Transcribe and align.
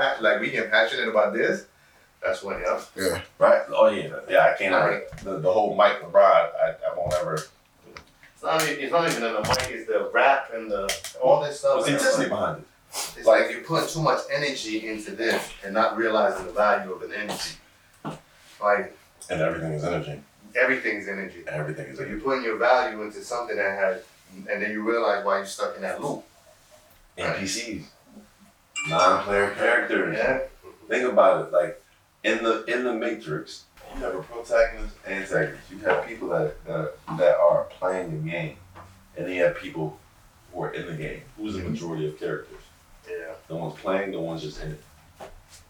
pa- 0.00 0.16
like 0.20 0.40
we 0.40 0.50
get 0.50 0.70
passionate 0.70 1.08
about 1.08 1.32
this, 1.32 1.66
that's 2.22 2.42
when 2.42 2.60
yeah. 2.60 2.80
Yeah. 2.96 3.20
Right? 3.38 3.62
Oh 3.68 3.88
yeah, 3.88 4.08
yeah. 4.28 4.52
I 4.54 4.58
can't 4.58 4.74
ever 4.74 5.02
the, 5.22 5.38
the 5.38 5.52
whole 5.52 5.74
Mike 5.74 6.00
LeBron. 6.02 6.22
I, 6.64 6.74
I 6.90 6.96
won't 6.96 7.12
ever. 7.14 7.34
It's 7.34 8.42
not 8.42 8.62
even, 8.62 8.82
it's 8.82 8.92
not 8.92 9.08
even 9.10 9.22
in 9.22 9.34
the 9.34 9.40
mic, 9.42 9.68
it's 9.70 9.86
the 9.86 10.10
rap 10.14 10.50
and 10.54 10.70
the 10.70 10.82
all 11.22 11.42
this 11.42 11.58
stuff. 11.60 11.76
What's 11.76 11.86
the 11.88 11.92
intensity 11.94 12.22
it's 12.24 12.30
like- 12.30 12.40
behind 12.40 12.58
it? 12.60 12.66
It's 13.18 13.26
like 13.26 13.50
you're 13.52 13.60
putting 13.62 13.88
too 13.88 14.02
much 14.02 14.20
energy 14.32 14.88
into 14.88 15.12
this 15.12 15.48
and 15.64 15.72
not 15.72 15.96
realizing 15.96 16.44
the 16.46 16.52
value 16.52 16.90
of 16.92 17.02
an 17.02 17.12
energy. 17.12 17.54
Like 18.60 18.96
And 19.30 19.40
everything 19.40 19.72
is 19.74 19.84
energy. 19.84 20.20
everything's 20.56 21.06
energy. 21.06 21.44
Everything 21.46 21.86
is 21.86 21.98
So 21.98 22.02
energy. 22.02 22.16
you're 22.16 22.24
putting 22.24 22.42
your 22.44 22.56
value 22.56 23.00
into 23.02 23.22
something 23.22 23.56
that 23.56 23.78
has, 23.78 24.02
and 24.50 24.60
then 24.60 24.72
you 24.72 24.82
realize 24.82 25.24
why 25.24 25.36
you're 25.36 25.46
stuck 25.46 25.76
in 25.76 25.82
that 25.82 26.02
loop. 26.02 26.24
NPCs, 27.16 27.84
non-player 28.88 29.50
characters. 29.50 30.16
Yeah. 30.16 30.40
Think 30.88 31.10
about 31.10 31.46
it. 31.46 31.52
Like 31.52 31.82
in 32.24 32.42
the 32.42 32.64
in 32.64 32.84
the 32.84 32.92
Matrix, 32.92 33.64
you 33.94 34.02
have 34.02 34.14
a 34.14 34.22
protagonist, 34.22 34.96
antagonist. 35.06 35.70
You 35.70 35.78
have 35.78 36.06
people 36.06 36.28
that 36.28 36.64
that, 36.64 36.94
that 37.18 37.36
are 37.36 37.64
playing 37.78 38.10
the 38.10 38.30
game, 38.30 38.56
and 39.16 39.26
then 39.26 39.34
you 39.34 39.42
have 39.44 39.56
people 39.56 39.98
who 40.52 40.62
are 40.62 40.72
in 40.72 40.86
the 40.86 40.94
game. 40.94 41.22
Who's 41.36 41.54
the 41.54 41.60
majority 41.60 42.08
of 42.08 42.18
characters? 42.18 42.58
Yeah. 43.08 43.34
The 43.48 43.56
ones 43.56 43.78
playing, 43.80 44.12
the 44.12 44.20
ones 44.20 44.42
just 44.42 44.62
in 44.62 44.72
it. 44.72 44.82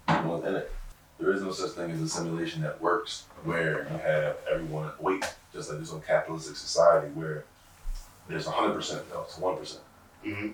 The 0.07 0.23
ones 0.29 0.45
in 0.45 0.57
it. 0.57 0.73
There 1.19 1.33
is 1.33 1.43
no 1.43 1.53
such 1.53 1.73
thing 1.73 1.91
as 1.91 2.01
a 2.01 2.09
simulation 2.09 2.63
that 2.63 2.81
works 2.81 3.25
where 3.45 3.83
you 3.93 3.99
have 3.99 4.37
everyone 4.51 4.91
wait, 4.99 5.23
just 5.53 5.69
like 5.69 5.79
this 5.79 5.93
on 5.93 6.01
capitalistic 6.01 6.57
society 6.57 7.09
where 7.13 7.45
there's 8.27 8.47
hundred 8.47 8.75
percent, 8.75 9.03
no, 9.13 9.23
it's 9.23 9.37
one 9.37 9.57
percent. 9.57 9.83
Mm-hmm. 10.25 10.53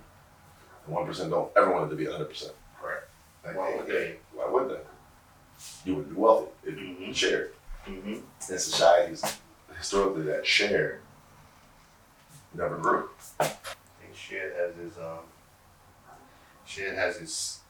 The 0.86 0.92
one 0.92 1.06
percent 1.06 1.30
don't 1.30 1.50
ever 1.56 1.72
want 1.72 1.86
it 1.86 1.90
to 1.90 1.96
be 1.96 2.06
hundred 2.06 2.28
percent. 2.28 2.52
Correct. 2.80 3.08
Like, 3.44 3.56
Why 3.56 3.76
would 3.76 3.86
they- 3.86 3.92
they? 3.92 4.16
Why 4.34 4.48
would 4.48 4.70
they? 4.70 4.80
You 5.84 5.96
would 5.96 6.08
be 6.10 6.14
wealthy 6.16 6.50
if 6.64 6.78
you 6.78 6.96
Mhm. 7.00 7.14
shared. 7.14 7.52
Mm-hmm. 7.86 8.12
In 8.14 8.58
societies 8.58 9.22
historically 9.78 10.22
that 10.24 10.44
share 10.46 11.00
never 12.54 12.76
grew. 12.78 13.10
I 13.40 13.44
think 13.44 14.14
shit 14.14 14.54
has 14.56 14.76
its 14.78 14.98
um 14.98 15.20
shit 16.64 16.94
has 16.94 17.16
its 17.18 17.60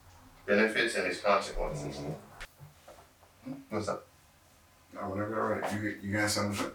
benefits 0.45 0.95
and 0.95 1.05
its 1.07 1.21
consequences. 1.21 1.97
What's 3.69 3.87
up? 3.89 4.05
No, 4.93 5.01
whenever 5.09 5.29
you're 5.35 5.55
ready. 5.59 5.75
You, 5.75 5.97
you 6.01 6.13
got 6.17 6.29
something 6.29 6.65
to? 6.65 6.71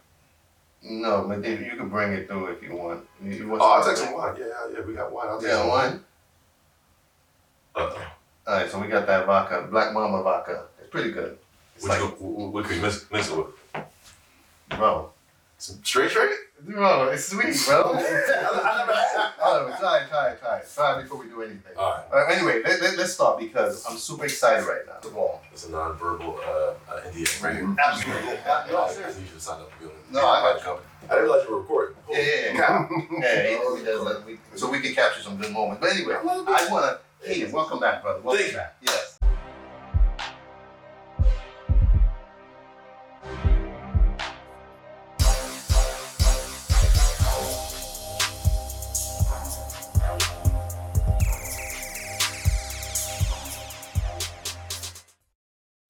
No, 0.82 1.24
but 1.28 1.44
if 1.44 1.60
you 1.60 1.76
can 1.76 1.88
bring 1.88 2.12
it 2.12 2.28
through 2.28 2.46
if 2.48 2.62
you 2.62 2.74
want. 2.76 3.06
You, 3.22 3.30
you 3.32 3.48
want 3.48 3.62
Oh, 3.62 3.72
I'll 3.72 3.84
take 3.84 3.96
some 3.96 4.14
wine. 4.14 4.36
Yeah, 4.38 4.46
yeah, 4.72 4.80
we 4.84 4.94
got 4.94 5.10
wine. 5.12 5.28
I'll 5.28 5.38
take 5.40 5.48
Yeah, 5.48 5.58
some 5.58 5.68
one. 7.74 7.84
Uh, 7.84 7.98
Alright, 8.48 8.70
so 8.70 8.80
we 8.80 8.88
got 8.88 9.06
that 9.06 9.26
vodka, 9.26 9.68
Black 9.70 9.92
Mama 9.92 10.22
vodka. 10.22 10.64
It's 10.80 10.90
pretty 10.90 11.12
good. 11.12 11.38
It's 11.76 11.86
what, 11.86 12.00
like, 12.00 12.10
you, 12.20 12.26
what, 12.26 12.52
what 12.52 12.64
can 12.64 12.76
we 12.76 12.82
mix, 12.82 13.06
mix 13.12 13.30
it 13.30 13.36
with? 13.36 13.46
bro. 14.76 15.10
Some 15.58 15.78
straight 15.84 16.10
straight? 16.10 16.30
Bro, 16.62 17.10
it's 17.10 17.26
sweet, 17.26 17.56
bro. 17.66 17.92
I 17.94 17.96
never 17.96 18.92
had 18.92 19.26
it. 19.26 19.32
oh, 19.40 19.76
try 19.78 19.98
it, 19.98 20.08
try 20.08 20.30
it, 20.30 20.40
try 20.40 20.58
it. 20.58 20.66
Try 20.74 20.98
it 20.98 21.02
before 21.02 21.18
we 21.18 21.26
do 21.26 21.42
anything. 21.42 21.72
All 21.76 21.90
right. 21.90 22.04
Uh, 22.12 22.32
anyway, 22.32 22.62
let, 22.64 22.80
let, 22.80 22.96
let's 22.98 23.12
start 23.12 23.38
because 23.38 23.84
I'm 23.88 23.96
super 23.96 24.24
excited 24.24 24.64
right 24.66 24.82
now. 24.86 24.94
Come 25.02 25.16
on. 25.16 25.38
It's 25.52 25.66
a 25.66 25.70
non-verbal 25.70 26.38
uh, 26.44 26.74
uh, 26.92 27.00
Indian 27.06 27.26
right 27.42 27.54
here. 27.54 27.76
Absolutely. 27.84 28.38
No, 28.72 28.88
seriously. 28.88 29.22
you 29.22 29.28
should 29.28 29.40
sign 29.42 29.60
up 29.60 29.70
be 29.80 29.86
No, 30.10 30.20
I- 30.26 30.58
company. 30.62 30.86
I 31.04 31.14
didn't 31.14 31.24
realize 31.24 31.44
you 31.48 31.54
were 31.54 31.60
recording. 31.60 31.96
Yeah, 32.10 32.18
yeah, 32.18 32.52
yeah. 32.54 32.88
Yeah, 33.20 33.42
he, 33.48 33.78
he 33.78 33.84
does 33.84 34.22
so 34.54 34.70
we 34.70 34.80
can 34.80 34.94
capture 34.94 35.20
some 35.20 35.36
good 35.36 35.52
moments. 35.52 35.80
But 35.80 35.92
anyway, 35.96 36.14
I 36.14 36.24
want 36.24 36.46
to. 36.46 36.98
Hey, 37.24 37.48
welcome 37.52 37.78
back, 37.78 38.02
brother. 38.02 38.20
Welcome 38.20 38.42
Thank 38.42 38.52
you. 38.52 38.58
back. 38.58 38.76
Yes. 38.82 39.18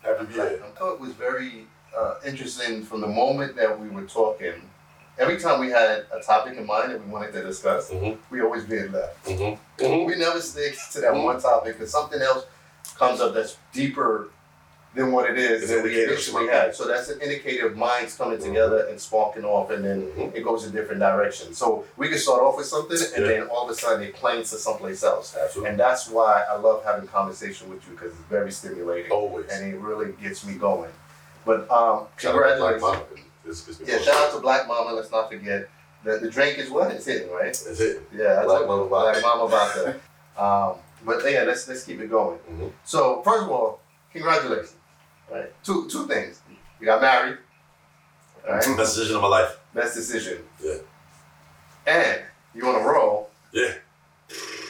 Happy 0.00 0.18
to 0.18 0.24
be 0.26 0.34
here. 0.34 0.62
I 0.62 0.70
thought 0.78 0.94
it 0.94 1.00
was 1.00 1.14
very 1.14 1.66
uh, 1.96 2.16
interesting 2.26 2.82
from 2.82 3.00
the 3.00 3.06
moment 3.06 3.56
that 3.56 3.80
we 3.80 3.88
were 3.88 4.04
talking. 4.04 4.68
Every 5.22 5.38
time 5.38 5.60
we 5.60 5.70
had 5.70 6.04
a 6.12 6.20
topic 6.20 6.58
in 6.58 6.66
mind 6.66 6.90
that 6.90 7.04
we 7.04 7.10
wanted 7.12 7.32
to 7.34 7.42
discuss, 7.44 7.90
Mhm. 7.90 8.18
we 8.30 8.42
always 8.42 8.64
veered 8.64 8.92
left. 8.92 9.24
Mm-hmm. 9.26 10.06
We 10.06 10.16
never 10.16 10.40
stick 10.40 10.74
to 10.92 11.00
that 11.00 11.14
one 11.14 11.40
topic 11.40 11.78
because 11.78 11.92
something 11.92 12.20
else 12.20 12.44
comes 12.98 13.20
up 13.20 13.32
that's 13.32 13.56
deeper 13.72 14.28
than 14.94 15.12
what 15.12 15.30
it 15.30 15.38
is 15.38 15.68
that 15.70 15.82
we 15.84 16.02
initially 16.04 16.48
had. 16.48 16.74
So 16.74 16.86
that's 16.86 17.08
an 17.08 17.20
indicator 17.20 17.66
of 17.68 17.76
minds 17.76 18.16
coming 18.16 18.38
together 18.38 18.86
and 18.90 19.00
sparking 19.00 19.44
off, 19.44 19.70
and 19.70 19.84
then 19.84 20.02
Mhm. 20.16 20.34
it 20.34 20.42
goes 20.42 20.66
in 20.66 20.72
different 20.72 21.00
directions. 21.00 21.56
So 21.56 21.84
we 21.96 22.08
can 22.08 22.18
start 22.18 22.42
off 22.42 22.56
with 22.56 22.66
something, 22.66 22.98
and 23.16 23.24
Yeah. 23.24 23.32
then 23.32 23.42
all 23.46 23.64
of 23.64 23.70
a 23.70 23.74
sudden 23.74 24.02
it 24.02 24.14
planes 24.16 24.50
to 24.50 24.56
someplace 24.58 25.02
else. 25.04 25.34
Absolutely. 25.36 25.70
And 25.70 25.80
that's 25.80 26.08
why 26.08 26.42
I 26.50 26.56
love 26.56 26.82
having 26.84 27.06
conversation 27.08 27.70
with 27.70 27.80
you 27.88 27.92
because 27.94 28.10
it's 28.12 28.28
very 28.28 28.50
stimulating 28.50 29.12
Always. 29.12 29.46
and 29.50 29.72
it 29.72 29.78
really 29.78 30.12
gets 30.22 30.44
me 30.44 30.54
going. 30.54 30.90
But 31.46 31.70
um, 31.70 32.08
Shout 32.18 32.34
out 32.34 32.50
to 32.54 32.56
Black 32.58 32.72
congratulations. 32.80 33.26
It's, 33.44 33.66
it's 33.68 33.80
Yeah, 33.88 33.98
shout 33.98 34.14
out 34.28 34.32
to 34.34 34.40
Black 34.40 34.66
Mama. 34.68 34.92
Let's 34.92 35.10
not 35.10 35.30
forget 35.30 35.68
the 36.04 36.18
the 36.18 36.30
drink 36.30 36.58
is 36.58 36.70
what 36.70 36.90
it's 36.92 37.06
hitting, 37.06 37.30
right? 37.30 37.44
That's 37.46 37.80
it. 37.80 38.02
Yeah, 38.14 38.42
Black 38.44 38.66
Mama 38.66 38.86
vodka. 38.86 39.20
Black 39.20 39.22
Mama 39.36 39.48
vodka. 39.48 40.00
um, 40.42 40.76
but 41.04 41.30
yeah, 41.30 41.42
let's 41.42 41.66
let's 41.68 41.84
keep 41.84 42.00
it 42.00 42.10
going. 42.10 42.38
Mhm. 42.50 42.72
So 42.84 43.22
first 43.22 43.44
of 43.44 43.50
all, 43.50 43.80
congratulations. 44.12 44.74
Right, 45.30 45.52
two 45.64 45.88
two 45.88 46.06
things. 46.06 46.40
You 46.80 46.86
got 46.86 47.00
married. 47.00 47.38
All 48.46 48.54
right, 48.54 48.60
Best 48.76 48.96
decision 48.96 49.16
of 49.16 49.22
my 49.22 49.28
life. 49.28 49.58
best 49.74 49.94
decision. 49.94 50.38
Yeah. 50.62 50.78
And 51.86 52.22
you 52.54 52.66
on 52.68 52.74
a 52.80 52.84
roll. 52.86 53.30
Yeah. 53.52 53.74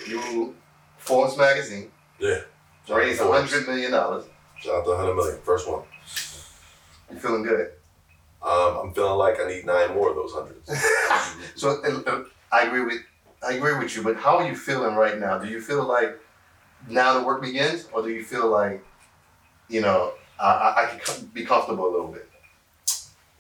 You 0.08 0.54
Forbes 0.98 1.36
magazine 1.36 1.90
Yeah. 2.18 2.40
raised 2.88 3.20
a 3.20 3.26
hundred 3.30 3.66
million 3.66 3.90
dollars. 3.92 4.24
Shout 4.60 4.76
out 4.76 4.84
to 4.84 4.90
100 4.90 5.14
million. 5.14 5.38
First 5.42 5.68
one. 5.68 5.82
You 7.10 7.18
feeling 7.18 7.42
good? 7.42 7.72
Um, 8.42 8.76
I'm 8.82 8.92
feeling 8.94 9.18
like 9.18 9.38
I 9.40 9.46
need 9.46 9.64
nine 9.66 9.94
more 9.94 10.10
of 10.10 10.16
those 10.16 10.32
hundreds. 10.32 10.68
So 11.54 11.80
uh, 11.84 12.10
uh, 12.10 12.24
I 12.50 12.62
agree 12.62 12.80
with 12.80 13.02
I 13.46 13.54
agree 13.54 13.76
with 13.76 13.94
you, 13.94 14.02
but 14.02 14.16
how 14.16 14.38
are 14.38 14.46
you 14.46 14.56
feeling 14.56 14.94
right 14.94 15.18
now? 15.18 15.38
Do 15.38 15.48
you 15.48 15.60
feel 15.60 15.84
like 15.84 16.18
now 16.88 17.18
the 17.18 17.24
work 17.24 17.42
begins, 17.42 17.88
or 17.92 18.02
do 18.02 18.08
you 18.08 18.24
feel 18.24 18.48
like 18.48 18.82
you 19.68 19.80
know 19.80 20.14
I, 20.40 20.90
I, 20.94 20.98
can 21.04 21.26
be 21.26 21.44
comfortable 21.44 21.86
a 21.88 21.92
little 21.92 22.08
bit? 22.08 22.28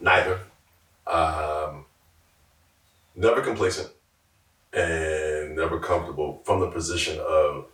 Neither. 0.00 0.40
Um, 1.06 1.84
never 3.16 3.40
complacent 3.40 3.90
and 4.72 5.56
never 5.56 5.80
comfortable 5.80 6.42
from 6.44 6.60
the 6.60 6.70
position 6.70 7.18
of 7.20 7.66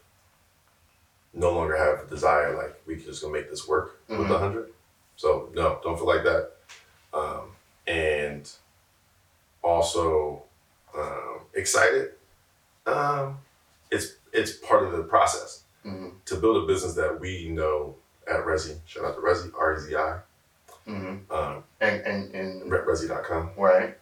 no 1.35 1.53
longer 1.53 1.77
have 1.77 2.07
a 2.07 2.11
desire 2.11 2.57
like 2.57 2.81
we 2.87 2.97
just 2.97 3.23
gonna 3.23 3.33
make 3.35 3.51
this 3.51 3.69
work 3.69 4.01
with 4.09 4.19
Mhm. 4.21 4.29
the 4.29 4.39
hundred. 4.39 4.73
So 5.17 5.51
no, 5.55 5.81
don't 5.83 5.97
feel 5.97 6.07
like 6.07 6.25
that. 6.25 6.53
Um, 7.15 7.53
and 7.87 8.51
also 9.63 10.43
um, 10.97 11.41
excited. 11.55 12.11
Um, 12.87 13.39
it's 13.91 14.15
it's 14.33 14.53
part 14.53 14.85
of 14.85 14.93
the 14.93 15.03
process 15.05 15.63
Mm-hmm. 15.87 16.09
to 16.27 16.35
build 16.37 16.63
a 16.65 16.67
business 16.67 16.95
that 16.95 17.19
we 17.21 17.49
know 17.49 17.95
at 18.29 18.45
Rezi. 18.45 18.79
Shout 18.85 19.05
out 19.05 19.15
to 19.15 19.21
Rezi, 19.21 19.51
R 19.59 19.77
E 19.77 19.81
Z 19.81 19.95
I, 19.97 20.19
Mm-hmm. 20.89 21.33
um, 21.33 21.63
And 21.81 22.01
and 22.03 22.35
and 22.35 22.71
Rezi.com. 22.71 23.51
right. 23.57 23.97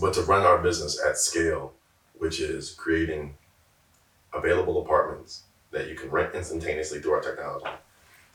but 0.00 0.14
to 0.14 0.22
run 0.22 0.46
our 0.46 0.58
business 0.58 1.00
at 1.06 1.18
scale, 1.18 1.72
which 2.18 2.40
is 2.40 2.70
creating 2.70 3.34
available 4.32 4.80
apartments 4.82 5.42
that 5.72 5.88
you 5.88 5.96
can 5.96 6.10
rent 6.10 6.34
instantaneously 6.34 7.00
through 7.00 7.12
our 7.12 7.20
technology, 7.20 7.66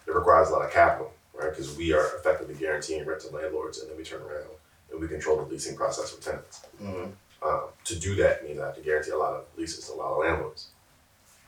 it 0.06 0.14
requires 0.14 0.50
a 0.50 0.52
lot 0.52 0.64
of 0.66 0.72
capital, 0.72 1.12
right? 1.40 1.50
Because 1.50 1.76
we 1.76 1.94
are 1.94 2.18
effectively 2.18 2.56
guaranteeing 2.56 3.06
rent 3.06 3.22
to 3.22 3.36
landlords, 3.36 3.80
and 3.80 3.90
then 3.90 3.98
we 3.98 4.04
turn 4.04 4.22
around 4.22 4.46
and 4.92 5.00
we 5.00 5.08
control 5.08 5.38
the 5.38 5.44
leasing 5.44 5.76
process 5.76 6.12
for 6.12 6.22
tenants. 6.22 6.66
Mm-hmm. 6.82 7.12
Um, 7.48 7.62
to 7.86 7.98
do 7.98 8.16
that 8.16 8.44
means 8.44 8.60
I 8.60 8.68
have 8.68 8.76
to 8.76 8.82
guarantee 8.82 9.12
a 9.12 9.18
lot 9.18 9.34
of 9.34 9.46
leases 9.58 9.88
to 9.88 9.94
a 9.94 9.96
lot 9.96 10.12
of 10.12 10.18
landlords 10.20 10.70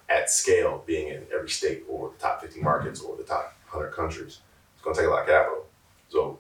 at 0.09 0.29
scale, 0.29 0.83
being 0.85 1.07
in 1.07 1.23
every 1.33 1.49
state 1.49 1.83
or 1.88 2.11
the 2.11 2.21
top 2.21 2.41
50 2.41 2.61
markets 2.61 3.01
or 3.01 3.15
the 3.17 3.23
top 3.23 3.55
100 3.69 3.91
countries. 3.91 4.39
It's 4.75 4.83
going 4.83 4.95
to 4.95 5.01
take 5.01 5.09
a 5.09 5.11
lot 5.11 5.21
of 5.21 5.27
capital. 5.27 5.65
So, 6.09 6.39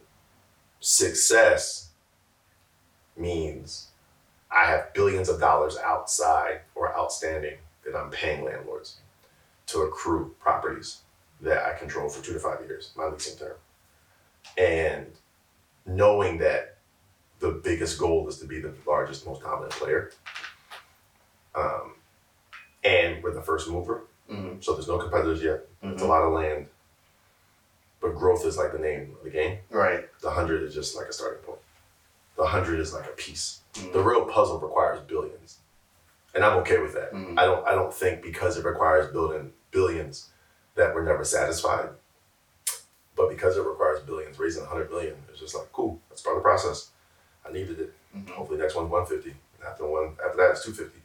success 0.79 1.89
means 3.17 3.87
I 4.51 4.65
have 4.65 4.93
billions 4.93 5.29
of 5.29 5.39
dollars 5.39 5.77
outside 5.77 6.61
or 6.75 6.95
outstanding 6.97 7.57
that 7.85 7.95
I'm 7.95 8.09
paying 8.09 8.43
landlords 8.43 8.97
to 9.67 9.81
accrue 9.81 10.35
properties 10.39 11.01
that 11.41 11.65
I 11.65 11.77
control 11.77 12.09
for 12.09 12.23
two 12.23 12.33
to 12.33 12.39
five 12.39 12.59
years, 12.61 12.91
my 12.95 13.07
leasing 13.07 13.37
term. 13.37 13.55
And 14.57 15.07
knowing 15.85 16.37
that 16.39 16.77
the 17.39 17.51
biggest 17.51 17.97
goal 17.99 18.27
is 18.29 18.37
to 18.39 18.45
be 18.45 18.59
the 18.59 18.73
largest, 18.87 19.25
most 19.25 19.41
dominant 19.41 19.71
player. 19.73 20.11
Um, 21.55 21.95
and 22.83 23.23
we're 23.23 23.33
the 23.33 23.41
first 23.41 23.67
mover. 23.69 24.03
Mhm. 24.29 24.63
So 24.63 24.73
there's 24.73 24.87
no 24.87 24.99
competitors 24.99 25.41
yet. 25.41 25.67
It's 25.81 26.01
a 26.01 26.05
Mhm. 26.05 26.09
lot 26.09 26.23
of 26.23 26.33
land. 26.33 26.67
But 27.99 28.15
growth 28.15 28.45
is 28.45 28.57
like 28.57 28.71
the 28.71 28.79
name 28.79 29.15
of 29.17 29.23
the 29.23 29.29
game. 29.29 29.59
Right. 29.69 30.09
The 30.21 30.31
hundred 30.31 30.63
is 30.63 30.73
just 30.73 30.95
like 30.95 31.07
a 31.07 31.13
starting 31.13 31.43
point. 31.43 31.59
The 32.35 32.45
hundred 32.47 32.79
is 32.79 32.93
like 32.93 33.05
a 33.05 33.11
piece. 33.13 33.61
Mhm. 33.73 33.93
The 33.93 34.01
real 34.01 34.25
puzzle 34.25 34.59
requires 34.59 35.01
billions. 35.01 35.57
And 36.33 36.43
I'm 36.45 36.57
okay 36.59 36.77
with 36.79 36.93
that. 36.93 37.11
Mhm. 37.11 37.37
I 37.37 37.45
don't 37.45 37.67
I 37.67 37.71
don't 37.75 37.93
think 37.93 38.21
because 38.23 38.57
it 38.57 38.65
requires 38.65 39.11
building 39.11 39.53
billions 39.71 40.29
that 40.75 40.93
we're 40.95 41.03
never 41.03 41.23
satisfied. 41.23 41.89
But 43.15 43.29
because 43.29 43.57
it 43.57 43.65
requires 43.65 43.99
billions, 44.01 44.39
raising 44.39 44.63
100 44.63 44.89
million 44.89 45.15
is 45.33 45.39
just 45.39 45.55
like 45.55 45.71
cool. 45.73 45.99
That's 46.09 46.21
part 46.21 46.37
of 46.37 46.43
the 46.43 46.47
process. 46.47 46.89
I 47.47 47.51
needed 47.51 47.79
it. 47.79 47.93
Mhm. 48.15 48.29
Hopefully, 48.29 48.59
next 48.59 48.75
one's 48.75 48.89
150. 48.89 49.29
And 49.59 49.67
after 49.67 49.85
one, 49.85 50.15
after 50.25 50.37
that, 50.37 50.51
it's 50.51 50.63
250. 50.63 50.99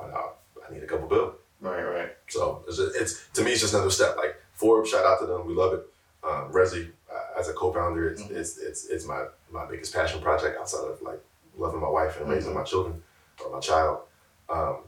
I, 0.00 0.04
I, 0.04 0.72
need 0.72 0.82
a 0.82 0.86
couple 0.86 1.08
bill. 1.08 1.34
Right. 1.60 1.82
Right. 1.82 2.16
So 2.28 2.64
it's, 2.66 2.76
just, 2.78 2.96
it's 2.96 3.28
to 3.34 3.42
me, 3.44 3.52
it's 3.52 3.60
just 3.60 3.74
another 3.74 3.90
step. 3.90 4.16
Like 4.16 4.36
Forbes, 4.54 4.90
shout 4.90 5.04
out 5.04 5.20
to 5.20 5.26
them. 5.26 5.46
We 5.46 5.54
love 5.54 5.74
it. 5.74 5.86
Um, 6.22 6.52
Rezi, 6.52 6.90
uh, 7.12 7.38
as 7.38 7.48
a 7.48 7.52
co-founder, 7.52 8.08
it's, 8.10 8.22
Mhm. 8.22 8.30
it's 8.36 8.58
it's 8.58 8.84
it's 8.86 9.04
my 9.06 9.26
my 9.50 9.66
biggest 9.66 9.92
passion 9.92 10.20
project 10.22 10.58
outside 10.58 10.84
of 10.86 11.02
like 11.02 11.20
loving 11.56 11.80
my 11.80 11.88
wife 11.88 12.18
and 12.20 12.30
raising 12.30 12.52
Mhm. 12.52 12.56
my 12.56 12.62
children 12.62 13.02
or 13.44 13.50
my 13.50 13.60
child. 13.60 14.00
Um, 14.48 14.78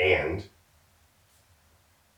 and 0.00 0.44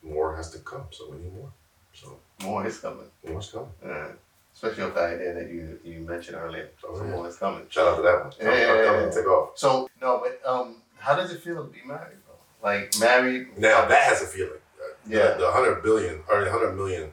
more 0.02 0.36
has 0.36 0.50
to 0.52 0.58
come, 0.58 0.84
so 0.90 1.10
we 1.10 1.18
need 1.18 1.34
more. 1.34 1.52
So 1.92 2.18
More 2.42 2.66
is 2.66 2.78
coming. 2.78 3.06
more's 3.26 3.50
coming. 3.50 3.70
Yeah. 3.84 4.08
Especially 4.54 4.84
with 4.84 4.94
the 4.94 5.00
idea 5.02 5.34
that 5.34 5.48
you 5.50 5.78
you 5.84 6.00
mentioned 6.00 6.36
earlier. 6.36 6.68
Oh, 6.84 6.96
So 6.98 7.04
yeah. 7.04 7.10
more 7.10 7.28
is 7.28 7.36
coming. 7.36 7.64
Shout 7.68 7.88
out 7.88 7.96
to 7.96 8.02
that 8.02 8.20
one. 8.24 8.32
Yeah, 8.40 8.48
I'm, 8.48 8.58
yeah, 8.58 8.74
yeah, 8.76 8.84
coming 8.86 9.00
yeah. 9.02 9.10
to 9.10 9.14
take 9.16 9.26
off. 9.26 9.58
So 9.58 9.88
no, 10.00 10.22
but 10.24 10.40
um, 10.50 10.82
how 10.98 11.14
does 11.16 11.32
it 11.32 11.40
feel 11.42 11.64
to 11.64 11.70
be 11.70 11.80
married, 11.86 12.18
bro? 12.26 12.34
Like 12.62 12.92
married. 13.00 13.56
Now 13.58 13.86
that 13.86 14.02
has 14.04 14.22
a 14.22 14.26
feeling. 14.26 14.60
Yeah. 15.06 15.32
The, 15.34 15.38
the 15.44 15.50
hundred 15.52 15.82
billion 15.82 16.20
or 16.28 16.44
the 16.44 16.50
hundred 16.50 16.74
million. 16.76 17.10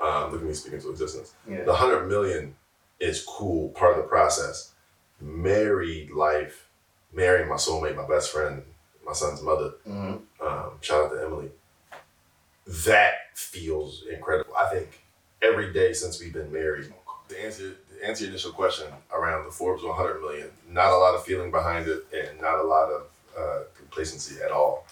Um, 0.00 0.30
look 0.30 0.40
at 0.40 0.46
me 0.46 0.54
speaking 0.54 0.80
to 0.80 0.90
existence. 0.90 1.34
Yeah. 1.48 1.64
The 1.64 1.74
hundred 1.74 2.06
million 2.06 2.54
is 3.00 3.24
cool, 3.26 3.70
part 3.70 3.96
of 3.96 4.02
the 4.02 4.08
process. 4.08 4.72
Married 5.20 6.10
life, 6.10 6.68
marrying 7.12 7.48
my 7.48 7.56
soulmate, 7.56 7.96
my 7.96 8.06
best 8.06 8.30
friend, 8.30 8.62
my 9.04 9.12
son's 9.12 9.42
mother. 9.42 9.72
hmm 9.84 10.16
Um, 10.40 10.70
shout 10.80 11.04
out 11.06 11.10
to 11.12 11.22
Emily. 11.24 11.50
That 12.84 13.14
feels 13.34 14.04
incredible. 14.12 14.52
I 14.56 14.66
think 14.68 15.00
every 15.42 15.72
day 15.72 15.92
since 15.94 16.20
we've 16.20 16.32
been 16.32 16.52
married. 16.52 16.92
To 17.30 17.44
answer 17.44 17.72
to 17.72 18.06
answer 18.06 18.24
your 18.24 18.30
initial 18.30 18.52
question 18.52 18.86
around 19.12 19.44
the 19.46 19.50
Forbes 19.50 19.82
100 19.82 20.20
million, 20.20 20.50
not 20.70 20.92
a 20.92 20.96
lot 20.96 21.14
of 21.14 21.24
feeling 21.24 21.50
behind 21.50 21.88
it, 21.88 22.06
and 22.12 22.40
not 22.40 22.58
a 22.58 22.62
lot 22.62 22.90
of 22.90 23.02
uh, 23.38 23.58
complacency 23.76 24.40
at 24.42 24.50
all. 24.50 24.86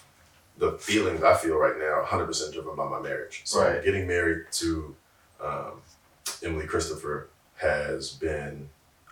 The 0.57 0.73
feelings 0.73 1.23
I 1.23 1.35
feel 1.35 1.55
right 1.57 1.77
now 1.77 1.85
are 1.85 2.03
100% 2.05 2.53
driven 2.53 2.75
by 2.75 2.87
my 2.87 2.99
marriage. 2.99 3.41
So 3.45 3.61
Right. 3.61 3.83
getting 3.83 4.07
married 4.07 4.45
to 4.53 4.95
um, 5.39 5.81
Emily 6.43 6.65
Christopher 6.65 7.29
has 7.57 8.11
been 8.11 8.69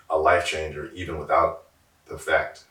a 0.10 0.18
life 0.18 0.46
changer, 0.48 0.92
even 0.94 1.18
without 1.20 1.64
the 2.08 2.18
fact 2.18 2.64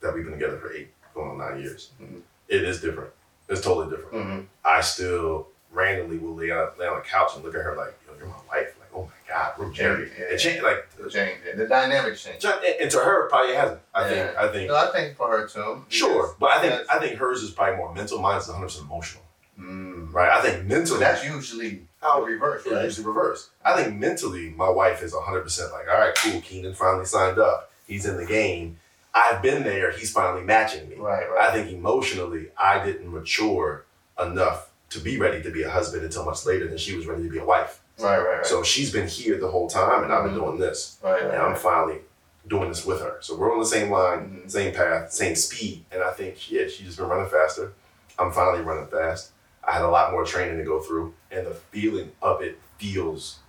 that 0.00 0.14
we've 0.14 0.24
been 0.24 0.34
together 0.34 0.58
for 0.58 0.72
eight, 0.72 0.88
going 1.14 1.30
on 1.30 1.38
nine 1.38 1.60
years. 1.60 1.90
Mhm. 2.02 2.20
It 2.48 2.62
is 2.64 2.80
different. 2.80 3.12
It's 3.48 3.60
totally 3.62 3.94
different. 3.94 4.24
hmm 4.24 4.40
I 4.64 4.80
still 4.80 5.48
randomly 5.72 6.18
will 6.18 6.34
lay 6.34 6.50
on, 6.50 6.68
lay 6.78 6.86
on 6.86 6.98
a 6.98 7.02
couch 7.02 7.32
and 7.34 7.44
look 7.44 7.54
at 7.54 7.62
her 7.62 7.74
like, 7.76 7.94
Yo, 8.06 8.14
you're 8.18 8.26
my 8.26 8.34
wife. 8.48 8.74
Like, 8.78 8.90
oh 8.94 9.02
my 9.04 9.10
God, 9.34 9.52
we're 9.58 9.68
married. 9.72 10.12
Yeah. 10.18 10.24
It 10.26 10.38
changed, 10.38 10.62
like, 10.62 10.88
The 10.96 11.08
change. 11.10 11.38
The 11.56 11.66
dynamic 11.66 12.16
change. 12.16 12.44
and, 12.44 12.90
to 12.90 12.98
her, 12.98 13.26
it 13.26 13.30
probably 13.30 13.54
hasn't. 13.54 13.80
I 13.94 14.08
think, 14.08 14.36
I 14.36 14.52
think, 14.52 14.68
No, 14.68 14.76
I 14.76 14.90
think 14.92 15.16
for 15.16 15.28
her 15.30 15.46
too. 15.46 15.84
sure. 15.88 16.34
But 16.38 16.50
I 16.50 16.60
think, 16.60 16.90
I 16.90 16.98
think 16.98 17.18
hers 17.18 17.42
is 17.42 17.50
probably 17.50 17.76
more 17.76 17.94
mental. 17.94 18.18
Mine 18.20 18.38
is 18.38 18.48
100% 18.48 18.80
emotional, 18.82 19.22
Mm. 19.60 20.12
right? 20.12 20.30
I 20.30 20.40
think 20.42 20.66
mentally, 20.66 21.00
that's 21.00 21.24
usually 21.24 21.86
How- 22.00 22.20
the 22.20 22.26
reverse, 22.26 22.64
right? 22.66 22.84
usually 22.84 23.06
reverse. 23.06 23.50
I 23.64 23.80
think 23.82 23.96
mentally, 23.96 24.50
my 24.50 24.68
wife 24.68 25.02
is 25.02 25.12
100% 25.14 25.72
like, 25.72 25.88
all 25.88 25.98
right, 25.98 26.14
cool, 26.14 26.40
Keenan 26.42 26.74
finally 26.74 27.04
signed 27.06 27.38
up. 27.38 27.70
He's 27.86 28.04
in 28.06 28.16
the 28.18 28.26
game. 28.26 28.78
I've 29.14 29.42
been 29.42 29.62
there. 29.64 29.90
He's 29.90 30.12
finally 30.12 30.42
matching 30.44 30.88
me. 30.88 30.96
Right, 30.96 31.28
right. 31.30 31.48
I 31.48 31.52
think 31.52 31.70
emotionally, 31.72 32.48
I 32.56 32.84
didn't 32.84 33.10
mature 33.12 33.84
enough 34.22 34.70
to 34.90 35.00
be 35.00 35.18
ready 35.18 35.42
to 35.42 35.50
be 35.50 35.62
a 35.62 35.70
husband 35.70 36.04
until 36.04 36.24
much 36.24 36.46
later 36.46 36.68
than 36.68 36.78
she 36.78 36.94
was 36.96 37.06
ready 37.06 37.22
to 37.24 37.28
be 37.30 37.38
a 37.38 37.44
wife. 37.44 37.80
right, 38.00 38.18
right, 38.18 38.36
right. 38.36 38.46
So 38.46 38.62
she's 38.62 38.92
been 38.92 39.08
here 39.08 39.38
the 39.38 39.50
whole 39.50 39.68
time, 39.68 40.04
and 40.04 40.12
I've 40.12 40.22
been 40.24 40.34
Mhm. 40.34 40.44
doing 40.44 40.58
this, 40.58 40.98
right, 41.02 41.20
and 41.20 41.30
right, 41.32 41.40
I'm 41.40 41.56
finally 41.56 42.00
doing 42.46 42.68
this 42.68 42.86
with 42.86 43.00
her. 43.00 43.18
So 43.20 43.36
we're 43.36 43.52
on 43.52 43.58
the 43.58 43.66
same 43.66 43.90
line, 43.90 44.42
Mhm. 44.44 44.50
same 44.50 44.72
path, 44.72 45.10
same 45.12 45.34
speed, 45.34 45.84
and 45.90 46.00
I 46.02 46.12
think 46.12 46.48
yeah, 46.50 46.68
she's 46.68 46.86
just 46.86 46.98
been 46.98 47.08
running 47.08 47.28
faster. 47.28 47.72
I'm 48.18 48.30
finally 48.32 48.62
running 48.62 48.86
fast. 48.86 49.32
I 49.64 49.72
had 49.72 49.82
a 49.82 49.88
lot 49.88 50.12
more 50.12 50.24
training 50.24 50.58
to 50.58 50.64
go 50.64 50.80
through, 50.80 51.14
and 51.32 51.44
the 51.46 51.54
feeling 51.54 52.12
of 52.22 52.40
it 52.40 52.58
feels, 52.78 53.40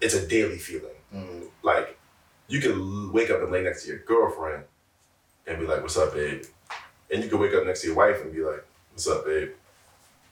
it's 0.00 0.14
a 0.14 0.26
daily 0.26 0.58
feeling. 0.58 0.96
Mm. 1.14 1.48
Like 1.62 1.96
you 2.48 2.60
can 2.60 3.12
wake 3.12 3.30
up 3.30 3.40
and 3.42 3.50
lay 3.52 3.62
next 3.62 3.84
to 3.84 3.90
your 3.90 3.98
girlfriend, 4.00 4.64
and 5.48 5.58
be 5.58 5.66
like, 5.66 5.80
"What's 5.82 5.96
up, 5.96 6.14
babe?" 6.14 6.44
And 7.10 7.22
you 7.24 7.30
can 7.30 7.38
wake 7.38 7.54
up 7.54 7.64
next 7.66 7.80
to 7.82 7.86
your 7.88 7.96
wife 7.96 8.20
and 8.22 8.32
be 8.32 8.42
like, 8.42 8.64
"What's 8.92 9.06
up, 9.08 9.24
babe?" 9.24 9.50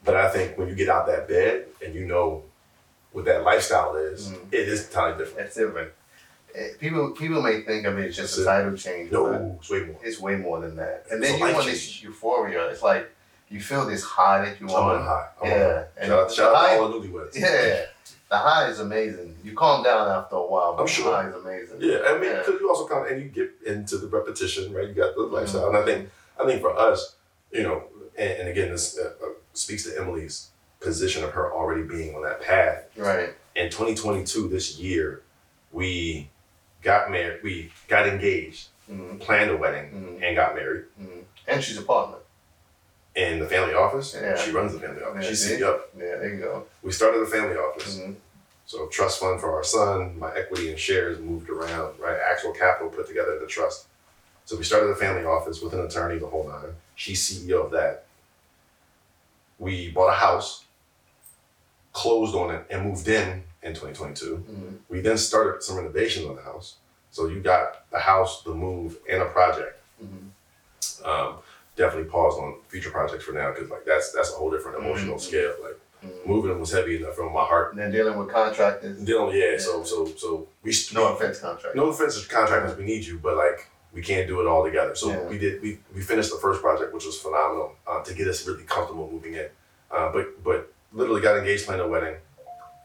But 0.05 0.17
I 0.17 0.29
think 0.31 0.57
when 0.59 0.69
you 0.69 0.75
get 0.75 0.89
out 0.89 1.07
that 1.07 1.27
bed 1.29 1.67
and 1.85 1.95
you 1.95 2.05
know 2.07 2.45
what 3.13 3.25
that 3.25 3.43
lifestyle 3.43 3.97
is, 3.97 4.29
Mhm. 4.29 4.53
it 4.53 4.69
is 4.69 4.87
entirely 4.87 5.19
different. 5.19 5.39
That's 5.39 5.57
different. 5.57 5.93
Eh, 6.55 6.69
People 6.79 7.11
people 7.11 7.43
may 7.43 7.63
think 7.63 7.87
of 7.87 7.99
it 7.99 8.09
as 8.09 8.17
just 8.17 8.37
That's 8.37 8.47
a 8.47 8.51
title 8.51 8.77
change, 8.77 9.11
No, 9.13 9.57
it's 9.61 9.69
way 9.71 9.81
more. 9.81 9.97
it's 10.03 10.21
way 10.21 10.37
more 10.37 10.61
than 10.61 10.77
that. 10.77 11.07
And 11.11 11.23
It's 11.23 11.33
then 11.33 11.41
you 11.49 11.55
want 11.55 11.67
this 11.67 12.03
euphoria. 12.03 12.69
It's 12.69 12.83
like 12.83 13.09
you 13.49 13.61
feel 13.61 13.85
this 13.87 14.03
high 14.03 14.45
that 14.45 14.61
you 14.61 14.67
I'm 14.69 14.75
on 14.75 14.87
want. 14.89 15.03
high. 15.05 15.29
I'm 15.43 15.53
on 15.53 15.59
high. 15.59 15.85
And 15.99 16.09
Shout 16.09 16.19
out, 16.25 16.33
shout 16.33 16.55
out 16.55 16.75
to 16.77 16.81
all 16.81 16.89
the 16.89 17.09
newlyweds. 17.09 17.35
Yeah, 17.37 17.87
the 18.28 18.37
high 18.37 18.69
is 18.69 18.81
amazing. 18.81 19.37
You 19.44 19.55
calm 19.55 19.82
down 19.84 20.08
after 20.08 20.37
a 20.37 20.46
while, 20.46 20.75
but 20.76 20.82
I'm 20.82 21.05
the 21.05 21.11
high 21.11 21.28
is 21.28 21.34
amazing. 21.34 21.76
Yeah, 21.81 21.99
I 22.06 22.19
mean, 22.19 22.31
Yeah. 22.32 22.38
because 22.44 22.61
you 22.61 22.69
also 22.69 22.87
come 22.87 23.06
and 23.06 23.23
you 23.23 23.28
get 23.28 23.50
into 23.67 23.99
the 23.99 24.08
repetition, 24.08 24.73
right? 24.73 24.88
You 24.88 24.94
got 24.94 25.14
the 25.14 25.23
Mm-hmm. 25.23 25.34
lifestyle, 25.34 25.69
and 25.69 25.76
I 25.76 25.84
think, 25.84 26.11
I 26.40 26.44
think 26.46 26.61
for 26.61 26.76
us, 26.76 27.14
you 27.52 27.62
know, 27.62 27.84
and, 28.19 28.31
and 28.40 28.49
again, 28.49 28.70
this 28.70 28.99
uh, 28.99 29.12
uh, 29.23 29.28
speaks 29.52 29.84
to 29.84 29.96
Emily's 30.00 30.49
position 30.81 31.23
of 31.25 31.31
her 31.31 31.52
already 31.52 31.82
being 31.82 32.14
on 32.17 32.23
that 32.23 32.43
path. 32.43 32.84
Right. 32.96 33.31
In 33.55 33.70
2022, 33.70 34.49
this 34.49 34.78
year, 34.78 35.23
we 35.73 36.28
got 36.82 37.11
married, 37.11 37.43
we 37.43 37.73
got 37.88 38.06
engaged, 38.08 38.69
Mm-hmm. 38.90 39.19
planned 39.19 39.50
a 39.50 39.56
wedding, 39.56 39.90
Mhm. 39.90 40.23
and 40.25 40.37
got 40.37 40.55
married 40.55 40.84
hmm 40.96 41.20
And 41.49 41.61
she's 41.62 41.76
a 41.76 41.82
partner. 41.82 42.19
In 43.17 43.39
the 43.41 43.47
family 43.47 43.75
office. 43.75 44.15
Yeah. 44.15 44.37
She 44.37 44.51
runs 44.53 44.73
the 44.75 44.81
family 44.81 45.03
office. 45.03 45.25
Yeah, 45.25 45.31
She's? 45.31 45.61
CEO. 45.61 45.81
Yeah, 45.97 46.05
there 46.19 46.35
you 46.35 46.41
go. 46.41 46.65
We 46.83 46.93
started 46.93 47.23
a 47.23 47.27
family 47.27 47.57
office. 47.57 47.99
hmm 47.99 48.13
So 48.67 48.87
trust 48.88 49.19
fund 49.21 49.40
for 49.40 49.52
our 49.55 49.64
son, 49.64 50.19
my 50.19 50.33
equity 50.37 50.69
and 50.71 50.79
shares 50.79 51.19
moved 51.19 51.49
around, 51.49 51.99
right? 51.99 52.19
Actual 52.31 52.52
capital 52.52 52.90
put 52.90 53.09
together 53.09 53.38
the 53.38 53.47
trust. 53.47 53.87
So 54.45 54.57
we 54.57 54.64
started 54.64 54.90
a 54.90 54.95
family 54.97 55.25
office 55.25 55.61
with 55.62 55.73
an 55.73 55.81
attorney, 55.81 56.19
the 56.19 56.26
whole 56.26 56.47
nine. 56.47 56.75
She's 56.95 57.21
CEO 57.29 57.64
of 57.64 57.71
that. 57.73 58.05
We 59.59 59.90
bought 59.90 60.11
a 60.12 60.17
house, 60.17 60.64
closed 61.93 62.35
on 62.35 62.55
it, 62.55 62.67
and 62.71 62.85
moved 62.85 63.09
in 63.09 63.43
in 63.62 63.73
2022. 63.73 64.37
hmm 64.37 64.76
We 64.88 65.00
then 65.00 65.17
started 65.19 65.62
some 65.62 65.76
renovations 65.76 66.26
on 66.26 66.37
the 66.37 66.43
house. 66.43 66.76
So 67.11 67.29
you 67.29 67.40
got 67.40 67.88
the 67.90 67.99
house, 67.99 68.43
the 68.43 68.55
move, 68.55 68.99
and 69.11 69.23
a 69.23 69.26
project. 69.26 69.81
hmm 69.99 70.29
Um, 71.05 71.37
definitely 71.76 72.11
paused 72.11 72.38
on 72.38 72.56
future 72.68 72.90
projects 72.90 73.25
for 73.25 73.33
now 73.33 73.52
because 73.52 73.71
like 73.71 73.85
that's 73.85 74.12
that's 74.12 74.30
a 74.33 74.35
whole 74.37 74.50
different 74.50 74.78
emotional 74.78 75.16
Mhm. 75.16 75.21
scale. 75.21 75.54
Like 75.62 75.78
hmm 76.02 76.28
moving 76.30 76.59
was 76.61 76.73
heavy 76.73 76.97
enough 76.97 77.18
on 77.18 77.33
my 77.33 77.45
heart. 77.45 77.73
And 77.73 77.80
then 77.80 77.90
dealing 77.92 78.18
with 78.18 78.28
contractors. 78.30 78.99
Dealing, 79.02 79.37
yeah. 79.37 79.59
So 79.59 79.83
so 79.85 80.06
so 80.06 80.49
we 80.62 80.73
No 80.95 81.14
offense, 81.14 81.38
contractors. 81.40 81.75
No 81.76 81.87
offense 81.88 82.21
to 82.21 82.28
contractors, 82.28 82.76
we 82.76 82.85
need 82.85 83.04
you, 83.04 83.18
but 83.18 83.37
like 83.37 83.68
we 83.92 84.02
can't 84.02 84.26
do 84.28 84.40
it 84.40 84.47
all 84.47 84.62
together. 84.64 84.95
So 84.95 85.09
Yeah. 85.11 85.23
we 85.23 85.38
did. 85.38 85.62
We, 85.62 85.78
we 85.95 86.00
finished 86.02 86.30
the 86.30 86.38
first 86.38 86.61
project, 86.61 86.92
which 86.92 87.06
was 87.06 87.18
phenomenal 87.18 87.73
uh, 87.87 88.02
to 88.02 88.12
get 88.14 88.28
us 88.28 88.47
really 88.47 88.64
comfortable 88.64 89.09
moving 89.11 89.35
in. 89.35 89.49
Uh, 89.90 90.11
but 90.12 90.42
but 90.45 90.71
literally 90.92 91.21
got 91.23 91.37
engaged, 91.38 91.64
planned 91.66 91.80
a 91.80 91.88
wedding, 91.88 92.16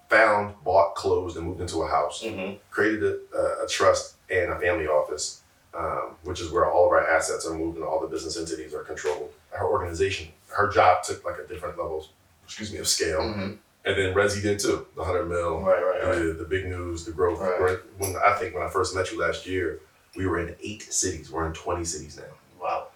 found, 0.10 0.56
bought, 0.64 0.96
closed, 0.96 1.36
and 1.38 1.46
moved 1.48 1.62
into 1.62 1.82
a 1.82 1.88
house. 1.88 2.24
hmm 2.24 2.54
Created 2.70 3.04
a, 3.04 3.20
a, 3.38 3.66
a 3.66 3.68
trust 3.68 4.16
and 4.30 4.52
a 4.52 4.60
family 4.60 4.88
office, 4.88 5.41
um, 5.78 6.16
which 6.24 6.42
is 6.42 6.52
where 6.52 6.70
all 6.70 6.86
of 6.88 6.92
our 6.92 7.08
assets 7.10 7.46
are 7.46 7.54
moved 7.58 7.78
and 7.78 7.86
all 7.86 8.00
the 8.00 8.08
business 8.08 8.38
entities 8.38 8.74
are 8.74 8.84
controlled. 8.84 9.32
Her 9.52 9.66
organization, 9.68 10.28
her 10.56 10.70
job 10.70 11.04
took 11.04 11.24
like 11.26 11.36
a 11.44 11.48
different 11.48 11.78
level, 11.78 12.06
excuse 12.46 12.72
me, 12.72 12.80
of 12.80 12.88
scale, 12.88 13.22
hmm 13.34 13.52
and 13.84 13.98
then 13.98 14.14
Rezi 14.14 14.44
did 14.44 14.60
too. 14.60 14.86
The 14.96 15.04
hundred 15.04 15.26
mil, 15.26 15.60
Right, 15.62 15.82
right, 15.84 16.04
right. 16.06 16.16
the, 16.20 16.34
the 16.34 16.44
big 16.46 16.68
news, 16.68 17.04
the 17.04 17.12
growth. 17.12 17.40
Right. 17.40 17.80
When 17.98 18.16
I 18.24 18.34
think 18.34 18.54
when 18.54 18.62
I 18.64 18.70
first 18.70 18.94
met 18.96 19.12
you 19.12 19.20
last 19.20 19.48
year, 19.48 19.80
we 20.16 20.28
were 20.28 20.40
in 20.40 20.56
eight 20.62 20.84
cities. 20.94 21.32
We're 21.32 21.48
in 21.48 21.54
twenty 21.54 21.84
cities 21.84 22.16
now, 22.18 22.34
Wow. 22.62 22.88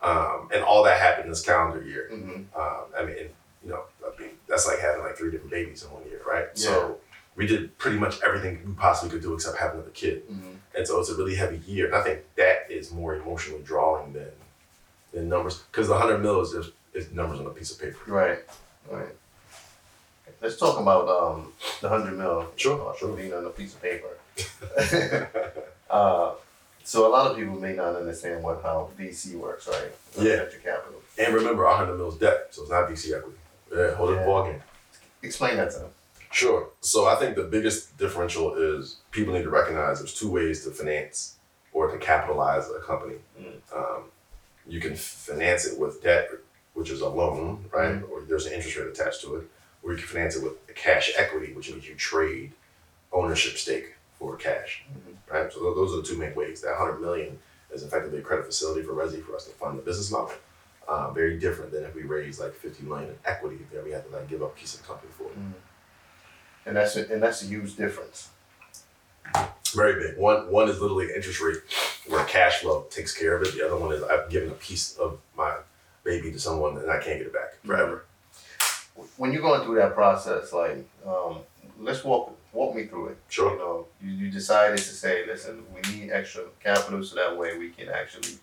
um, 0.00 0.48
and 0.54 0.62
all 0.62 0.84
that 0.84 1.00
happened 1.00 1.28
this 1.30 1.42
calendar 1.44 1.82
year. 1.84 2.08
hmm 2.12 2.30
Um, 2.56 2.84
I 2.96 3.04
mean, 3.04 3.16
you 3.64 3.70
know, 3.70 3.82
I 4.06 4.20
mean 4.20 4.30
that's 4.48 4.64
like 4.68 4.78
having 4.78 5.02
like 5.02 5.16
three 5.16 5.32
different 5.32 5.50
babies 5.50 5.82
in 5.82 5.90
one 5.90 6.04
year, 6.04 6.20
right? 6.24 6.46
So 6.56 6.98
we 7.34 7.46
did 7.48 7.76
pretty 7.78 7.98
much 7.98 8.20
everything 8.22 8.60
we 8.64 8.74
possibly 8.74 9.10
could 9.10 9.22
do 9.22 9.34
except 9.34 9.58
have 9.58 9.74
another 9.74 9.90
kid, 9.90 10.22
hmm 10.28 10.52
and 10.76 10.86
so 10.86 11.00
it's 11.00 11.08
a 11.10 11.14
really 11.16 11.34
heavy 11.34 11.58
year. 11.66 11.86
And 11.86 11.94
I 11.94 12.02
think 12.02 12.20
that 12.36 12.70
is 12.70 12.92
more 12.92 13.14
emotionally 13.16 13.62
drawing 13.62 14.12
than 14.12 14.30
than 15.12 15.28
numbers 15.28 15.58
because 15.70 15.88
the 15.88 15.96
hundred 15.98 16.18
mil 16.18 16.40
is 16.40 16.52
just 16.52 16.70
It's 16.94 17.10
numbers 17.12 17.40
on 17.40 17.46
a 17.46 17.50
piece 17.50 17.70
of 17.72 17.80
paper. 17.80 17.98
Right, 18.06 18.38
right. 18.90 19.08
Let's 20.40 20.56
talk 20.56 20.78
about 20.80 21.08
um, 21.08 21.52
the 21.80 21.88
hundred 21.88 22.16
mil. 22.16 22.46
Sure, 22.56 22.90
uh, 22.90 22.96
sure. 22.96 23.16
Being 23.16 23.32
on 23.34 23.44
a 23.44 23.50
piece 23.50 23.74
of 23.74 23.82
paper. 23.82 24.08
uh, 25.90 26.32
so 26.84 27.06
a 27.06 27.10
lot 27.10 27.30
of 27.30 27.36
people 27.36 27.58
may 27.58 27.74
not 27.74 27.96
understand 27.96 28.42
what 28.42 28.62
how 28.62 28.90
VC 28.98 29.34
works, 29.34 29.68
right? 29.68 29.90
Yeah. 30.18 30.36
Venture 30.36 30.58
capital. 30.62 31.00
And 31.18 31.34
remember, 31.34 31.66
our 31.66 31.76
hundred 31.76 32.02
is 32.06 32.14
debt, 32.16 32.48
so 32.50 32.62
it's 32.62 32.70
not 32.70 32.88
VC 32.88 33.16
equity. 33.16 33.36
Yeah, 33.74 33.94
hold 33.94 34.10
Yeah. 34.14 34.22
it 34.22 34.26
ball 34.26 34.44
game. 34.44 34.62
Explain 35.22 35.56
that 35.56 35.70
to 35.72 35.78
them. 35.80 35.90
Sure. 36.30 36.68
So 36.80 37.06
I 37.06 37.14
think 37.16 37.36
the 37.36 37.44
biggest 37.44 37.96
differential 37.96 38.54
is 38.54 38.96
people 39.10 39.34
need 39.34 39.44
to 39.44 39.50
recognize 39.50 39.98
there's 39.98 40.14
two 40.14 40.30
ways 40.30 40.64
to 40.64 40.70
finance 40.70 41.36
or 41.72 41.90
to 41.90 41.98
capitalize 41.98 42.68
a 42.70 42.80
company. 42.80 43.16
Mm. 43.40 43.60
Um, 43.74 44.02
you 44.66 44.80
can 44.80 44.94
finance 44.94 45.64
it 45.66 45.78
with 45.78 46.02
debt, 46.02 46.28
which 46.74 46.90
is 46.90 47.00
a 47.00 47.08
loan, 47.08 47.64
right? 47.72 48.02
Or 48.10 48.22
there's 48.22 48.46
an 48.46 48.52
interest 48.52 48.76
rate 48.76 48.88
attached 48.88 49.22
to 49.22 49.36
it. 49.36 49.48
Or 49.82 49.92
you 49.92 49.98
can 49.98 50.06
finance 50.06 50.36
it 50.36 50.42
with 50.42 50.54
cash 50.74 51.12
equity, 51.16 51.52
which 51.54 51.70
means 51.70 51.88
you 51.88 51.94
trade 51.94 52.52
ownership 53.12 53.56
stake 53.56 53.94
for 54.18 54.36
cash, 54.36 54.84
right? 55.30 55.50
So 55.52 55.60
tho- 55.60 55.74
those 55.74 55.94
are 55.94 56.02
the 56.02 56.02
two 56.02 56.18
main 56.18 56.34
ways. 56.34 56.60
That 56.60 56.78
100 56.78 57.00
million 57.00 57.38
is 57.72 57.82
effectively 57.84 58.18
a 58.18 58.22
credit 58.22 58.44
facility 58.44 58.82
for 58.82 58.92
Rezi 58.92 59.22
for 59.24 59.34
us 59.36 59.44
to 59.46 59.52
fund 59.52 59.78
the 59.78 59.82
business 59.82 60.10
model. 60.10 60.32
Uh, 60.86 61.10
very 61.12 61.38
different 61.38 61.70
than 61.70 61.84
if 61.84 61.94
we 61.94 62.02
raise 62.02 62.40
like 62.40 62.54
50 62.54 62.84
million 62.84 63.10
in 63.10 63.16
equity 63.26 63.58
that 63.72 63.84
we 63.84 63.90
have 63.92 64.06
to 64.08 64.16
like 64.16 64.28
give 64.28 64.42
up 64.42 64.56
a 64.56 64.58
piece 64.58 64.74
of 64.74 64.80
the 64.80 64.86
company 64.86 65.12
for. 65.16 65.26
And 66.66 66.76
that's 66.76 66.96
a, 66.96 67.10
and 67.12 67.22
that's 67.22 67.42
a 67.42 67.46
huge 67.46 67.76
difference. 67.76 68.28
Very 69.74 70.00
big. 70.02 70.18
One 70.18 70.50
one 70.50 70.68
is 70.68 70.80
literally 70.80 71.08
interest 71.14 71.40
rate 71.40 71.58
where 72.08 72.24
cash 72.24 72.60
flow 72.60 72.86
takes 72.90 73.16
care 73.16 73.36
of 73.36 73.42
it. 73.42 73.54
The 73.54 73.66
other 73.66 73.76
one 73.76 73.94
is 73.94 74.02
I've 74.02 74.30
given 74.30 74.50
a 74.50 74.54
piece 74.54 74.96
of 74.96 75.18
my 75.36 75.56
baby 76.04 76.32
to 76.32 76.38
someone 76.38 76.78
and 76.78 76.90
I 76.90 76.98
can't 77.02 77.18
get 77.18 77.26
it 77.26 77.32
back 77.32 77.54
forever. 77.64 78.04
When 79.16 79.32
you're 79.32 79.42
going 79.42 79.62
through 79.62 79.76
that 79.76 79.94
process, 79.94 80.52
like, 80.52 80.88
um, 81.06 81.40
let's 81.78 82.02
walk 82.02 82.34
walk 82.52 82.74
me 82.74 82.86
through 82.86 83.08
it. 83.08 83.18
Sure. 83.28 83.52
You 83.52 83.58
know, 83.58 83.86
you, 84.02 84.10
you 84.12 84.30
decided 84.30 84.78
to 84.78 84.84
say, 84.84 85.26
listen, 85.26 85.64
we 85.74 85.80
need 85.92 86.10
extra 86.10 86.44
capital 86.62 87.04
so 87.04 87.16
that 87.16 87.36
way 87.36 87.58
we 87.58 87.70
can 87.70 87.88
actually. 87.88 88.38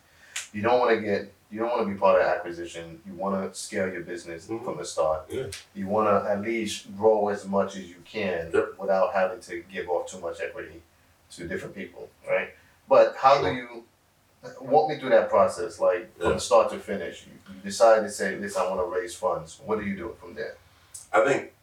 You 0.54 0.62
don't 0.62 0.80
want 0.80 0.96
to 0.96 1.02
get. 1.02 1.34
You 1.52 1.60
don't 1.60 1.70
want 1.70 1.88
to 1.88 1.94
be 1.94 2.00
part 2.00 2.20
of 2.22 2.28
acquisition. 2.28 3.02
You 3.06 3.14
want 3.14 3.54
to 3.54 3.58
scale 3.58 3.88
your 3.92 4.02
business 4.02 4.48
Mhm. 4.48 4.64
from 4.66 4.78
the 4.78 4.86
start. 4.86 5.26
Yeah. 5.30 5.48
You 5.74 5.88
want 5.88 6.08
to 6.10 6.30
at 6.30 6.42
least 6.42 6.96
grow 6.98 7.30
as 7.30 7.46
much 7.46 7.76
as 7.76 7.84
you 7.84 8.02
can 8.04 8.52
Yep. 8.52 8.78
without 8.80 9.14
having 9.14 9.40
to 9.42 9.62
give 9.72 9.88
off 9.90 10.10
too 10.10 10.20
much 10.20 10.42
equity 10.42 10.82
to 11.32 11.48
different 11.48 11.76
people, 11.76 12.10
right? 12.28 12.50
But 12.88 13.16
how 13.18 13.40
Sure. 13.42 13.50
do 13.52 13.56
you 13.56 13.84
walk 14.62 14.90
me 14.90 15.00
through 15.00 15.10
that 15.10 15.30
process, 15.30 15.80
like 15.80 16.16
from 16.20 16.40
start 16.40 16.70
to 16.72 16.80
finish? 16.80 17.26
You, 17.28 17.34
you 17.54 17.62
decide 17.62 18.02
to 18.02 18.10
say, 18.10 18.36
listen, 18.38 18.62
I 18.64 18.68
want 18.70 18.80
to 18.82 18.86
raise 19.00 19.16
funds. 19.16 19.60
What 19.64 19.80
do 19.80 19.86
you 19.86 19.96
do 19.96 20.16
from 20.20 20.34
there? 20.36 20.58
I 21.14 21.24
think 21.26 21.54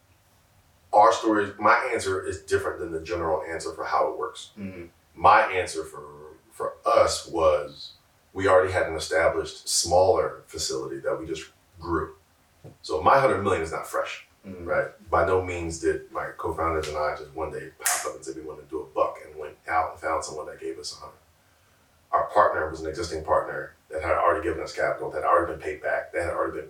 our 0.91 1.11
story, 1.13 1.51
my 1.59 1.75
answer 1.93 2.25
is 2.25 2.41
different 2.41 2.79
than 2.79 2.91
the 2.91 3.01
general 3.01 3.43
answer 3.43 3.73
for 3.73 3.83
how 3.85 4.09
it 4.11 4.17
works. 4.17 4.51
Mm-hmm. 4.57 4.85
My 5.15 5.41
answer 5.51 5.83
for 5.83 6.01
for 6.51 6.73
us 6.85 7.25
was 7.27 7.92
we 8.33 8.47
already 8.47 8.71
had 8.71 8.87
an 8.87 8.95
established 8.95 9.67
smaller 9.69 10.41
facility 10.47 10.97
that 10.99 11.17
we 11.19 11.25
just 11.27 11.43
grew. 11.79 12.15
So 12.81 13.01
my 13.01 13.19
hundred 13.19 13.43
million 13.43 13.61
is 13.61 13.71
not 13.71 13.87
fresh. 13.87 14.25
Mm-hmm. 14.45 14.65
right? 14.65 14.87
By 15.09 15.25
no 15.25 15.41
means 15.41 15.79
did 15.79 16.11
my 16.11 16.27
co-founders 16.37 16.89
and 16.89 16.97
I 16.97 17.15
just 17.17 17.33
one 17.33 17.49
day 17.49 17.69
pop 17.79 18.07
up 18.09 18.15
and 18.17 18.25
said 18.25 18.35
we 18.35 18.41
want 18.41 18.59
to 18.59 18.65
do 18.69 18.81
a 18.81 18.85
buck 18.93 19.15
and 19.25 19.33
went 19.39 19.55
out 19.69 19.91
and 19.91 20.01
found 20.01 20.25
someone 20.25 20.47
that 20.47 20.59
gave 20.59 20.77
us 20.77 20.91
a 20.97 20.99
hundred. 20.99 21.15
Our 22.11 22.25
partner 22.25 22.69
was 22.69 22.81
an 22.81 22.87
existing 22.87 23.23
partner 23.23 23.73
that 23.89 24.01
had 24.01 24.11
already 24.17 24.43
given 24.43 24.61
us 24.61 24.73
capital, 24.75 25.09
that 25.11 25.23
had 25.23 25.27
already 25.29 25.53
been 25.53 25.61
paid 25.61 25.81
back, 25.81 26.11
that 26.11 26.23
had 26.25 26.33
already 26.33 26.59
been, 26.59 26.69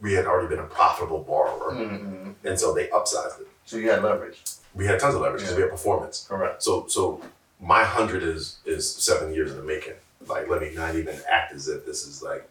we 0.00 0.12
had 0.12 0.26
already 0.26 0.48
been 0.48 0.60
a 0.60 0.68
profitable 0.68 1.18
borrower, 1.24 1.72
Mm-hmm. 1.74 2.46
and 2.46 2.58
so 2.60 2.72
they 2.72 2.86
upsized 2.88 3.40
it. 3.40 3.48
So 3.64 3.76
you 3.78 3.90
had 3.90 4.04
leverage. 4.04 4.40
We 4.74 4.86
had 4.86 5.00
tons 5.00 5.16
of 5.16 5.20
leverage 5.20 5.42
because 5.42 5.54
Yeah. 5.54 5.56
we 5.56 5.62
had 5.62 5.70
performance. 5.72 6.26
Correct. 6.28 6.62
So 6.62 6.86
so 6.86 7.20
my 7.60 7.82
hundred 7.82 8.22
is 8.22 8.58
is 8.64 8.88
seven 8.88 9.34
years 9.34 9.50
in 9.50 9.56
the 9.56 9.64
making. 9.64 9.94
Like 10.28 10.48
let 10.48 10.60
me 10.62 10.72
not 10.74 10.94
even 10.96 11.18
act 11.30 11.52
as 11.52 11.68
if 11.68 11.84
this 11.86 12.06
is 12.06 12.22
like 12.22 12.48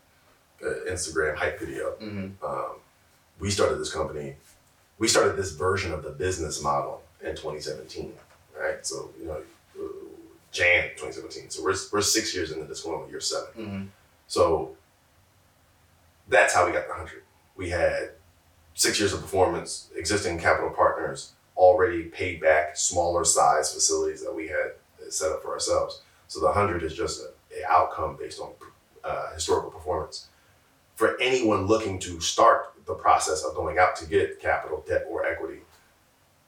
an 0.62 0.84
Instagram 0.90 1.36
hype 1.36 1.60
video 1.60 1.96
Mm-hmm. 2.01 2.46
um, 2.46 2.75
we 3.40 3.50
started 3.50 3.80
this 3.80 3.92
company, 3.92 4.36
we 5.00 5.08
started 5.08 5.36
this 5.36 5.51
version 5.51 5.92
of 5.92 6.04
the 6.04 6.12
business 6.12 6.62
model 6.62 7.01
in 7.22 7.32
2017, 7.32 8.13
right? 8.60 8.86
So, 8.86 9.10
you 9.20 9.25
know, 9.25 9.42
Jan 10.51 10.90
2017. 10.98 11.50
So 11.50 11.63
we're, 11.63 11.75
we're 11.92 12.01
six 12.01 12.36
years 12.36 12.51
into 12.51 12.66
this 12.66 12.86
one, 12.86 13.10
year 13.10 13.20
seven. 13.20 13.48
Mm-hmm. 13.58 13.84
So 14.28 14.75
that's 16.28 16.54
how 16.54 16.66
we 16.68 16.72
got 16.72 16.84
the 16.84 16.90
100. 16.94 17.24
We 17.56 17.70
had 17.70 18.12
six 18.75 19.00
years 19.00 19.13
of 19.13 19.22
performance, 19.22 19.90
existing 19.96 20.40
capital 20.40 20.70
partners, 20.70 21.32
already 21.58 22.04
paid 22.04 22.42
back 22.42 22.78
smaller 22.78 23.24
size 23.24 23.74
facilities 23.74 24.24
that 24.24 24.34
we 24.34 24.48
had 24.48 24.74
set 25.10 25.32
up 25.32 25.42
for 25.42 25.51
ourselves. 25.51 26.01
So 26.28 26.40
the 26.40 26.48
100 26.48 26.84
is 26.84 26.94
just 26.94 27.22
an 27.55 27.63
outcome 27.70 28.17
based 28.20 28.39
on 28.39 28.51
uh, 29.03 29.34
historical 29.34 29.72
performance. 29.72 30.27
For 30.96 31.20
anyone 31.20 31.65
looking 31.65 32.00
to 32.00 32.20
start 32.20 32.74
the 32.86 32.93
process 32.93 33.43
of 33.43 33.55
going 33.55 33.77
out 33.79 33.96
to 33.98 34.05
get 34.05 34.39
capital, 34.39 34.84
debt, 34.88 35.05
or 35.10 35.25
equity, 35.25 35.62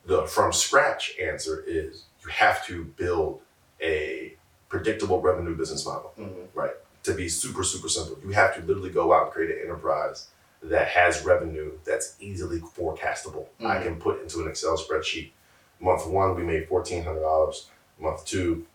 the 0.06 0.26
from 0.28 0.52
scratch 0.54 1.14
answer 1.22 1.64
is 1.66 2.04
you 2.24 2.30
have 2.30 2.66
to 2.68 2.84
build 2.86 3.42
a 3.82 4.34
predictable 4.70 5.22
revenue 5.22 5.56
business 5.56 5.86
model 5.86 6.14
Mm-hmm. 6.20 6.60
to 7.04 7.14
be 7.14 7.28
super 7.30 7.64
super 7.64 7.90
simple 7.90 8.18
you 8.24 8.32
have 8.32 8.56
to 8.56 8.62
literally 8.62 8.90
go 8.90 9.14
out 9.14 9.24
and 9.26 9.32
create 9.32 9.52
an 9.52 9.62
enterprise 9.64 10.28
that 10.62 10.88
has 10.88 11.24
revenue 11.26 11.72
that's 11.86 12.16
easily 12.20 12.60
forecastable 12.60 13.46
i 13.62 13.76
Mhm. 13.78 13.84
can 13.84 13.96
put 14.00 14.22
into 14.22 14.42
an 14.42 14.48
excel 14.48 14.78
spreadsheet 14.78 15.32
month 15.80 16.06
one 16.08 16.36
we 16.36 16.44
made 16.44 16.68
$1400 16.70 17.66
month 18.00 18.26
two 18.26 18.66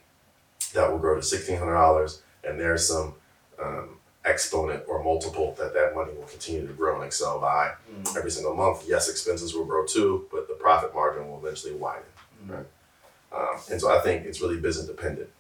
that 0.75 0.91
will 0.91 0.99
grow 0.99 1.15
to 1.15 1.21
$1600 1.21 2.21
and 2.45 2.59
there's 2.61 2.87
some 2.87 3.15
um, 3.63 3.97
exponent 4.25 4.83
or 4.89 5.03
multiple 5.03 5.55
that 5.59 5.73
that 5.75 5.95
money 5.95 6.13
will 6.15 6.25
continue 6.27 6.67
to 6.67 6.73
grow 6.73 7.01
in 7.01 7.07
excel 7.07 7.41
by 7.41 7.73
Mm-hmm. 7.91 8.19
every 8.19 8.31
single 8.31 8.55
month 8.55 8.85
yes 8.87 9.09
expenses 9.09 9.55
will 9.55 9.65
grow 9.65 9.85
too 9.87 10.27
but 10.31 10.47
the 10.47 10.55
profit 10.55 10.95
margin 10.95 11.27
will 11.29 11.39
eventually 11.39 11.75
widen 11.75 12.03
Mhm. 12.47 12.65
um, 13.33 13.59
and 13.71 13.81
so 13.81 13.91
I 13.91 14.01
think 14.01 14.25
it's 14.27 14.41
really 14.41 14.59
business 14.61 14.87
dependent. 14.87 15.31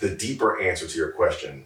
The 0.00 0.10
deeper 0.10 0.60
answer 0.60 0.86
to 0.88 0.98
your 0.98 1.12
question, 1.12 1.64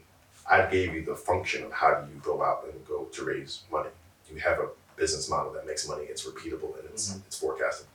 I 0.48 0.66
gave 0.66 0.94
you 0.94 1.02
the 1.04 1.16
function 1.16 1.64
of 1.64 1.72
how 1.72 1.94
do 1.94 2.12
you 2.12 2.20
go 2.22 2.42
out 2.42 2.64
and 2.70 2.86
go 2.86 3.04
to 3.04 3.24
raise 3.24 3.62
money. 3.72 3.88
You 4.32 4.38
have 4.40 4.58
a 4.60 4.68
business 4.96 5.28
model 5.30 5.52
that 5.54 5.66
makes 5.66 5.88
money, 5.88 6.04
it's 6.04 6.24
repeatable 6.26 6.78
and 6.78 6.84
it's 6.92 7.16
it's 7.26 7.40
forecastable. 7.40 7.86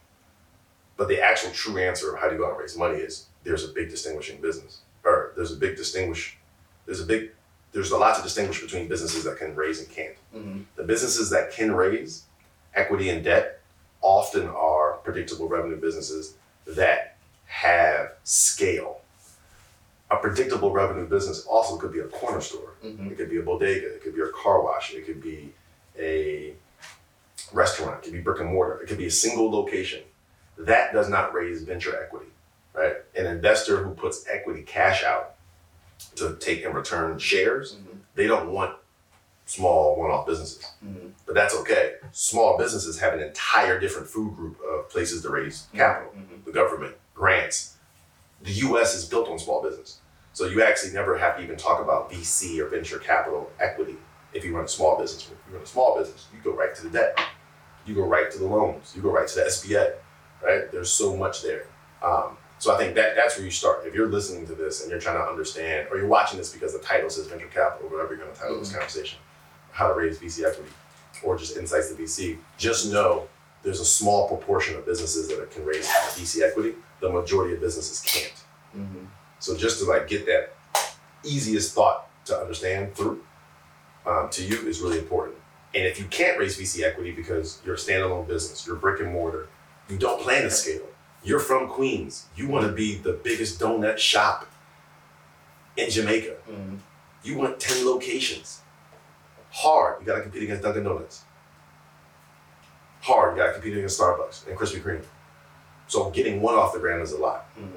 But 0.97 1.07
the 1.07 1.21
actual 1.21 1.51
true 1.51 1.77
answer 1.77 2.13
of 2.13 2.19
how 2.19 2.27
do 2.27 2.33
you 2.35 2.39
go 2.41 2.47
out 2.47 2.51
and 2.53 2.59
raise 2.61 2.75
money 2.75 2.97
is 2.97 3.27
there's 3.43 3.63
a 3.63 3.73
big 3.73 3.89
distinguishing 3.89 4.41
business. 4.41 4.81
Or 5.03 5.33
there's 5.35 5.51
a 5.51 5.57
big 5.57 5.75
distinguish 5.75 6.37
there's 6.85 7.01
a 7.01 7.05
big 7.05 7.31
there's 7.71 7.91
a 7.91 7.97
lot 7.97 8.17
to 8.17 8.21
distinguish 8.21 8.61
between 8.61 8.89
businesses 8.89 9.23
that 9.23 9.37
can 9.37 9.55
raise 9.55 9.79
and 9.79 9.89
can't. 9.89 10.15
Mm-hmm. 10.35 10.61
The 10.75 10.83
businesses 10.83 11.29
that 11.29 11.51
can 11.51 11.73
raise 11.73 12.23
equity 12.73 13.09
and 13.09 13.23
debt 13.23 13.61
often 14.01 14.47
are 14.47 14.93
predictable 15.03 15.47
revenue 15.47 15.79
businesses 15.79 16.35
that 16.67 17.17
have 17.45 18.13
scale. 18.23 19.01
A 20.09 20.17
predictable 20.17 20.71
revenue 20.71 21.07
business 21.07 21.45
also 21.45 21.77
could 21.77 21.93
be 21.93 21.99
a 21.99 22.07
corner 22.07 22.41
store. 22.41 22.73
Mm-hmm. 22.83 23.07
It 23.07 23.17
could 23.17 23.29
be 23.29 23.37
a 23.37 23.41
bodega. 23.41 23.95
It 23.95 24.03
could 24.03 24.15
be 24.15 24.21
a 24.21 24.31
car 24.31 24.61
wash. 24.61 24.93
It 24.93 25.05
could 25.05 25.23
be 25.23 25.53
a 25.97 26.53
restaurant. 27.53 27.99
It 27.99 28.03
could 28.03 28.13
be 28.13 28.19
brick 28.19 28.41
and 28.41 28.49
mortar. 28.49 28.81
It 28.81 28.87
could 28.87 28.97
be 28.97 29.07
a 29.07 29.11
single 29.11 29.49
location. 29.49 30.01
That 30.57 30.91
does 30.91 31.09
not 31.09 31.33
raise 31.33 31.63
venture 31.63 32.01
equity, 32.03 32.27
right? 32.73 32.93
An 33.15 33.25
investor 33.25 33.83
who 33.83 33.91
puts 33.93 34.25
equity 34.29 34.61
cash 34.63 35.03
out 35.03 35.35
to 36.15 36.35
take 36.39 36.61
in 36.63 36.73
return 36.73 37.17
shares, 37.19 37.75
Mm-hmm. 37.75 37.97
they 38.15 38.27
don't 38.27 38.51
want 38.51 38.75
small 39.45 39.97
one-off 39.99 40.25
businesses 40.25 40.65
Mm-hmm. 40.85 41.07
but 41.25 41.35
that's 41.35 41.55
okay. 41.55 41.95
Small 42.11 42.57
businesses 42.57 42.99
have 42.99 43.13
an 43.13 43.19
entire 43.21 43.79
different 43.79 44.07
food 44.07 44.35
group 44.35 44.57
of 44.61 44.89
places 44.89 45.21
to 45.23 45.29
raise 45.29 45.67
capital. 45.73 46.11
Mhm. 46.15 46.45
The 46.45 46.51
government, 46.51 46.95
grants. 47.13 47.75
The 48.43 48.51
US 48.67 48.95
is 48.95 49.05
built 49.05 49.29
on 49.29 49.37
small 49.39 49.61
business. 49.61 49.99
So 50.33 50.45
you 50.47 50.63
actually 50.63 50.93
never 50.93 51.17
have 51.17 51.37
to 51.37 51.43
even 51.43 51.57
talk 51.57 51.81
about 51.81 52.09
VC 52.11 52.59
or 52.59 52.67
venture 52.67 52.97
capital 52.99 53.51
equity 53.59 53.97
if 54.33 54.43
you 54.45 54.55
run 54.55 54.65
a 54.65 54.67
small 54.67 54.97
business. 54.97 55.23
If 55.25 55.37
you 55.49 55.53
run 55.55 55.63
a 55.63 55.67
small 55.67 55.97
business, 55.97 56.27
you 56.33 56.39
go 56.41 56.55
right 56.57 56.73
to 56.75 56.83
the 56.83 56.89
debt. 56.89 57.19
You 57.85 57.93
go 57.95 58.05
right 58.05 58.31
to 58.31 58.37
the 58.39 58.47
loans. 58.47 58.93
You 58.95 59.01
go 59.01 59.11
right 59.11 59.27
to 59.27 59.35
the 59.35 59.41
SBA, 59.45 59.93
right? 60.43 60.71
There's 60.71 60.91
so 60.91 61.15
much 61.15 61.41
there. 61.43 61.65
Um, 62.01 62.37
so 62.61 62.71
I 62.71 62.77
think 62.77 62.93
that 62.93 63.15
that's 63.15 63.37
where 63.37 63.43
you 63.43 63.49
start. 63.49 63.87
If 63.87 63.95
you're 63.95 64.07
listening 64.07 64.45
to 64.45 64.53
this 64.53 64.83
and 64.83 64.91
you're 64.91 64.99
trying 64.99 65.17
to 65.17 65.27
understand, 65.27 65.87
or 65.89 65.97
you're 65.97 66.05
watching 66.05 66.37
this 66.37 66.53
because 66.53 66.73
the 66.73 66.79
title 66.79 67.09
says 67.09 67.25
venture 67.25 67.47
capital, 67.47 67.87
or 67.87 67.89
whatever 67.89 68.13
you're 68.13 68.23
going 68.23 68.31
to 68.35 68.39
title 68.39 68.59
this 68.59 68.71
conversation, 68.71 69.17
how 69.71 69.87
to 69.87 69.95
raise 69.95 70.19
VC 70.19 70.47
equity, 70.47 70.69
or 71.23 71.35
just 71.39 71.57
insights 71.57 71.89
to 71.89 71.99
VC, 71.99 72.37
just 72.59 72.91
know 72.93 73.27
there's 73.63 73.79
a 73.79 73.85
small 73.85 74.27
proportion 74.27 74.75
of 74.75 74.85
businesses 74.85 75.27
that 75.29 75.49
can 75.49 75.65
raise 75.65 75.87
VC 75.87 76.47
equity. 76.47 76.75
The 76.99 77.09
majority 77.09 77.55
of 77.55 77.61
businesses 77.61 77.99
can't. 77.99 78.43
Mm-hmm. 78.77 79.05
So 79.39 79.57
just 79.57 79.79
to 79.79 79.85
like 79.85 80.07
get 80.07 80.27
that 80.27 80.53
easiest 81.23 81.73
thought 81.73 82.09
to 82.25 82.37
understand 82.37 82.93
through, 82.93 83.23
um, 84.05 84.29
to 84.29 84.43
you 84.43 84.67
is 84.67 84.81
really 84.81 84.99
important. 84.99 85.35
And 85.73 85.85
if 85.85 85.97
you 85.97 86.05
can't 86.05 86.37
raise 86.37 86.59
VC 86.59 86.83
equity 86.83 87.11
because 87.11 87.59
you're 87.65 87.73
a 87.73 87.79
standalone 87.79 88.27
business, 88.27 88.67
you're 88.67 88.75
brick 88.75 89.01
and 89.01 89.11
mortar, 89.11 89.49
you 89.89 89.97
don't 89.97 90.21
plan 90.21 90.43
to 90.43 90.51
scale. 90.51 90.85
You're 91.23 91.39
from 91.39 91.67
Queens. 91.67 92.25
You 92.35 92.47
want 92.47 92.65
to 92.65 92.71
be 92.71 92.95
the 92.95 93.13
biggest 93.13 93.59
donut 93.59 93.97
shop 93.97 94.47
in 95.77 95.89
Jamaica. 95.89 96.35
Mhm. 96.49 96.79
You 97.23 97.37
want 97.37 97.59
10 97.59 97.85
locations. 97.85 98.61
Hard. 99.51 99.99
You 99.99 100.05
got 100.07 100.15
to 100.15 100.21
compete 100.21 100.43
against 100.43 100.63
Dunkin' 100.63 100.83
Donuts. 100.83 101.21
Hard. 103.01 103.35
You 103.35 103.41
got 103.43 103.47
to 103.47 103.53
compete 103.53 103.77
against 103.77 103.99
Starbucks 103.99 104.47
and 104.47 104.57
Krispy 104.57 104.81
Kreme. 104.81 105.03
So 105.87 106.09
getting 106.09 106.41
one 106.41 106.55
off 106.55 106.73
the 106.73 106.79
ground 106.79 107.01
is 107.01 107.11
a 107.11 107.17
lot. 107.17 107.47
Mhm. 107.59 107.71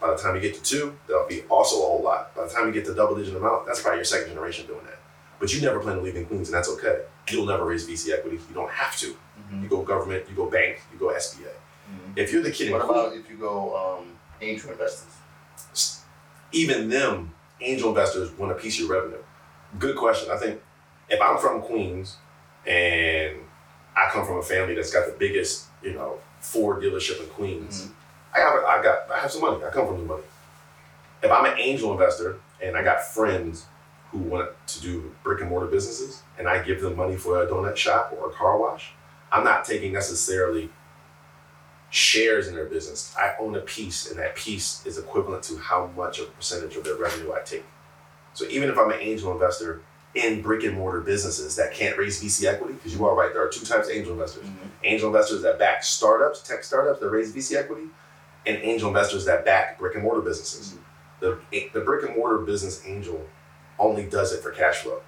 By 0.00 0.10
the 0.10 0.16
time 0.16 0.34
you 0.34 0.40
get 0.40 0.54
to 0.54 0.62
two, 0.62 0.96
that'll 1.06 1.26
be 1.26 1.42
also 1.50 1.76
a 1.76 1.80
whole 1.86 2.02
lot. 2.02 2.34
By 2.34 2.44
the 2.46 2.50
time 2.50 2.66
you 2.66 2.72
get 2.72 2.84
to 2.86 2.94
double 2.94 3.16
digit 3.16 3.36
amount, 3.36 3.66
that's 3.66 3.82
probably 3.82 3.98
your 3.98 4.04
second 4.04 4.28
generation 4.30 4.66
doing 4.66 4.84
that. 4.86 4.98
But 5.38 5.52
you 5.52 5.60
never 5.60 5.78
plan 5.80 5.96
to 5.96 6.02
leave 6.02 6.16
in 6.16 6.24
Queens, 6.26 6.48
and 6.48 6.54
that's 6.54 6.68
okay. 6.70 7.02
You'll 7.28 7.46
never 7.46 7.64
raise 7.64 7.86
VC 7.86 8.12
equity. 8.12 8.36
You 8.48 8.54
don't 8.54 8.70
have 8.70 8.96
to. 8.98 9.16
Mhm. 9.50 9.62
You 9.62 9.68
go 9.68 9.82
government, 9.82 10.24
you 10.28 10.34
go 10.36 10.46
bank, 10.46 10.80
you 10.92 10.98
go 10.98 11.10
SBA. 11.12 11.50
Mhm. 11.90 12.16
If 12.16 12.32
you're 12.32 12.42
the 12.42 12.50
kid 12.50 12.68
in 12.68 12.72
What 12.74 12.82
Queens, 12.82 13.00
about 13.06 13.16
if 13.16 13.30
you 13.30 13.36
go 13.36 13.98
um, 13.98 14.18
angel 14.40 14.70
investors? 14.70 15.06
even 16.52 16.88
them 16.88 17.34
angel 17.60 17.88
investors 17.88 18.30
want 18.38 18.52
a 18.52 18.54
piece 18.54 18.74
of 18.80 18.86
your 18.86 18.96
revenue. 18.96 19.22
Good 19.78 19.96
question. 19.96 20.30
I 20.30 20.36
think 20.36 20.60
if 21.08 21.20
I'm 21.20 21.38
from 21.38 21.62
Queens 21.62 22.16
and 22.66 23.36
I 23.96 24.08
come 24.10 24.24
from 24.26 24.38
a 24.38 24.42
family 24.42 24.74
that's 24.74 24.92
got 24.92 25.06
the 25.06 25.12
biggest, 25.18 25.66
you 25.82 25.92
know, 25.92 26.18
Ford 26.40 26.82
dealership 26.82 27.20
in 27.20 27.26
Queens, 27.30 27.88
I 28.34 28.38
got, 28.38 28.64
I 28.64 28.82
got, 28.82 29.10
I 29.10 29.18
have 29.20 29.30
some 29.32 29.40
money. 29.42 29.64
I 29.64 29.70
come 29.70 29.86
from 29.86 29.98
the 29.98 30.04
money. 30.04 30.22
If 31.22 31.30
I'm 31.30 31.44
an 31.46 31.58
angel 31.58 31.92
investor 31.92 32.36
and 32.62 32.76
I 32.76 32.82
got 32.82 33.02
friends 33.02 33.66
who 34.10 34.18
want 34.18 34.50
to 34.68 34.80
do 34.80 35.12
brick 35.24 35.40
and 35.40 35.50
mortar 35.50 35.66
businesses, 35.66 36.22
and 36.38 36.48
I 36.48 36.62
give 36.62 36.80
them 36.80 36.96
money 36.96 37.16
for 37.16 37.42
a 37.42 37.46
donut 37.46 37.76
shop 37.76 38.14
or 38.16 38.30
a 38.30 38.32
car 38.32 38.58
wash, 38.58 38.92
I'm 39.32 39.42
not 39.42 39.64
taking 39.64 39.92
necessarily 39.92 40.70
shares 41.94 42.48
in 42.48 42.54
their 42.56 42.64
business. 42.64 43.14
I 43.16 43.34
own 43.38 43.54
a 43.54 43.60
piece, 43.60 44.10
and 44.10 44.18
that 44.18 44.34
piece 44.34 44.84
is 44.84 44.98
equivalent 44.98 45.44
to 45.44 45.56
how 45.58 45.86
much 45.96 46.18
of 46.18 46.26
a 46.26 46.30
percentage 46.32 46.74
of 46.74 46.82
their 46.82 46.96
revenue 46.96 47.32
I 47.32 47.40
take. 47.40 47.64
So 48.34 48.44
even 48.46 48.68
if 48.68 48.76
I'm 48.76 48.90
an 48.90 48.98
angel 49.00 49.30
investor 49.32 49.80
in 50.16 50.42
brick 50.42 50.64
and 50.64 50.74
mortar 50.76 51.00
businesses 51.00 51.54
that 51.54 51.72
can't 51.72 51.96
raise 51.96 52.20
VC 52.20 52.46
equity, 52.46 52.74
because 52.74 52.94
you 52.96 53.06
are 53.06 53.14
right, 53.14 53.32
there 53.32 53.44
are 53.44 53.48
two 53.48 53.64
types 53.64 53.88
of 53.88 53.94
angel 53.94 54.12
investors 54.12 54.44
Mhm. 54.44 54.54
angel 54.82 55.06
investors 55.08 55.42
that 55.42 55.58
back 55.58 55.84
startups, 55.84 56.40
tech 56.42 56.64
startups 56.64 56.98
that 56.98 57.08
raise 57.10 57.32
VC 57.32 57.56
equity, 57.56 57.86
and 58.44 58.56
angel 58.58 58.88
investors 58.88 59.24
that 59.26 59.44
back 59.44 59.78
brick 59.78 59.94
and 59.94 60.02
mortar 60.02 60.20
businesses. 60.20 60.74
The, 61.20 61.38
the 61.72 61.80
brick 61.80 62.04
and 62.04 62.16
mortar 62.16 62.38
business 62.38 62.82
angel 62.84 63.24
only 63.78 64.04
does 64.04 64.32
it 64.32 64.42
for 64.42 64.50
cash 64.50 64.78
flow. 64.78 65.00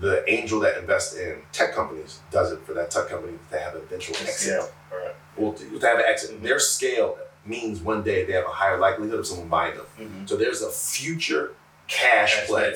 The 0.00 0.28
angel 0.30 0.60
that 0.60 0.76
invests 0.76 1.14
in 1.14 1.42
tech 1.52 1.72
companies 1.74 2.18
does 2.30 2.52
it 2.52 2.60
for 2.66 2.74
that 2.74 2.90
tech 2.90 3.08
company 3.08 3.38
to 3.50 3.58
have 3.58 3.74
eventual 3.74 4.16
exit. 4.16 4.34
Scale. 4.60 4.68
Right. 5.02 5.14
Well, 5.36 5.52
to, 5.52 5.64
have 5.80 5.98
an 5.98 6.04
exit. 6.06 6.42
Their 6.42 6.58
scale 6.58 7.18
means 7.44 7.80
one 7.80 8.02
day 8.02 8.24
they 8.24 8.32
have 8.32 8.44
a 8.44 8.48
higher 8.50 8.78
likelihood 8.78 9.18
of 9.18 9.26
someone 9.26 9.48
buying 9.48 9.76
them. 9.76 9.86
Mhm. 9.98 10.28
So 10.28 10.36
there's 10.36 10.62
a 10.62 10.70
future 10.70 11.52
cash 11.88 12.46
play 12.46 12.72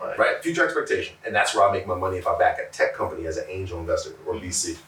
Right. 0.00 0.18
right? 0.18 0.42
Future 0.42 0.64
expectation, 0.64 1.16
and 1.24 1.34
that's 1.34 1.54
where 1.54 1.68
I 1.68 1.72
make 1.72 1.86
my 1.86 1.94
money 1.94 2.18
if 2.18 2.26
I 2.26 2.36
back 2.36 2.58
a 2.58 2.66
tech 2.72 2.94
company 2.94 3.26
as 3.26 3.36
an 3.36 3.44
angel 3.48 3.78
investor 3.78 4.14
or 4.26 4.34
Mhm. 4.34 4.40
VC. 4.40 4.78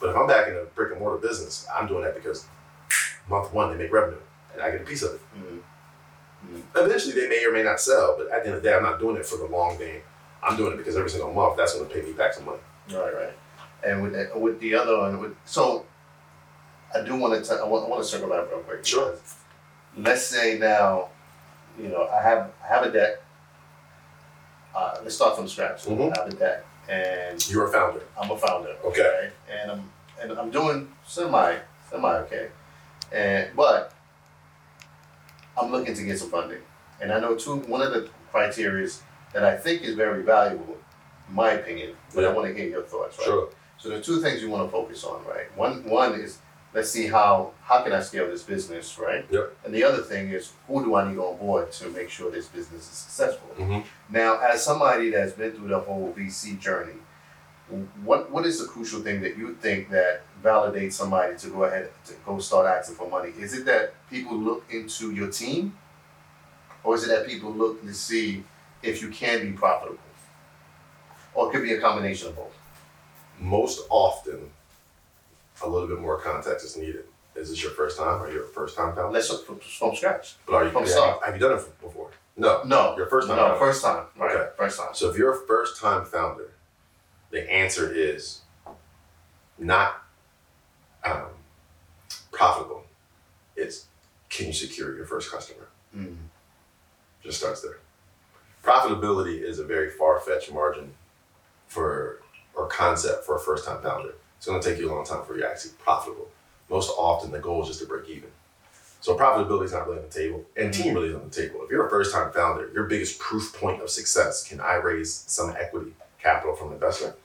But 0.00 0.10
if 0.10 0.16
I'm 0.16 0.26
backing 0.26 0.56
a 0.56 0.62
brick 0.74 0.90
and 0.90 1.00
mortar 1.00 1.18
business, 1.18 1.66
I'm 1.72 1.86
doing 1.86 2.02
that 2.02 2.14
because 2.14 2.46
month 3.28 3.52
one 3.52 3.70
they 3.70 3.84
make 3.84 3.92
revenue 3.92 4.18
and 4.52 4.62
I 4.62 4.70
get 4.72 4.80
a 4.80 4.84
piece 4.84 5.02
of 5.02 5.14
it. 5.14 5.20
Mhm. 5.38 5.60
Eventually 6.74 7.14
they 7.14 7.28
may 7.28 7.44
or 7.44 7.52
may 7.52 7.62
not 7.62 7.80
sell, 7.80 8.16
but 8.16 8.28
at 8.32 8.42
the 8.42 8.48
end 8.48 8.56
of 8.56 8.62
the 8.62 8.68
day, 8.70 8.74
I'm 8.74 8.82
not 8.82 8.98
doing 8.98 9.16
it 9.16 9.26
for 9.26 9.36
the 9.36 9.44
long 9.44 9.76
game. 9.76 10.02
I'm 10.42 10.56
doing 10.56 10.72
it 10.72 10.76
because 10.78 10.96
every 10.96 11.10
single 11.10 11.32
month 11.32 11.56
that's 11.56 11.74
going 11.74 11.86
to 11.86 11.94
pay 11.94 12.00
me 12.02 12.12
back 12.12 12.32
some 12.32 12.46
money. 12.46 12.58
Right, 12.90 13.14
right. 13.14 13.32
And 13.84 14.02
with 14.02 14.12
the, 14.14 14.38
with 14.38 14.58
the 14.60 14.74
other 14.74 14.98
one, 14.98 15.20
with 15.20 15.36
so 15.44 15.84
I 16.94 17.02
do 17.02 17.14
want 17.16 17.44
to 17.44 17.54
I 17.54 17.64
want, 17.66 17.86
I 17.86 17.88
want 17.88 18.02
to 18.02 18.08
circle 18.08 18.28
back 18.28 18.48
real 18.50 18.60
quick. 18.60 18.84
Sure. 18.84 19.14
Let's 19.96 20.22
say 20.26 20.58
now, 20.58 21.08
you 21.78 21.88
know, 21.88 22.08
I 22.08 22.22
have 22.22 22.50
I 22.62 22.66
have 22.68 22.84
a 22.84 22.90
deck. 22.90 23.22
Uh, 24.74 24.98
let's 25.02 25.14
start 25.16 25.36
from 25.36 25.48
scratch. 25.48 25.84
Mhm. 25.84 26.16
I 26.16 26.20
have 26.22 26.32
a 26.32 26.36
deck, 26.36 26.64
and 26.88 27.50
You're 27.50 27.66
a 27.68 27.72
founder. 27.72 28.02
I'm 28.20 28.30
a 28.30 28.36
founder. 28.38 28.74
Okay. 28.84 29.02
right? 29.02 29.32
And 29.60 29.70
I'm 29.70 29.90
and 30.20 30.32
I'm 30.38 30.50
doing 30.50 30.92
semi 31.06 31.56
semi 31.90 32.14
okay, 32.18 32.48
and 33.12 33.48
but 33.56 33.92
I'm 35.60 35.70
looking 35.70 35.94
to 35.94 36.02
get 36.04 36.18
some 36.18 36.30
funding, 36.30 36.60
and 37.00 37.12
I 37.12 37.20
know 37.20 37.34
two 37.36 37.56
one 37.56 37.82
of 37.82 37.92
the 37.92 38.08
criterias 38.32 39.00
that 39.32 39.44
I 39.44 39.56
think 39.56 39.82
is 39.82 39.94
very 39.94 40.22
valuable, 40.22 40.76
in 41.28 41.34
my 41.34 41.50
opinion. 41.52 41.96
But 42.14 42.24
I 42.24 42.28
Yeah. 42.28 42.34
want 42.34 42.46
to 42.48 42.54
hear 42.54 42.68
your 42.68 42.82
thoughts, 42.82 43.18
right? 43.18 43.24
Sure. 43.24 43.48
So 43.78 43.88
there 43.88 43.98
are 43.98 44.02
two 44.02 44.20
things 44.20 44.42
you 44.42 44.50
want 44.50 44.66
to 44.66 44.70
focus 44.70 45.04
on, 45.04 45.24
right? 45.24 45.46
One 45.56 45.88
one 45.88 46.14
is 46.14 46.38
let's 46.72 46.90
see 46.90 47.06
how 47.06 47.52
how 47.62 47.82
can 47.82 47.92
I 47.92 48.00
scale 48.00 48.26
this 48.28 48.42
business, 48.42 48.98
right? 48.98 49.24
Yep. 49.30 49.56
And 49.64 49.74
the 49.74 49.84
other 49.84 50.02
thing 50.02 50.30
is 50.30 50.52
who 50.66 50.84
do 50.84 50.94
I 50.94 51.08
need 51.10 51.18
on 51.18 51.36
board 51.38 51.72
to 51.72 51.88
make 51.90 52.10
sure 52.10 52.30
this 52.30 52.46
business 52.46 52.82
is 52.82 52.96
successful? 52.98 53.48
Mhm. 53.58 53.84
Now, 54.08 54.38
as 54.38 54.62
somebody 54.64 55.10
that's 55.10 55.32
been 55.32 55.52
through 55.52 55.68
the 55.68 55.80
whole 55.80 56.12
VC 56.16 56.54
journey, 56.56 56.98
what 58.04 58.30
what 58.30 58.44
is 58.46 58.58
the 58.60 58.66
crucial 58.66 59.00
thing 59.00 59.20
that 59.22 59.36
you 59.36 59.54
think 59.60 59.90
that 59.90 60.22
validates 60.42 60.94
somebody 60.94 61.36
to 61.38 61.48
go 61.48 61.64
ahead 61.64 61.90
to 62.06 62.14
go 62.26 62.38
start 62.38 62.66
asking 62.66 62.96
for 62.96 63.08
money? 63.08 63.32
Is 63.38 63.52
it 63.54 63.64
that 63.66 63.94
people 64.08 64.36
look 64.36 64.64
into 64.70 65.12
your 65.12 65.28
team, 65.30 65.76
or 66.84 66.94
is 66.94 67.04
it 67.04 67.08
that 67.08 67.26
people 67.26 67.52
look 67.52 67.82
to 67.84 67.94
see 67.94 68.44
if 68.82 69.02
you 69.02 69.08
can 69.10 69.42
be 69.42 69.52
profitable, 69.52 69.98
or 71.34 71.48
it 71.48 71.52
could 71.52 71.62
be 71.62 71.74
a 71.74 71.80
combination 71.80 72.28
of 72.28 72.36
both? 72.36 72.56
Most 73.38 73.86
often, 73.88 74.50
a 75.62 75.68
little 75.68 75.88
bit 75.88 76.00
more 76.00 76.20
context 76.20 76.64
is 76.64 76.76
needed. 76.76 77.04
Is 77.36 77.50
this 77.50 77.62
your 77.62 77.72
first 77.72 77.96
time? 77.98 78.20
Are 78.22 78.30
you 78.30 78.42
a 78.42 78.46
first 78.46 78.76
time 78.76 78.94
founder? 78.94 79.10
Let's 79.12 79.26
start 79.26 79.46
from, 79.46 79.58
from 79.60 79.94
scratch. 79.94 80.34
But 80.46 80.54
are 80.54 80.64
you? 80.64 80.70
From 80.70 80.82
have, 80.82 80.90
start. 80.90 81.18
you 81.20 81.24
have 81.26 81.34
you 81.34 81.40
done 81.48 81.58
it 81.58 81.80
before? 81.80 82.10
No. 82.36 82.62
No, 82.64 82.96
Your 82.96 83.06
first 83.06 83.28
time 83.28 83.36
No, 83.36 83.42
founder. 83.48 83.58
first 83.58 83.82
time. 83.84 84.04
Right, 84.16 84.34
Okay. 84.36 84.50
first 84.56 84.78
time. 84.78 84.88
So 84.94 85.10
if 85.10 85.16
you're 85.16 85.32
a 85.32 85.46
first 85.46 85.80
time 85.80 86.04
founder, 86.04 86.52
the 87.30 87.50
answer 87.50 87.92
is 87.92 88.40
not 89.58 90.02
um, 91.04 91.26
profitable. 92.32 92.84
It's 93.56 93.86
can 94.28 94.46
you 94.48 94.52
secure 94.52 94.96
your 94.96 95.06
first 95.06 95.30
customer? 95.30 95.68
Mm. 95.96 96.16
Just 97.22 97.38
starts 97.38 97.60
there. 97.62 97.78
Profitability 98.64 99.42
is 99.42 99.58
a 99.58 99.64
very 99.64 99.90
far 99.90 100.20
fetched 100.20 100.52
margin 100.52 100.94
for 101.66 102.20
or 102.54 102.66
concept 102.68 103.24
for 103.24 103.36
a 103.36 103.40
first 103.40 103.64
time 103.66 103.82
founder. 103.82 104.14
It's 104.40 104.46
going 104.46 104.58
to 104.58 104.66
take 104.66 104.78
you 104.78 104.90
a 104.90 104.94
long 104.94 105.04
time 105.04 105.18
before 105.18 105.36
you're 105.36 105.46
actually 105.46 105.72
profitable. 105.80 106.26
Most 106.70 106.90
often, 106.96 107.30
the 107.30 107.38
goal 107.38 107.60
is 107.60 107.68
just 107.68 107.80
to 107.80 107.86
break 107.86 108.08
even. 108.08 108.30
So 109.02 109.14
profitability 109.14 109.66
is 109.66 109.72
not 109.72 109.86
really 109.86 109.98
on 109.98 110.04
the 110.04 110.10
table, 110.10 110.46
and 110.56 110.72
team 110.72 110.94
really 110.94 111.10
is 111.10 111.14
on 111.14 111.28
the 111.28 111.30
table. 111.30 111.60
If 111.62 111.70
you're 111.70 111.86
a 111.86 111.90
first 111.90 112.14
time 112.14 112.32
founder, 112.32 112.70
your 112.72 112.84
biggest 112.84 113.18
proof 113.18 113.52
point 113.52 113.82
of 113.82 113.90
success 113.90 114.42
can 114.42 114.58
I 114.58 114.76
raise 114.76 115.12
some 115.12 115.54
equity 115.60 115.92
capital 116.18 116.56
from 116.56 116.68
an 116.68 116.74
investor? 116.74 117.16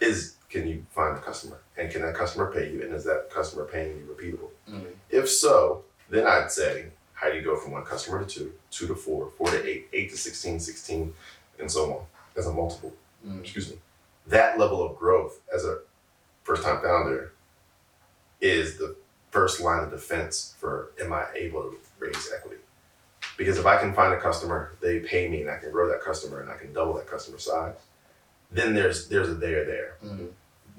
Is 0.00 0.36
can 0.48 0.66
you 0.66 0.86
find 0.88 1.18
a 1.18 1.20
customer, 1.20 1.58
and 1.76 1.92
can 1.92 2.00
that 2.00 2.14
customer 2.14 2.50
pay 2.50 2.72
you, 2.72 2.80
and 2.80 2.94
is 2.94 3.04
that 3.04 3.28
customer 3.28 3.66
paying 3.66 3.98
you 3.98 4.06
repeatable? 4.06 4.48
Mm. 4.70 4.86
If 5.10 5.28
so, 5.28 5.84
then 6.08 6.26
I'd 6.26 6.50
say, 6.50 6.86
how 7.12 7.30
do 7.30 7.36
you 7.36 7.42
go 7.42 7.56
from 7.56 7.72
one 7.72 7.84
customer 7.84 8.24
to 8.24 8.26
two, 8.26 8.52
two 8.70 8.86
to 8.86 8.94
four, 8.94 9.28
four 9.36 9.48
to 9.48 9.66
eight, 9.66 9.88
eight 9.92 10.08
to 10.12 10.16
16, 10.16 10.60
16, 10.60 11.12
and 11.60 11.70
so 11.70 11.92
on 11.92 12.06
as 12.38 12.46
a 12.46 12.52
multiple? 12.54 12.94
Mm. 13.26 13.42
Excuse 13.42 13.68
me. 13.68 13.76
That 14.28 14.58
level 14.58 14.82
of 14.82 14.96
growth 14.96 15.40
as 15.54 15.66
a 15.66 15.80
first 16.48 16.62
time 16.62 16.80
founder 16.80 17.32
is 18.40 18.78
the 18.78 18.96
first 19.30 19.60
line 19.60 19.82
of 19.84 19.90
defense 19.90 20.54
for 20.58 20.90
am 21.00 21.12
I 21.12 21.26
able 21.34 21.62
to 21.62 21.76
raise 21.98 22.30
equity? 22.34 22.56
Because 23.36 23.58
if 23.58 23.66
I 23.66 23.76
can 23.78 23.92
find 23.92 24.14
a 24.14 24.20
customer, 24.20 24.72
they 24.80 25.00
pay 25.00 25.28
me, 25.28 25.42
and 25.42 25.50
I 25.50 25.58
can 25.58 25.70
grow 25.70 25.88
that 25.90 26.00
customer, 26.00 26.40
and 26.40 26.50
I 26.50 26.56
can 26.56 26.72
double 26.72 26.94
that 26.94 27.06
customer 27.06 27.38
size, 27.38 27.76
then 28.50 28.74
there's 28.74 29.08
there's 29.08 29.28
a 29.28 29.34
there 29.34 29.64
there 29.64 29.94
Mm. 30.04 30.28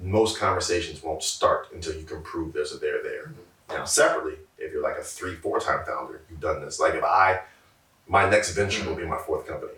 most 0.00 0.38
conversations 0.38 1.02
won't 1.02 1.22
start 1.22 1.68
until 1.74 1.94
you 1.94 2.04
can 2.04 2.22
prove 2.22 2.52
there's 2.54 2.74
a 2.74 2.78
there 2.78 3.02
there. 3.02 3.32
Now, 3.68 3.84
separately, 3.84 4.36
if 4.58 4.72
you're 4.72 4.82
like 4.82 4.96
a 4.98 5.02
three, 5.02 5.36
four 5.36 5.60
time 5.60 5.84
founder, 5.86 6.22
you've 6.28 6.40
done 6.40 6.60
this. 6.64 6.80
Like 6.80 6.94
if 6.94 7.04
I, 7.04 7.40
my 8.08 8.28
next 8.28 8.54
venture 8.54 8.82
will 8.88 8.96
be 8.96 9.04
my 9.06 9.18
fourth 9.18 9.46
company. 9.46 9.74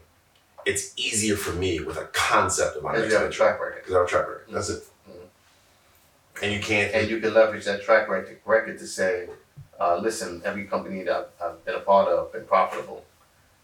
It's 0.64 0.96
easier 0.96 1.36
for 1.36 1.52
me 1.64 1.80
with 1.80 1.96
a 1.98 2.06
concept 2.12 2.76
of 2.76 2.82
my 2.84 2.92
next 2.92 3.08
you 3.10 3.18
have 3.18 3.26
a 3.26 3.30
track 3.30 3.60
record. 3.60 3.80
because 3.82 3.94
I 3.94 3.98
have 3.98 4.06
a 4.06 4.10
track 4.10 4.26
record. 4.28 4.46
That's 4.54 4.70
it. 4.70 4.82
And 6.42 6.52
you 6.52 6.60
can't. 6.60 6.92
And 6.94 7.08
you 7.08 7.20
can 7.20 7.32
leverage 7.34 7.64
that 7.66 7.82
track 7.82 8.08
record, 8.08 8.38
record 8.44 8.78
to 8.78 8.86
say, 8.86 9.28
uh, 9.80 9.96
listen, 9.96 10.42
every 10.44 10.64
company 10.64 11.02
that 11.04 11.32
I've, 11.40 11.46
I've 11.52 11.64
been 11.64 11.76
a 11.76 11.80
part 11.80 12.08
of 12.08 12.32
been 12.32 12.44
profitable, 12.44 13.04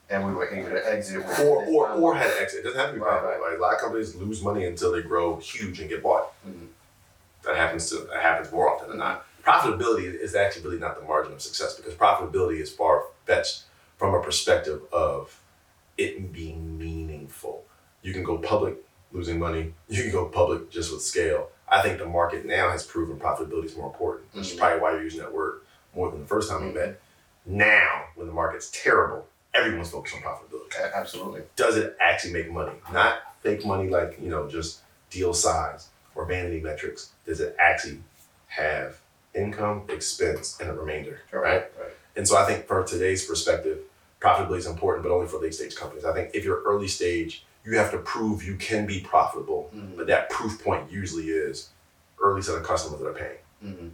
and 0.08 0.24
we 0.26 0.32
were 0.32 0.48
able 0.48 0.70
to 0.70 0.92
exit. 0.92 1.18
with 1.18 1.40
or 1.40 1.64
this 1.64 1.74
or 1.74 1.90
or 1.90 2.14
had 2.14 2.28
an 2.30 2.36
exit. 2.40 2.60
It 2.60 2.62
doesn't 2.64 2.78
have 2.80 2.90
to 2.90 2.94
be 2.94 3.00
Right, 3.00 3.20
profitable. 3.20 3.46
Like 3.50 3.58
a 3.58 3.60
lot 3.60 3.74
of 3.74 3.80
companies 3.80 4.14
lose 4.14 4.42
money 4.42 4.64
until 4.64 4.92
they 4.92 5.02
grow 5.02 5.36
huge 5.36 5.80
and 5.80 5.88
get 5.88 6.02
bought. 6.02 6.32
Mhm. 6.46 6.68
That 7.44 7.56
happens 7.56 7.88
to 7.90 7.96
that 8.12 8.22
happens 8.22 8.52
more 8.52 8.72
often 8.72 8.90
than 8.90 8.98
not. 8.98 9.26
Profitability 9.44 10.14
is 10.14 10.34
actually 10.34 10.64
really 10.64 10.78
not 10.78 11.00
the 11.00 11.06
margin 11.06 11.32
of 11.32 11.40
success 11.42 11.74
because 11.74 11.94
profitability 11.94 12.60
is 12.60 12.70
far 12.72 13.04
fetched 13.26 13.62
from 13.96 14.14
a 14.14 14.22
perspective 14.22 14.82
of 14.92 15.40
it 15.96 16.32
being 16.32 16.78
meaningful. 16.78 17.64
You 18.02 18.12
can 18.12 18.22
go 18.22 18.38
public 18.38 18.76
losing 19.12 19.38
money. 19.38 19.72
You 19.88 20.02
can 20.02 20.12
go 20.12 20.26
public 20.26 20.70
just 20.70 20.92
with 20.92 21.02
scale. 21.02 21.50
I 21.70 21.82
think 21.82 21.98
the 21.98 22.06
market 22.06 22.44
now 22.46 22.70
has 22.70 22.84
proven 22.84 23.18
profitability 23.18 23.66
is 23.66 23.76
more 23.76 23.86
important, 23.88 24.26
which 24.32 24.48
is 24.48 24.54
Mhm. 24.54 24.58
probably 24.58 24.80
why 24.80 24.92
you're 24.92 25.02
using 25.02 25.20
that 25.20 25.32
word 25.32 25.60
more 25.94 26.10
than 26.10 26.20
the 26.20 26.26
first 26.26 26.50
time 26.50 26.64
we 26.64 26.70
Mhm. 26.70 26.74
met. 26.74 27.00
Now, 27.44 28.06
when 28.14 28.26
the 28.26 28.32
market's 28.32 28.70
terrible, 28.70 29.26
everyone's 29.54 29.90
focused 29.90 30.14
on 30.16 30.22
profitability. 30.22 30.92
Absolutely. 30.94 31.42
Does 31.56 31.76
it 31.76 31.96
actually 32.00 32.32
make 32.34 32.50
money? 32.50 32.72
Not 32.92 33.20
fake 33.42 33.64
money 33.64 33.88
like, 33.88 34.18
you 34.20 34.28
know, 34.30 34.48
just 34.48 34.80
deal 35.10 35.32
size 35.34 35.88
or 36.14 36.24
vanity 36.26 36.60
metrics. 36.60 37.10
Does 37.26 37.40
it 37.40 37.56
actually 37.58 38.02
have 38.48 38.98
income, 39.34 39.84
expense, 39.88 40.58
and 40.60 40.68
a 40.70 40.72
remainder? 40.74 41.20
Right? 41.32 41.70
Right. 41.78 41.92
And 42.16 42.26
so 42.28 42.36
I 42.36 42.44
think 42.44 42.66
from 42.66 42.86
today's 42.86 43.24
perspective, 43.24 43.78
profitability 44.20 44.58
is 44.58 44.66
important, 44.66 45.04
but 45.04 45.12
only 45.12 45.26
for 45.26 45.38
late 45.38 45.54
stage 45.54 45.74
companies. 45.76 46.04
I 46.04 46.12
think 46.12 46.30
if 46.34 46.44
you're 46.44 46.62
early 46.62 46.88
stage, 46.88 47.44
you 47.68 47.76
have 47.78 47.90
to 47.90 47.98
prove 47.98 48.42
you 48.42 48.56
can 48.56 48.86
be 48.86 49.00
profitable, 49.00 49.70
Mhm. 49.74 49.96
but 49.96 50.06
that 50.06 50.30
proof 50.30 50.62
point 50.64 50.90
usually 50.90 51.28
is 51.28 51.68
early 52.20 52.40
set 52.42 52.56
of 52.56 52.62
customers 52.64 53.00
that 53.00 53.08
are 53.08 53.12
paying. 53.24 53.38
hmm 53.62 53.88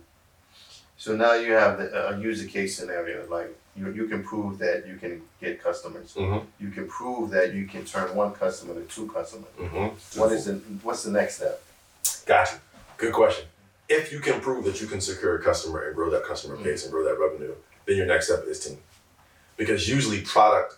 So 0.96 1.14
now 1.16 1.34
you 1.34 1.52
have 1.52 1.78
the, 1.78 1.86
a 2.10 2.18
user 2.18 2.46
case 2.46 2.76
scenario, 2.78 3.26
like 3.28 3.50
you, 3.76 3.90
you 3.92 4.06
can 4.06 4.22
prove 4.22 4.58
that 4.58 4.86
you 4.86 4.96
can 4.96 5.22
get 5.40 5.60
customers. 5.62 6.14
Mm-hmm. 6.14 6.46
You 6.64 6.70
can 6.70 6.86
prove 6.86 7.30
that 7.30 7.52
you 7.52 7.66
can 7.66 7.84
turn 7.84 8.14
one 8.14 8.32
customer 8.32 8.74
to 8.74 8.82
two 8.82 9.06
customers. 9.10 9.50
Mm-hmm. 9.58 10.20
What 10.20 10.30
is 10.32 10.44
the, 10.46 10.54
what's 10.82 11.02
the 11.02 11.10
next 11.10 11.36
step? 11.38 11.60
Gotcha. 12.26 12.56
Good 12.96 13.12
question. 13.12 13.44
If 13.88 14.12
you 14.12 14.20
can 14.20 14.40
prove 14.40 14.64
that 14.66 14.80
you 14.80 14.86
can 14.86 15.00
secure 15.00 15.36
a 15.36 15.42
customer 15.42 15.78
and 15.86 15.94
grow 15.96 16.08
that 16.10 16.24
customer 16.24 16.56
base 16.56 16.84
and 16.84 16.92
grow 16.92 17.04
that 17.04 17.18
revenue, 17.18 17.54
then 17.86 17.96
your 17.96 18.06
next 18.06 18.26
step 18.28 18.44
is 18.46 18.60
team. 18.64 18.78
Because 19.56 19.88
usually 19.88 20.20
product, 20.22 20.76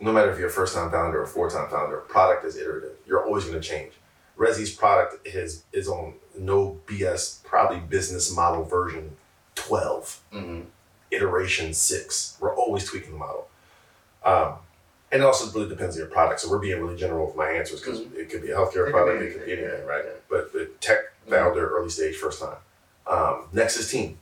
no 0.00 0.12
matter 0.12 0.30
if 0.30 0.38
you're 0.38 0.48
a 0.48 0.52
first 0.52 0.74
time 0.74 0.90
founder 0.90 1.20
or 1.20 1.22
a 1.22 1.26
four 1.26 1.48
time 1.50 1.68
founder, 1.70 1.98
product 1.98 2.44
is 2.44 2.56
iterative. 2.56 2.92
You're 3.06 3.24
always 3.24 3.44
going 3.44 3.60
to 3.60 3.66
change. 3.66 3.92
Rezi's 4.38 4.74
product 4.74 5.26
is 5.26 5.64
is 5.72 5.88
on 5.88 6.14
no 6.38 6.80
BS, 6.86 7.42
probably 7.44 7.78
business 7.78 8.34
model 8.34 8.64
version 8.64 9.16
12, 9.54 10.20
Mm-hmm. 10.32 10.60
iteration 11.12 11.72
six. 11.74 12.36
We're 12.40 12.54
always 12.56 12.84
tweaking 12.84 13.12
the 13.12 13.18
model. 13.18 13.48
Um, 14.24 14.54
and 15.12 15.22
it 15.22 15.24
also 15.26 15.48
really 15.56 15.68
depends 15.68 15.94
on 15.94 16.00
your 16.00 16.08
product. 16.10 16.40
So 16.40 16.50
we're 16.50 16.58
being 16.58 16.80
really 16.82 16.96
general 16.96 17.26
with 17.26 17.36
my 17.36 17.48
answers 17.48 17.80
because 17.80 18.00
it 18.00 18.30
could 18.30 18.42
be 18.42 18.50
a 18.50 18.56
healthcare 18.56 18.88
It 18.88 18.92
product, 18.92 19.22
it 19.22 19.32
could 19.38 19.46
be 19.46 19.52
anything, 19.52 19.86
right? 19.86 20.02
yeah. 20.04 20.12
But 20.28 20.52
the 20.52 20.70
tech 20.80 20.98
founder, 21.28 21.68
early 21.76 21.88
stage, 21.90 22.16
first 22.16 22.40
time. 22.42 22.56
Um, 23.06 23.44
next 23.52 23.76
is 23.76 23.88
team. 23.90 24.18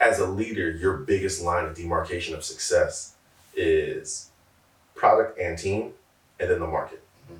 As 0.00 0.18
a 0.18 0.26
leader, 0.26 0.70
your 0.70 0.98
biggest 0.98 1.40
line 1.42 1.64
of 1.64 1.74
demarcation 1.76 2.34
of 2.34 2.44
success 2.44 3.14
is 3.54 4.28
product 5.02 5.36
and 5.36 5.58
team, 5.58 5.92
and 6.38 6.48
then 6.48 6.60
the 6.60 6.66
market. 6.78 7.02
Mhm. 7.28 7.38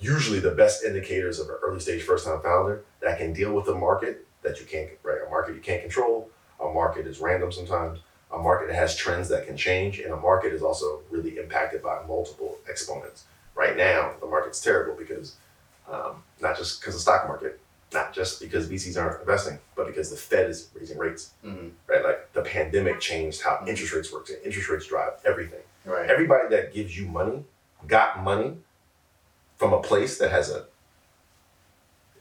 Usually, 0.00 0.40
the 0.40 0.52
best 0.52 0.82
indicators 0.82 1.38
of 1.38 1.50
an 1.50 1.56
early 1.62 1.80
stage 1.80 2.02
first 2.02 2.24
time 2.24 2.40
founder 2.40 2.82
that 3.00 3.18
can 3.18 3.34
deal 3.34 3.52
with 3.52 3.68
a 3.68 3.74
market 3.74 4.26
that 4.42 4.58
you 4.58 4.64
can't, 4.64 4.88
right? 5.02 5.18
A 5.26 5.28
market 5.28 5.54
you 5.54 5.60
can't 5.60 5.82
control, 5.82 6.30
a 6.58 6.64
market 6.70 7.06
is 7.06 7.20
random 7.20 7.52
sometimes, 7.52 7.98
a 8.32 8.38
market 8.38 8.68
that 8.68 8.74
has 8.76 8.96
trends 8.96 9.28
that 9.28 9.46
can 9.46 9.54
change, 9.56 9.98
and 10.00 10.14
a 10.14 10.16
market 10.16 10.54
is 10.54 10.62
also 10.62 11.02
really 11.10 11.36
impacted 11.36 11.82
by 11.82 12.02
multiple 12.08 12.56
exponents. 12.66 13.24
Right 13.54 13.76
now, 13.76 14.14
the 14.20 14.26
market's 14.26 14.60
terrible 14.62 14.94
because 14.94 15.36
um, 15.92 16.22
not 16.40 16.56
just 16.56 16.80
because 16.80 16.94
of 16.94 17.00
the 17.00 17.02
stock 17.02 17.28
market, 17.28 17.60
not 17.92 18.14
just 18.14 18.40
because 18.40 18.66
VCs 18.66 18.96
aren't 18.98 19.20
investing, 19.20 19.58
but 19.76 19.86
because 19.86 20.08
the 20.08 20.16
Fed 20.16 20.48
is 20.48 20.70
raising 20.74 20.96
rates, 20.96 21.32
Mm-hmm. 21.44 21.68
right? 21.86 22.02
Like 22.02 22.32
the 22.32 22.40
pandemic 22.40 22.98
changed 22.98 23.42
how 23.42 23.62
interest 23.68 23.92
rates 23.92 24.10
work. 24.10 24.30
and 24.30 24.38
Interest 24.42 24.70
rates 24.70 24.86
drive 24.86 25.12
everything. 25.26 25.60
Right. 25.84 26.08
Everybody 26.08 26.48
that 26.50 26.72
gives 26.72 26.96
you 26.96 27.06
money 27.06 27.44
got 27.86 28.22
money 28.22 28.56
from 29.56 29.72
a 29.72 29.80
place 29.82 30.18
that 30.18 30.30
has 30.30 30.50
a 30.50 30.64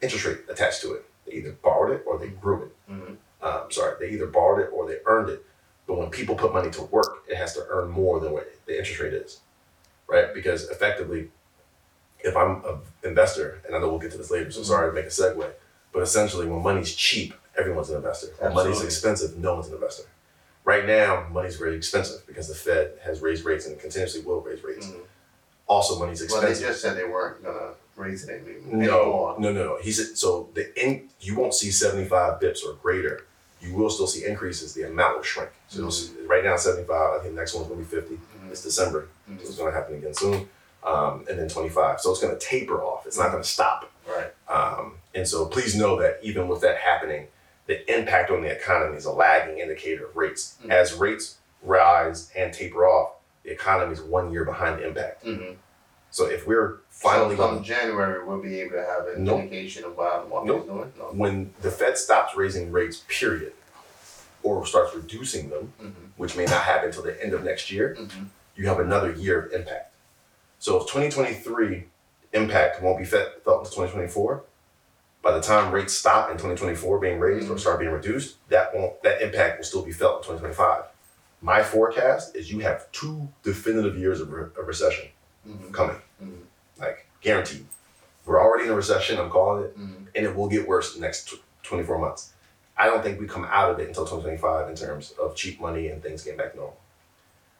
interest 0.02 0.26
rate 0.26 0.39
attached 0.50 0.82
to 0.82 0.93
it. 0.93 1.06
They 1.26 1.34
either 1.34 1.52
borrowed 1.52 1.91
it 1.95 2.04
or 2.08 2.17
they 2.17 2.30
grew 2.30 2.63
it. 2.63 2.91
Mhm. 2.91 3.17
Um, 3.41 3.71
sorry, 3.71 3.95
they 4.00 4.13
either 4.13 4.28
borrowed 4.28 4.60
it 4.62 4.69
or 4.74 4.88
they 4.88 4.97
earned 5.06 5.30
it. 5.30 5.45
But 5.88 5.95
when 5.97 6.10
people 6.10 6.36
put 6.36 6.54
money 6.54 6.69
to 6.71 6.82
work, 6.84 7.24
it 7.28 7.36
has 7.36 7.54
to 7.56 7.65
earn 7.69 7.89
more 7.89 8.19
than 8.19 8.32
what 8.32 8.52
the 8.65 8.78
interest 8.78 9.00
rate 9.00 9.13
is, 9.13 9.39
right? 10.08 10.34
Because 10.34 10.69
effectively, 10.69 11.32
if 12.19 12.36
I'm 12.38 12.63
an 12.65 12.80
investor, 13.04 13.62
and 13.65 13.76
I 13.76 13.80
know 13.80 13.89
we'll 13.89 14.00
get 14.00 14.12
to 14.12 14.17
this 14.17 14.32
later, 14.32 14.52
so 14.52 14.62
Mhm. 14.62 14.65
sorry 14.65 14.89
to 14.89 14.93
make 14.93 15.06
a 15.06 15.10
segue, 15.10 15.54
but 15.91 16.02
essentially, 16.04 16.47
when 16.47 16.62
money's 16.62 16.93
cheap, 16.95 17.34
everyone's 17.58 17.89
an 17.89 17.97
investor. 17.97 18.28
When 18.39 18.54
money's 18.54 18.84
expensive, 18.84 19.38
no 19.38 19.56
one's 19.56 19.67
an 19.67 19.74
investor. 19.76 20.04
Right 20.63 20.86
now, 20.86 21.28
money's 21.32 21.56
very 21.58 21.76
expensive 21.76 22.26
because 22.28 22.47
the 22.47 22.56
Fed 22.56 22.93
has 23.04 23.21
raised 23.21 23.43
rates 23.45 23.65
and 23.65 23.80
continuously 23.80 24.21
will 24.21 24.41
raise 24.41 24.63
rates. 24.63 24.86
Mhm. 24.88 25.02
Also, 25.67 25.97
money's 25.97 26.21
expensive. 26.21 26.50
Well, 26.50 26.60
they 26.60 26.67
just 26.67 26.82
said 26.82 26.95
they 26.97 27.04
weren't 27.06 27.43
gonna 27.43 27.74
raise 27.95 28.24
it 28.28 28.41
any- 28.45 28.58
no, 28.86 29.36
no, 29.39 29.52
no, 29.52 29.63
no. 29.63 29.78
He 29.82 29.91
said 29.91 30.17
so. 30.17 30.50
The 30.54 30.71
in 30.82 31.10
you 31.19 31.36
won't 31.36 31.54
see 31.54 31.71
seventy 31.71 32.08
five 32.08 32.39
bips 32.39 32.63
or 32.65 32.74
greater. 32.74 33.26
You 33.60 33.74
will 33.76 33.89
still 33.89 34.08
see 34.08 34.26
increases. 34.26 34.74
The 34.74 34.84
amount 34.84 35.17
will 35.17 35.24
shrink. 35.24 35.50
So 35.67 35.80
you'll 35.80 35.91
see, 35.91 36.12
right 36.26 36.43
now 36.43 36.58
seventy 36.58 36.86
five. 36.88 37.19
I 37.19 37.24
think 37.24 37.36
the 37.36 37.39
next 37.41 37.54
one's 37.54 37.67
gonna 37.67 37.80
be 37.80 37.86
50 37.86 38.15
Mhm. 38.15 38.52
It's 38.52 38.62
December. 38.63 39.08
So 39.28 39.34
Mhm. 39.34 39.41
it's 39.41 39.56
gonna 39.56 39.71
happen 39.71 39.95
again 39.95 40.13
soon. 40.13 40.50
Um, 40.84 41.26
and 41.30 41.38
then 41.39 41.47
twenty 41.47 41.69
five. 41.69 42.02
So 42.02 42.12
it's 42.12 42.19
gonna 42.21 42.38
taper 42.39 42.82
off. 42.84 43.06
It's 43.08 43.17
not 43.17 43.32
gonna 43.32 43.43
stop. 43.43 43.89
Right. 44.08 44.34
Um, 44.50 44.97
and 45.13 45.28
so 45.28 45.45
please 45.45 45.76
know 45.76 46.00
that 46.02 46.19
even 46.24 46.47
with 46.47 46.62
that 46.62 46.78
happening, 46.78 47.28
the 47.71 47.97
impact 47.97 48.29
on 48.29 48.41
the 48.41 48.49
economy 48.51 48.97
is 48.97 49.05
a 49.05 49.12
lagging 49.12 49.60
indicator 49.60 50.05
of 50.07 50.15
rates. 50.17 50.57
Mhm. 50.65 50.71
As 50.71 50.93
rates 50.93 51.38
rise 51.63 52.29
and 52.36 52.53
taper 52.53 52.86
off, 52.86 53.13
the 53.43 53.51
economy 53.51 53.93
is 53.93 54.01
one 54.01 54.34
year 54.34 54.43
behind 54.43 54.79
the 54.79 54.86
impact. 54.88 55.23
Mm-hmm. 55.23 55.53
So 56.10 56.25
if 56.25 56.45
we're 56.45 56.79
finally 56.89 57.38
so 57.38 57.43
going 57.43 57.55
come 57.55 57.63
January, 57.63 58.25
we'll 58.25 58.41
be 58.41 58.60
able 58.60 58.71
to 58.73 58.84
have 58.86 59.07
an 59.07 59.23
Nope. 59.23 59.39
indication 59.43 59.86
of 59.86 59.95
what 59.95 60.27
what 60.27 60.45
Nope. 60.45 60.67
we're 60.67 60.73
doing. 60.75 60.93
No. 60.97 61.05
when 61.13 61.53
the 61.62 61.71
Fed 61.71 61.97
stops 61.97 62.36
raising 62.36 62.73
rates, 62.73 63.03
period, 63.07 63.53
or 64.43 64.65
starts 64.65 64.93
reducing 64.93 65.49
them, 65.49 65.71
Mm-hmm. 65.81 66.05
which 66.17 66.36
may 66.36 66.43
not 66.45 66.63
happen 66.63 66.88
until 66.89 67.03
the 67.03 67.23
end 67.23 67.34
of 67.34 67.41
next 67.45 67.71
year, 67.71 67.95
Mm-hmm. 67.97 68.23
you 68.57 68.67
have 68.67 68.79
another 68.81 69.12
year 69.13 69.43
of 69.43 69.53
impact. 69.53 69.93
So 70.60 70.75
if 70.75 70.84
2023 70.88 71.86
impact 72.34 72.81
won't 72.81 72.99
be 72.99 73.05
felt 73.05 73.29
until 73.38 73.60
2024, 73.63 74.43
by 75.21 75.31
the 75.31 75.41
time 75.41 75.71
rates 75.71 75.93
stop 75.93 76.29
in 76.29 76.36
2024 76.38 76.99
being 76.99 77.19
raised 77.19 77.49
or 77.49 77.57
start 77.57 77.79
being 77.79 77.91
reduced, 77.91 78.38
that 78.49 78.73
won't 78.73 79.01
that 79.03 79.21
impact 79.21 79.57
will 79.60 79.65
still 79.65 79.84
be 79.84 79.91
felt 79.91 80.17
in 80.27 80.34
2025. 80.38 80.84
My 81.41 81.63
forecast 81.63 82.36
is 82.36 82.51
you 82.51 82.60
have 82.60 82.91
two 82.91 83.27
definitive 83.43 83.97
years 83.97 84.21
of, 84.21 84.31
re- 84.31 84.49
of 84.57 84.67
recession 84.67 85.10
Mm-hmm. 85.47 85.71
coming, 85.71 85.95
Mhm. 86.23 86.38
like 86.79 87.07
guaranteed. 87.21 87.65
We're 88.27 88.39
already 88.39 88.65
in 88.65 88.69
a 88.71 88.75
recession. 88.75 89.17
I'm 89.19 89.31
calling 89.31 89.63
it 89.63 89.75
Mm-hmm. 89.79 90.03
and 90.13 90.25
it 90.25 90.36
will 90.36 90.47
get 90.47 90.67
worse 90.67 90.93
the 90.93 91.01
next 91.01 91.29
tw- 91.29 91.41
24 91.63 91.97
months. 91.97 92.34
I 92.77 92.86
don't 92.86 93.01
think 93.03 93.19
we 93.19 93.27
come 93.27 93.45
out 93.49 93.71
of 93.71 93.79
it 93.79 93.88
until 93.88 94.05
2025 94.05 94.69
in 94.69 94.75
terms 94.75 95.13
of 95.21 95.36
cheap 95.36 95.60
money 95.60 95.88
and 95.88 96.01
things 96.03 96.23
getting 96.23 96.38
back 96.38 96.55
normal. 96.55 96.77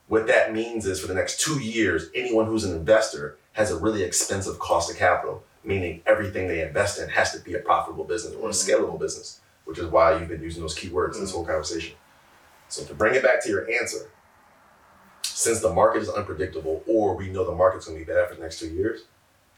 What 0.08 0.26
that 0.28 0.52
means 0.52 0.86
is 0.86 1.00
for 1.00 1.06
the 1.08 1.14
next 1.14 1.40
two 1.40 1.60
years, 1.60 2.08
anyone 2.14 2.46
who's 2.46 2.64
an 2.64 2.76
investor 2.76 3.36
has 3.54 3.70
a 3.72 3.76
really 3.78 4.02
expensive 4.04 4.58
cost 4.60 4.90
of 4.90 4.96
capital, 4.96 5.42
meaning 5.64 6.02
everything 6.06 6.48
they 6.48 6.60
invest 6.60 6.98
in 6.98 7.08
has 7.08 7.32
to 7.32 7.38
be 7.40 7.54
a 7.54 7.58
profitable 7.58 8.04
business 8.04 8.34
or 8.34 8.48
a 8.48 8.52
Mhm. 8.52 8.68
scalable 8.68 8.98
business, 8.98 9.40
which 9.64 9.78
is 9.78 9.86
why 9.86 10.16
you've 10.18 10.28
been 10.28 10.42
using 10.42 10.62
those 10.62 10.76
keywords 10.76 11.14
in 11.14 11.20
this 11.20 11.32
whole 11.32 11.44
conversation. 11.44 11.96
So 12.68 12.84
to 12.84 12.94
bring 12.94 13.14
it 13.14 13.22
back 13.22 13.42
to 13.44 13.48
your 13.48 13.70
answer, 13.70 14.10
since 15.22 15.60
the 15.60 15.72
market 15.72 16.02
is 16.02 16.08
unpredictable 16.08 16.82
or 16.86 17.14
we 17.14 17.28
know 17.28 17.44
the 17.44 17.54
market's 17.54 17.86
going 17.86 17.98
to 17.98 18.04
be 18.04 18.12
bad 18.12 18.28
for 18.28 18.34
the 18.34 18.42
next 18.42 18.58
two 18.58 18.68
years, 18.68 19.04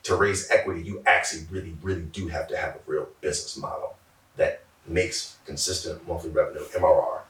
to 0.04 0.16
raise 0.16 0.50
equity, 0.50 0.82
you 0.82 1.02
actually 1.06 1.46
really, 1.50 1.76
really 1.82 2.02
do 2.02 2.28
have 2.28 2.46
to 2.48 2.56
have 2.56 2.74
a 2.76 2.78
real 2.86 3.08
business 3.20 3.56
model 3.56 3.96
that 4.36 4.62
makes 4.86 5.36
consistent 5.46 6.06
monthly 6.06 6.30
revenue, 6.30 6.64
MRR, 6.76 7.22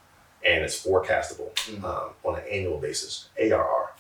and 0.45 0.65
it's 0.65 0.85
forecastable 0.85 1.55
Mhm. 1.55 1.85
um, 1.85 2.11
on 2.25 2.37
an 2.39 2.45
annual 2.51 2.79
basis, 2.79 3.29
ARR. 3.39 3.93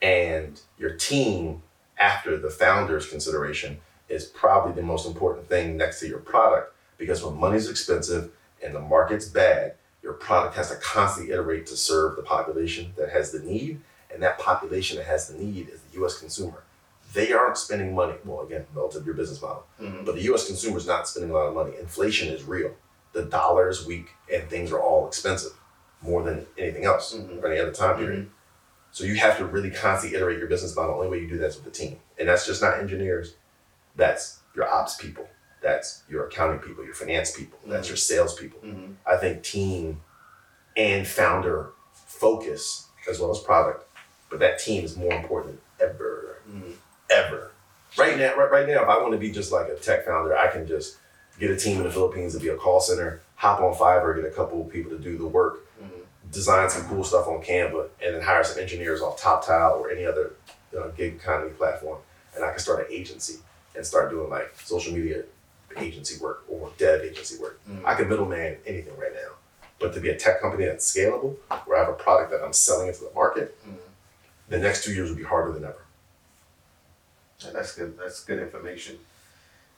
And 0.00 0.60
your 0.78 0.94
team, 0.94 1.62
after 1.98 2.36
the 2.36 2.50
founder's 2.50 3.06
consideration, 3.08 3.80
is 4.12 4.26
probably 4.26 4.72
the 4.72 4.82
most 4.86 5.06
important 5.06 5.48
thing 5.48 5.76
next 5.76 6.00
to 6.00 6.06
your 6.08 6.18
product 6.18 6.74
because 6.98 7.24
when 7.24 7.34
money's 7.36 7.68
expensive 7.68 8.30
and 8.62 8.74
the 8.74 8.80
market's 8.80 9.26
bad, 9.26 9.74
your 10.02 10.12
product 10.12 10.54
has 10.56 10.68
to 10.70 10.76
constantly 10.76 11.32
iterate 11.32 11.66
to 11.66 11.76
serve 11.76 12.16
the 12.16 12.22
population 12.22 12.92
that 12.96 13.10
has 13.10 13.32
the 13.32 13.38
need, 13.40 13.80
and 14.12 14.22
that 14.22 14.38
population 14.38 14.98
that 14.98 15.06
has 15.06 15.28
the 15.28 15.38
need 15.42 15.68
is 15.68 15.80
the 15.80 16.04
US 16.04 16.18
consumer. 16.18 16.62
They 17.14 17.32
aren't 17.32 17.56
spending 17.56 17.94
money, 17.94 18.14
well, 18.24 18.40
again, 18.42 18.66
relative 18.74 19.02
to 19.02 19.06
your 19.06 19.14
business 19.14 19.40
model, 19.40 19.64
Mm-hmm. 19.80 20.04
but 20.04 20.14
the 20.14 20.22
US 20.32 20.46
consumer 20.46 20.76
is 20.76 20.86
not 20.86 21.08
spending 21.08 21.30
a 21.30 21.34
lot 21.34 21.46
of 21.48 21.54
money. 21.54 21.72
Inflation 21.80 22.28
is 22.28 22.42
real. 22.44 22.72
The 23.12 23.24
dollar 23.24 23.68
is 23.68 23.86
weak, 23.86 24.08
and 24.32 24.48
things 24.48 24.70
are 24.72 24.80
all 24.80 25.06
expensive 25.08 25.52
more 26.02 26.22
than 26.22 26.46
anything 26.58 26.84
else 26.84 27.14
Mhm. 27.14 27.42
or 27.42 27.46
any 27.50 27.60
other 27.60 27.72
time 27.72 27.96
period. 27.98 28.30
So 28.90 29.04
you 29.04 29.14
have 29.16 29.38
to 29.38 29.46
really 29.46 29.70
constantly 29.70 30.16
iterate 30.18 30.38
your 30.38 30.48
business 30.48 30.74
model. 30.76 30.92
The 30.92 31.04
only 31.04 31.10
way 31.10 31.22
you 31.22 31.28
do 31.28 31.38
that 31.38 31.46
is 31.46 31.56
with 31.56 31.66
a 31.68 31.70
team. 31.70 31.98
And 32.18 32.28
that's 32.28 32.44
just 32.46 32.60
not 32.60 32.78
engineers. 32.78 33.34
That's 33.96 34.40
your 34.54 34.68
ops 34.68 34.96
people. 34.96 35.28
That's 35.62 36.02
your 36.08 36.26
accounting 36.26 36.58
people, 36.58 36.84
your 36.84 36.94
finance 36.94 37.36
people. 37.36 37.58
That's 37.66 37.88
your 37.88 37.96
sales 37.96 38.34
people. 38.38 38.60
Mm-hmm. 38.64 38.92
I 39.06 39.16
think 39.16 39.42
team 39.42 40.00
and 40.76 41.06
founder 41.06 41.70
focus 41.92 42.88
as 43.08 43.20
well 43.20 43.30
as 43.30 43.38
product, 43.40 43.84
but 44.30 44.38
that 44.40 44.58
team 44.58 44.84
is 44.84 44.96
more 44.96 45.12
important 45.12 45.60
than 45.78 45.88
ever, 45.90 46.28
Mm-hmm. 46.50 46.72
ever 47.10 47.52
Right 47.96 48.18
now, 48.18 48.34
right, 48.36 48.50
right 48.50 48.66
now, 48.66 48.82
if 48.82 48.88
I 48.88 48.98
want 49.00 49.12
to 49.12 49.18
be 49.18 49.30
just 49.30 49.52
like 49.52 49.68
a 49.68 49.76
tech 49.76 50.06
founder, 50.06 50.36
I 50.36 50.48
can 50.48 50.66
just 50.66 50.96
get 51.38 51.50
a 51.50 51.56
team 51.56 51.76
in 51.76 51.82
the 51.84 51.90
Philippines 51.90 52.32
to 52.34 52.40
be 52.40 52.48
a 52.48 52.56
call 52.56 52.80
center, 52.80 53.20
hop 53.36 53.60
on 53.60 53.74
Fiverr, 53.74 54.16
get 54.16 54.24
a 54.24 54.34
couple 54.34 54.60
of 54.62 54.70
people 54.72 54.90
to 54.90 54.98
do 54.98 55.16
the 55.18 55.26
work, 55.26 55.66
Mhm. 55.82 55.88
design 56.32 56.68
some 56.70 56.86
cool 56.88 57.04
stuff 57.04 57.28
on 57.28 57.42
Canva, 57.42 57.88
and 58.04 58.14
then 58.14 58.22
hire 58.22 58.42
some 58.44 58.58
engineers 58.60 59.02
off 59.02 59.20
Toptal 59.22 59.76
or 59.78 59.90
any 59.90 60.04
other 60.06 60.32
uh, 60.76 60.88
gig 60.96 61.14
economy 61.16 61.50
platform, 61.52 61.98
and 62.34 62.42
I 62.44 62.50
can 62.50 62.58
start 62.60 62.80
an 62.80 62.86
agency 62.90 63.40
and 63.74 63.84
start 63.86 64.10
doing 64.10 64.28
like 64.30 64.54
social 64.62 64.92
media 64.94 65.24
agency 65.76 66.18
work 66.22 66.44
or 66.48 66.70
dev 66.78 67.00
agency 67.02 67.38
work. 67.40 67.58
Mhm. 67.68 67.84
I 67.84 67.94
can 67.94 68.08
middleman 68.08 68.58
anything 68.66 68.96
right 68.98 69.14
now, 69.14 69.32
but 69.78 69.94
to 69.94 70.00
be 70.00 70.10
a 70.10 70.16
tech 70.16 70.40
company 70.40 70.66
that's 70.66 70.90
scalable, 70.94 71.36
where 71.64 71.78
I 71.78 71.84
have 71.84 71.88
a 71.88 71.96
product 71.96 72.30
that 72.32 72.42
I'm 72.44 72.52
selling 72.52 72.88
into 72.88 73.00
the 73.04 73.10
market, 73.14 73.56
Mhm. 73.66 73.76
the 74.48 74.58
next 74.58 74.84
two 74.84 74.92
years 74.92 75.08
will 75.08 75.16
be 75.16 75.22
harder 75.24 75.52
than 75.52 75.64
ever. 75.64 75.82
And 77.46 77.54
that's 77.56 77.74
good. 77.74 77.98
That's 77.98 78.22
good 78.24 78.38
information. 78.38 78.98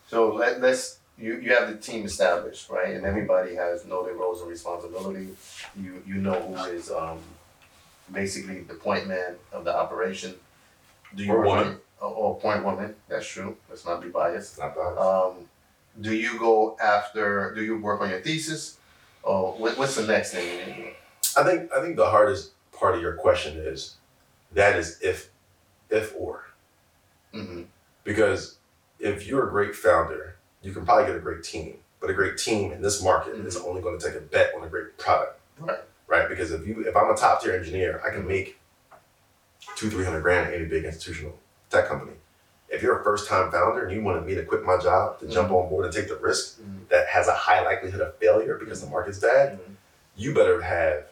So 0.09 0.33
let, 0.35 0.61
let's 0.61 0.99
you 1.17 1.37
you 1.39 1.55
have 1.55 1.69
the 1.69 1.77
team 1.77 2.05
established, 2.05 2.69
right? 2.69 2.95
And 2.95 3.07
everybody 3.07 3.55
has 3.55 3.85
know 3.87 4.05
their 4.05 4.15
roles 4.15 4.41
and 4.41 4.51
responsibility. 4.51 5.29
You 5.77 6.03
you 6.07 6.17
know 6.17 6.39
who 6.41 6.57
is 6.65 6.91
um 6.91 7.21
basically 8.13 8.61
the 8.61 8.75
point 8.75 9.07
man 9.07 9.37
of 9.53 9.65
the 9.65 9.75
operation. 9.75 10.35
Do 11.15 11.25
you 11.25 11.33
Or 11.33 11.47
work 11.47 11.81
on- 12.01 12.13
Or, 12.13 12.39
point 12.39 12.65
woman. 12.65 12.95
That's 13.09 13.27
true. 13.27 13.57
Let's 13.69 13.85
not 13.87 14.03
be 14.03 14.09
biased. 14.09 14.59
Not 14.59 14.75
bad. 14.77 14.99
Um, 14.99 15.49
do 16.01 16.15
you 16.15 16.39
go 16.39 16.77
after? 16.83 17.55
Do 17.55 17.63
you 17.65 17.79
work 17.79 18.01
on 18.01 18.11
your 18.11 18.21
thesis? 18.21 18.79
Or 19.23 19.53
what, 19.53 19.79
what's 19.79 19.95
the 19.97 20.07
next 20.07 20.33
thing 20.33 20.47
you 20.47 20.57
need 20.67 20.75
to 20.77 20.83
do? 20.83 20.89
I 21.37 21.43
think 21.45 21.73
I 21.73 21.81
think 21.81 21.97
the 21.97 22.11
hardest 22.11 22.53
part 22.73 22.95
of 22.95 23.01
your 23.01 23.15
question 23.15 23.57
is 23.57 23.97
that 24.53 24.77
is 24.77 24.99
if 25.01 25.31
if 25.91 26.15
or 26.19 26.45
Mm-hmm. 27.33 27.63
because 28.05 28.59
if 29.01 29.27
you're 29.27 29.49
a 29.49 29.51
great 29.51 29.75
founder, 29.75 30.37
you 30.63 30.73
can 30.73 30.85
probably 30.85 31.07
get 31.07 31.17
a 31.17 31.21
great 31.21 31.43
team, 31.43 31.79
but 32.01 32.09
a 32.11 32.15
great 32.15 32.39
team 32.39 32.71
in 32.71 32.81
this 32.81 33.03
market 33.03 33.35
is 33.35 33.57
only 33.57 33.83
going 33.83 33.99
to 33.99 34.05
take 34.07 34.15
a 34.17 34.21
bet 34.21 34.53
on 34.57 34.63
a 34.65 34.69
great 34.69 34.97
product, 34.99 35.41
Right. 35.59 35.79
right? 36.07 36.29
Because 36.29 36.53
if 36.53 36.65
you 36.67 36.83
if 36.87 36.97
I'm 36.97 37.11
a 37.11 37.17
top 37.17 37.43
tier 37.43 37.55
engineer, 37.57 38.01
I 38.07 38.11
can 38.11 38.27
make 38.29 38.59
two 39.77 39.91
three 39.91 40.05
hundred 40.05 40.21
grand 40.23 40.49
at 40.49 40.55
any 40.55 40.67
big 40.67 40.85
institutional 40.85 41.37
tech 41.75 41.89
company. 41.89 42.13
If 42.69 42.83
you're 42.83 42.99
a 43.01 43.05
first 43.05 43.29
time 43.29 43.51
founder 43.51 43.85
and 43.85 43.93
you 43.93 44.03
wanted 44.03 44.25
me 44.25 44.35
to 44.35 44.45
quit 44.45 44.65
my 44.65 44.79
job 44.79 45.21
to 45.21 45.29
jump 45.29 45.51
on 45.51 45.69
board 45.69 45.85
and 45.85 45.95
take 45.95 46.09
the 46.09 46.17
risk 46.17 46.59
Mhm. 46.61 46.89
that 46.89 47.07
has 47.09 47.29
a 47.29 47.35
high 47.35 47.63
likelihood 47.65 48.01
of 48.01 48.17
failure 48.17 48.57
because 48.59 48.81
the 48.81 48.87
market's 48.89 49.19
bad, 49.19 49.59
Mhm. 49.59 49.75
you 50.17 50.35
better 50.35 50.61
have 50.63 51.05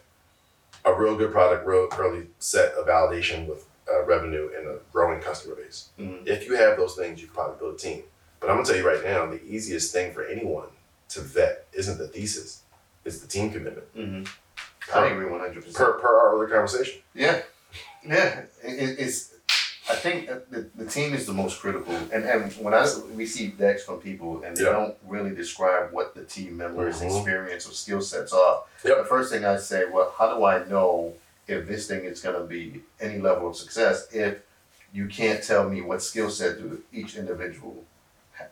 a 0.85 0.93
real 0.93 1.15
good 1.15 1.31
product, 1.31 1.65
real 1.65 1.87
early 1.97 2.27
set 2.39 2.73
of 2.73 2.87
validation 2.87 3.47
with 3.47 3.65
uh, 3.91 4.01
revenue 4.03 4.49
and 4.57 4.65
a 4.67 4.77
growing 4.93 5.19
customer 5.21 5.55
base. 5.55 5.89
Mhm. 5.99 6.25
If 6.25 6.45
you 6.47 6.55
have 6.55 6.77
those 6.77 6.95
things, 6.95 7.19
you 7.21 7.27
can 7.27 7.35
probably 7.35 7.57
build 7.59 7.75
a 7.75 7.77
team. 7.77 8.03
But 8.39 8.49
I'm 8.49 8.55
gonna 8.55 8.65
tell 8.65 8.77
you 8.77 8.87
right 8.87 9.03
now, 9.03 9.25
the 9.25 9.43
easiest 9.43 9.91
thing 9.91 10.13
for 10.13 10.23
anyone 10.25 10.69
to 11.09 11.19
vet 11.19 11.65
isn't 11.73 11.97
the 11.97 12.07
thesis; 12.07 12.61
it's 13.03 13.19
the 13.19 13.27
team 13.27 13.51
commitment. 13.51 13.93
Mhm. 13.93 14.29
I 14.93 15.07
agree 15.07 15.25
one 15.25 15.41
hundred 15.41 15.65
percent. 15.65 15.75
Per 15.75 15.93
per 15.99 16.07
our 16.17 16.35
other 16.35 16.47
conversation. 16.47 17.01
Yeah, 17.13 17.41
yeah. 18.05 18.43
It, 18.63 18.79
it- 18.83 18.99
it's. 18.99 19.33
I 19.89 19.95
think 19.95 20.27
the, 20.49 20.69
the 20.75 20.85
team 20.85 21.13
is 21.13 21.25
the 21.25 21.33
most 21.33 21.59
critical, 21.59 21.93
and 22.13 22.23
and 22.23 22.51
when 22.53 22.73
I 22.73 22.87
receive 23.13 23.57
decks 23.57 23.83
from 23.83 23.99
people 23.99 24.41
and 24.43 24.55
they 24.55 24.63
Yeah. 24.63 24.71
don't 24.71 24.95
really 25.07 25.35
describe 25.35 25.91
what 25.91 26.15
the 26.15 26.23
team 26.23 26.55
members' 26.57 27.01
Mhm. 27.01 27.05
experience 27.17 27.67
or 27.67 27.73
skill 27.73 28.01
sets 28.01 28.31
are, 28.31 28.63
Yep. 28.85 28.97
the 28.99 29.05
first 29.05 29.31
thing 29.31 29.43
I 29.45 29.57
say, 29.57 29.85
well, 29.85 30.13
how 30.17 30.33
do 30.37 30.45
I 30.45 30.63
know 30.65 31.13
if 31.47 31.67
this 31.67 31.87
thing 31.87 32.05
is 32.05 32.21
going 32.21 32.35
to 32.39 32.45
be 32.45 32.81
any 33.01 33.19
level 33.19 33.49
of 33.49 33.57
success 33.57 34.07
if 34.13 34.37
you 34.93 35.07
can't 35.07 35.43
tell 35.43 35.67
me 35.67 35.81
what 35.81 36.01
skill 36.01 36.29
set 36.29 36.57
do 36.59 36.81
each 36.93 37.17
individual 37.17 37.83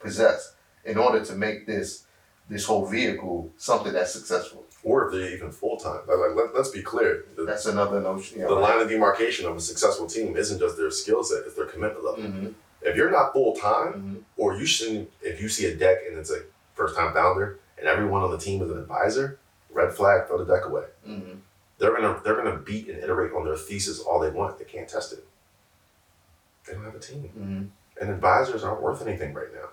possess 0.02 0.54
in 0.84 0.98
order 0.98 1.24
to 1.24 1.34
make 1.34 1.66
this 1.66 2.04
this 2.50 2.66
whole 2.66 2.86
vehicle 2.86 3.50
something 3.58 3.94
that's 3.94 4.12
successful? 4.12 4.66
Or 4.84 5.06
if 5.06 5.12
they're 5.14 5.30
even 5.36 5.52
full 5.52 5.78
time. 5.78 6.00
Like, 6.08 6.18
like, 6.18 6.36
let, 6.36 6.56
let's 6.56 6.70
be 6.70 6.82
clear: 6.82 7.26
the, 7.36 7.44
That's 7.44 7.68
another 7.68 8.00
notion. 8.02 8.40
You 8.40 8.48
the 8.48 8.56
know, 8.56 8.62
line 8.62 8.82
of 8.82 8.90
demarcation 8.90 9.46
of 9.46 9.56
a 9.56 9.60
successful 9.62 10.08
team 10.08 10.36
isn't 10.36 10.58
just 10.60 10.76
their 10.78 10.90
skill 10.90 11.24
set; 11.24 11.44
it's 11.46 11.56
their 11.56 11.66
commitment 11.68 12.04
level. 12.04 12.24
hmm 12.24 12.48
If 12.82 12.96
you're 12.96 13.12
not 13.12 13.32
full 13.34 13.56
time, 13.56 13.94
hmm 13.94 14.16
or 14.38 14.56
you 14.56 14.66
shouldn't 14.66 15.12
if 15.22 15.40
you 15.42 15.50
see 15.50 15.66
a 15.68 15.76
deck 15.76 15.98
and 16.08 16.18
it's 16.18 16.32
a 16.32 16.42
first 16.74 16.96
time 16.96 17.14
founder 17.14 17.60
and 17.78 17.88
everyone 17.88 18.24
on 18.24 18.32
the 18.32 18.38
team 18.40 18.62
is 18.64 18.72
an 18.72 18.80
advisor, 18.80 19.38
red 19.70 19.94
flag, 19.94 20.28
throw 20.28 20.44
the 20.44 20.52
deck 20.56 20.66
away. 20.66 20.86
hmm 21.06 21.34
They're 21.78 21.96
gonna 21.96 22.20
they're 22.24 22.36
gonna 22.42 22.58
beat 22.58 22.90
and 22.90 22.98
iterate 23.04 23.34
on 23.34 23.46
their 23.46 23.58
thesis 23.58 24.00
all 24.00 24.20
they 24.20 24.32
want. 24.32 24.58
They 24.58 24.66
can't 24.66 24.90
test 24.90 25.14
it. 25.14 25.24
They 26.66 26.74
don't 26.74 26.86
have 26.86 26.96
a 26.96 27.00
team. 27.00 27.22
hmm 27.30 27.64
And 28.02 28.10
advisors 28.10 28.64
aren't 28.64 28.82
worth 28.82 29.06
anything 29.08 29.34
right 29.36 29.54
now. 29.54 29.70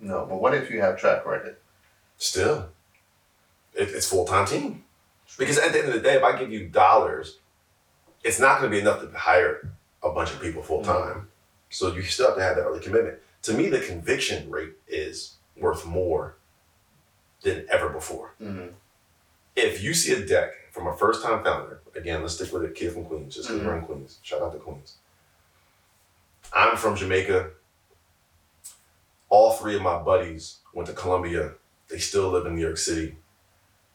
No, 0.00 0.26
but 0.28 0.38
what 0.38 0.52
if 0.54 0.70
you 0.70 0.82
have 0.82 0.98
track 0.98 1.24
record? 1.24 1.56
Still. 2.18 2.68
It, 3.74 3.88
it's 3.90 4.08
full 4.08 4.24
time 4.24 4.46
team. 4.46 4.84
Because 5.38 5.58
at 5.58 5.72
the 5.72 5.78
end 5.80 5.88
of 5.88 5.94
the 5.94 6.00
day, 6.00 6.14
if 6.14 6.22
I 6.22 6.38
give 6.38 6.52
you 6.52 6.68
dollars, 6.68 7.38
it's 8.22 8.38
not 8.38 8.58
gonna 8.58 8.70
be 8.70 8.78
enough 8.80 9.00
to 9.00 9.10
hire 9.18 9.70
a 10.02 10.10
bunch 10.10 10.32
of 10.32 10.40
people 10.40 10.62
full 10.62 10.82
time. 10.82 11.28
So 11.70 11.92
you 11.92 12.02
still 12.02 12.28
have 12.28 12.36
to 12.36 12.42
have 12.42 12.56
that 12.56 12.62
early 12.62 12.80
commitment. 12.80 13.18
To 13.42 13.52
me, 13.54 13.68
the 13.68 13.80
conviction 13.80 14.50
rate 14.50 14.74
is 14.86 15.34
worth 15.56 15.84
more 15.86 16.36
than 17.42 17.66
ever 17.70 17.88
before. 17.90 18.34
hmm 18.38 18.66
if 19.56 19.84
you 19.84 19.94
see 19.94 20.12
a 20.12 20.26
deck 20.26 20.50
from 20.72 20.88
a 20.88 20.96
first 20.96 21.22
time 21.22 21.44
founder, 21.44 21.78
again, 21.94 22.22
let's 22.22 22.34
stick 22.34 22.52
with 22.52 22.64
a 22.64 22.68
kid 22.68 22.92
from 22.92 23.04
Queens, 23.04 23.36
just 23.36 23.46
because 23.46 23.62
Mhm. 23.62 23.66
we're 23.66 23.76
in 23.76 23.84
Queens. 23.84 24.18
Shout 24.20 24.42
out 24.42 24.52
to 24.52 24.58
Queens. 24.58 24.94
I'm 26.52 26.76
from 26.76 26.96
Jamaica. 26.96 27.50
All 29.28 29.52
three 29.52 29.76
of 29.76 29.82
my 29.82 29.98
buddies 30.02 30.58
went 30.72 30.88
to 30.88 30.92
Columbia. 30.92 31.52
They 31.88 31.98
still 31.98 32.30
live 32.30 32.46
in 32.46 32.56
New 32.56 32.62
York 32.62 32.78
City. 32.78 33.16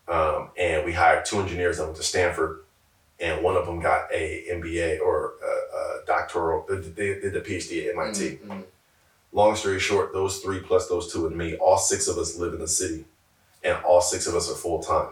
Um, 0.10 0.50
and 0.58 0.84
we 0.86 0.92
hired 0.94 1.24
two 1.26 1.40
engineers 1.40 1.78
that 1.78 1.86
went 1.86 1.98
to 1.98 2.04
Stanford, 2.04 2.62
and 3.20 3.44
one 3.44 3.56
of 3.56 3.66
them 3.68 3.80
got 3.80 4.12
a 4.12 4.46
MBA 4.52 5.00
or 5.02 5.34
a, 5.44 5.76
a 5.78 6.06
doctoral. 6.08 6.66
They 6.68 6.78
did 7.20 7.34
the 7.34 7.42
PhD 7.42 7.88
at 7.88 7.94
MIT 7.96 8.40
Mhm. 8.46 8.64
long 9.32 9.56
story 9.56 9.80
short, 9.80 10.12
those 10.12 10.40
three 10.40 10.60
plus 10.60 10.88
those 10.90 11.14
two 11.14 11.28
and 11.28 11.36
me, 11.36 11.56
all 11.58 11.78
six 11.78 12.08
of 12.08 12.18
us 12.18 12.36
live 12.38 12.54
in 12.54 12.60
the 12.60 12.68
city, 12.68 13.06
and 13.64 13.78
all 13.84 14.02
six 14.02 14.26
of 14.26 14.34
us 14.36 14.50
are 14.52 14.56
full 14.56 14.82
time. 14.82 15.10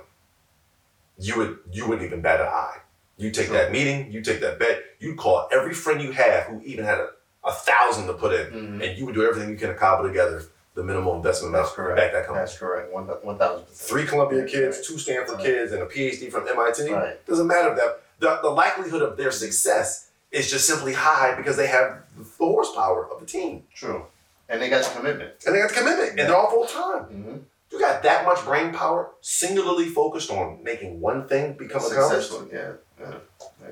You 1.19 1.38
would 1.38 1.60
you 1.71 1.88
wouldn't 1.88 2.05
even 2.05 2.21
bat 2.21 2.41
an 2.41 2.47
eye. 2.47 2.77
You 3.17 3.29
take 3.31 3.49
that 3.49 3.71
meeting, 3.71 4.12
you 4.12 4.21
take 4.21 4.39
that 4.41 4.57
bet, 4.60 4.81
you 4.99 5.15
call 5.15 5.47
every 5.51 5.73
friend 5.73 6.01
you 6.01 6.12
have 6.12 6.45
who 6.45 6.62
even 6.63 6.86
had 6.86 6.99
a, 6.99 7.10
a 7.43 7.51
thousand 7.51 8.07
to 8.07 8.13
put 8.13 8.33
in, 8.33 8.47
Mhm. 8.51 8.83
and 8.88 8.97
you 8.97 9.05
would 9.05 9.15
do 9.15 9.23
everything 9.27 9.49
you 9.49 9.57
can 9.57 9.69
to 9.69 9.75
cobble 9.75 10.07
together 10.07 10.43
the 10.78 10.84
minimal 10.84 11.16
investment 11.16 11.54
That's 11.54 11.76
amount 11.76 11.76
to 11.76 11.82
correct. 11.82 11.98
back 11.98 12.12
that 12.13 12.26
company. 12.28 12.46
That's 12.46 12.58
correct. 12.58 12.94
One 12.94 13.06
one 13.06 13.38
thousand 13.40 13.66
percent. 13.66 13.90
Three 13.90 14.06
Columbia 14.06 14.46
kids, 14.46 14.88
two 14.88 15.00
Stanford 15.00 15.38
Right. 15.38 15.46
kids, 15.46 15.72
and 15.72 15.82
a 15.82 15.88
PhD 15.88 16.32
from 16.32 16.48
MIT. 16.48 16.94
Right. 16.94 17.26
Doesn't 17.26 17.48
matter 17.48 17.74
that 17.76 18.02
the, 18.20 18.40
the 18.44 18.50
likelihood 18.50 19.02
of 19.02 19.18
their 19.18 19.32
success 19.32 20.12
is 20.32 20.52
just 20.52 20.68
simply 20.68 20.94
high 20.94 21.34
because 21.36 21.58
they 21.58 21.66
have 21.66 22.04
the 22.16 22.24
horsepower 22.38 23.12
of 23.12 23.20
the 23.20 23.26
team. 23.26 23.63
True. 23.74 24.06
And 24.50 24.62
they 24.62 24.70
got 24.70 24.84
the 24.86 24.96
commitment. 25.00 25.32
And 25.48 25.56
they 25.56 25.60
got 25.60 25.70
the 25.70 25.76
commitment, 25.76 26.10
and 26.12 26.20
they're 26.20 26.36
all 26.36 26.52
full 26.52 26.66
time. 26.68 27.06
Mm-hmm. 27.06 27.38
You 27.72 27.80
got 27.80 28.04
that 28.04 28.24
much 28.24 28.46
brain 28.46 28.72
power, 28.72 29.10
singularly 29.22 29.86
focused 29.90 30.30
on 30.30 30.63
making 30.63 31.02
one 31.02 31.28
thing 31.28 31.54
become 31.54 31.84
accomplished. 31.84 32.30
Successful. 32.30 32.48
Yeah. 32.54 32.74
yeah. 33.00 33.16
yeah. 33.63 33.68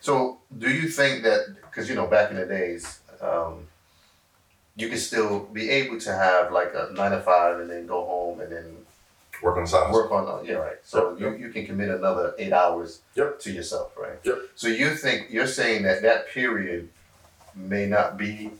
So, 0.00 0.40
do 0.58 0.68
you 0.68 0.88
think 0.88 1.22
that 1.22 1.54
because 1.62 1.88
you 1.88 1.94
know 1.94 2.08
back 2.08 2.30
in 2.32 2.36
the 2.36 2.46
days, 2.46 3.00
um, 3.20 3.68
you 4.76 4.88
could 4.88 4.98
still 4.98 5.40
be 5.52 5.68
able 5.70 5.98
to 6.00 6.12
have 6.12 6.52
like 6.52 6.72
a 6.74 6.90
nine 6.94 7.10
to 7.12 7.20
five 7.20 7.60
and 7.60 7.68
then 7.70 7.86
go 7.86 8.04
home 8.04 8.40
and 8.40 8.50
then 8.52 8.76
Work 9.42 9.56
on 9.56 9.62
the 9.62 9.68
side. 9.70 9.90
work 9.92 10.10
on 10.12 10.28
uh, 10.28 10.42
yeah 10.42 10.54
right. 10.56 10.76
So 10.82 11.16
Yep, 11.18 11.38
you, 11.38 11.46
you 11.46 11.52
can 11.52 11.64
commit 11.64 11.88
another 11.88 12.34
eight 12.38 12.52
hours 12.52 13.00
Yep. 13.14 13.40
to 13.40 13.50
yourself, 13.52 13.96
right? 13.96 14.18
Yep. 14.22 14.36
So 14.54 14.68
you 14.68 14.94
think 14.94 15.28
you're 15.30 15.46
saying 15.46 15.82
that 15.84 16.02
that 16.02 16.28
period 16.28 16.90
may 17.54 17.86
not 17.86 18.18
be 18.18 18.50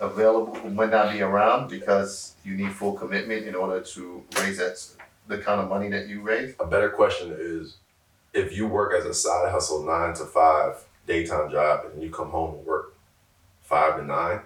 available, 0.00 0.56
might 0.70 0.90
not 0.90 1.12
be 1.12 1.20
around 1.20 1.68
because 1.68 2.34
you 2.44 2.54
need 2.56 2.72
full 2.72 2.94
commitment 2.94 3.46
in 3.46 3.54
order 3.54 3.80
to 3.80 4.22
raise 4.40 4.56
that 4.58 4.82
the 5.28 5.38
kind 5.38 5.60
of 5.60 5.68
money 5.68 5.88
that 5.90 6.08
you 6.08 6.20
raise. 6.22 6.54
A 6.58 6.66
better 6.66 6.88
question 6.90 7.34
is, 7.38 7.76
if 8.32 8.56
you 8.56 8.66
work 8.66 8.94
as 8.94 9.04
a 9.04 9.14
side 9.14 9.50
hustle 9.50 9.84
nine 9.84 10.14
to 10.14 10.24
five 10.24 10.84
daytime 11.06 11.50
job 11.50 11.84
and 11.92 12.02
you 12.02 12.10
come 12.10 12.30
home 12.30 12.54
and 12.56 12.66
work 12.66 12.94
five 13.62 13.96
to 13.98 14.04
nine, 14.04 14.40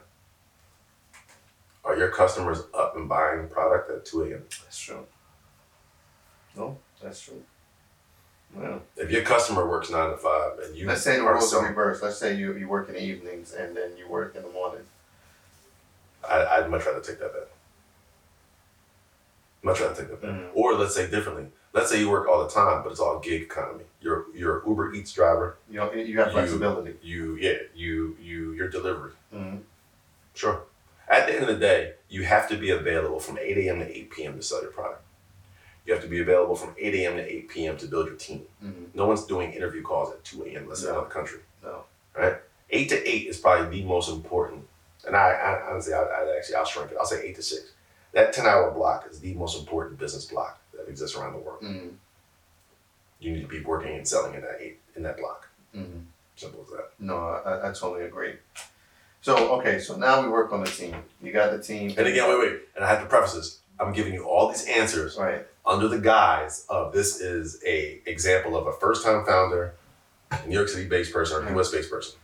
are 1.89 1.97
your 1.97 2.11
customers 2.11 2.63
up 2.75 2.97
and 2.97 3.09
buying 3.09 3.49
product 3.49 3.91
at 3.91 4.05
two 4.05 4.23
a.m.? 4.23 4.45
That's 4.63 4.79
true. 4.79 5.05
No, 6.57 6.79
that's 7.03 7.21
true. 7.21 7.43
Well, 8.55 8.83
If 8.97 9.11
your 9.11 9.23
customer 9.23 9.69
works 9.69 9.91
nine 9.91 10.11
to 10.11 10.17
five 10.17 10.59
and 10.61 10.77
you 10.77 10.87
let's 10.87 11.03
say 11.03 11.17
the 11.17 11.23
are 11.23 11.35
roles 11.35 11.53
are 11.53 11.67
reversed. 11.67 12.03
Let's 12.03 12.19
say 12.19 12.35
you, 12.35 12.57
you 12.57 12.69
work 12.69 12.89
in 12.89 12.95
the 12.95 13.03
evenings 13.03 13.53
and 13.53 13.77
then 13.77 13.97
you 13.99 14.09
work 14.09 14.35
in 14.37 14.43
the 14.43 14.49
morning. 14.51 14.83
I, 16.29 16.45
I'd 16.47 16.71
much 16.71 16.85
rather 16.87 17.01
take 17.01 17.21
that 17.21 17.33
bet. 17.33 17.49
Much 19.63 19.81
rather 19.81 19.95
take 19.95 20.09
that 20.09 20.21
bet. 20.23 20.31
Mhm. 20.31 20.49
Or 20.55 20.75
let's 20.75 20.95
say 20.95 21.09
differently. 21.11 21.47
Let's 21.75 21.91
say 21.91 22.01
you 22.01 22.11
work 22.11 22.27
all 22.29 22.43
the 22.43 22.51
time, 22.51 22.83
but 22.83 22.91
it's 22.91 23.01
all 23.01 23.19
gig 23.21 23.43
economy. 23.43 23.85
You're 24.01 24.25
you're 24.35 24.61
an 24.61 24.69
Uber 24.69 24.95
Eats 24.95 25.13
driver. 25.13 25.57
You 25.71 25.77
know, 25.81 25.93
you 25.93 26.19
have 26.19 26.29
You- 26.29 26.33
flexibility. 26.33 26.97
You 27.03 27.37
yeah 27.37 27.59
you 27.75 28.17
you 28.21 28.53
your 28.53 28.69
delivery. 28.69 29.13
Mm-hmm. 29.35 29.59
Sure. 30.35 30.63
At 31.09 31.27
the 31.27 31.35
end 31.35 31.43
of 31.43 31.49
the 31.49 31.57
day, 31.57 31.95
you 32.09 32.25
have 32.25 32.49
to 32.51 32.57
be 32.57 32.71
available 32.71 33.19
from 33.21 33.39
8 33.39 33.57
a.m. 33.59 33.79
to 33.81 33.87
8 33.99 34.11
p.m. 34.11 34.37
to 34.37 34.43
sell 34.43 34.61
your 34.63 34.71
product. 34.71 35.03
You 35.87 35.95
have 35.95 36.03
to 36.03 36.09
be 36.09 36.21
available 36.21 36.55
from 36.55 36.75
8 36.79 36.95
a.m. 36.97 37.17
to 37.17 37.23
8 37.35 37.49
p.m. 37.49 37.77
to 37.79 37.87
build 37.87 38.07
your 38.09 38.17
team. 38.17 38.43
Mhm. 38.63 38.95
No 38.95 39.07
one's 39.07 39.25
doing 39.25 39.53
interview 39.53 39.83
calls 39.83 40.13
at 40.13 40.23
2 40.25 40.45
a.m. 40.45 40.65
unless 40.65 40.83
they're 40.83 40.93
No. 40.93 40.99
out 40.99 41.03
of 41.05 41.09
the 41.09 41.15
country. 41.15 41.41
No. 41.63 41.85
Right? 42.15 42.37
8 42.71 42.89
to 42.91 43.09
8 43.09 43.27
is 43.29 43.39
probably 43.39 43.81
the 43.81 43.87
most 43.87 44.11
important. 44.11 44.67
And 45.07 45.17
I, 45.17 45.31
I 45.31 45.71
honestly, 45.71 45.95
I, 45.95 46.01
I 46.03 46.37
actually, 46.37 46.57
I'll 46.57 46.67
shrink 46.67 46.91
it. 46.91 46.99
I'll 47.01 47.07
say 47.07 47.23
8 47.27 47.37
to 47.37 47.43
6. 47.43 47.71
That 48.13 48.33
10 48.35 48.45
hour 48.47 48.71
block 48.71 49.07
is 49.11 49.21
the 49.21 49.33
most 49.35 49.59
important 49.59 49.99
business 49.99 50.27
block 50.27 50.61
that 50.75 50.89
exists 50.89 51.17
around 51.17 51.33
the 51.33 51.39
world. 51.39 51.63
Mhm. 51.63 51.95
You 53.21 53.33
need 53.33 53.43
to 53.43 53.49
be 53.49 53.61
working 53.61 53.97
and 53.97 54.07
selling 54.07 54.35
in 54.35 54.43
that 54.43 54.59
eight 54.61 54.79
in 54.95 55.03
that 55.05 55.17
block. 55.17 55.49
Mhm. 55.75 56.05
Simple 56.37 56.65
as 56.65 56.71
that. 56.71 56.91
No, 56.99 57.17
I, 57.17 57.71
I 57.71 57.73
totally 57.73 58.05
agree. 58.05 58.35
So 59.21 59.59
okay, 59.59 59.79
so 59.81 59.97
now 59.97 60.23
we 60.23 60.29
work 60.29 60.53
on 60.53 60.61
the 60.61 60.71
team. 60.71 60.95
You 61.23 61.33
got 61.33 61.51
the 61.51 61.63
team. 61.63 61.93
And 61.99 62.07
again, 62.07 62.29
wait, 62.29 62.39
wait. 62.39 62.61
And 62.77 62.85
I 62.85 62.89
have 62.89 63.01
to 63.01 63.07
preface 63.07 63.35
this. 63.35 63.59
I'm 63.81 63.93
giving 63.93 64.13
you 64.15 64.25
all 64.25 64.49
these 64.49 64.67
answers 64.67 65.17
Right. 65.17 65.47
under 65.67 65.89
the 65.89 65.99
guise 65.99 66.65
of 66.69 66.93
this 66.93 67.21
is 67.21 67.61
a 67.67 68.01
example 68.07 68.57
of 68.57 68.67
a 68.67 68.73
first 68.73 69.05
time 69.05 69.25
founder, 69.25 69.75
New 70.47 70.55
York 70.55 70.69
City 70.69 70.89
based 70.89 71.13
person 71.13 71.47
or 71.47 71.59
US 71.61 71.71
based 71.71 71.91
person. 71.91 72.19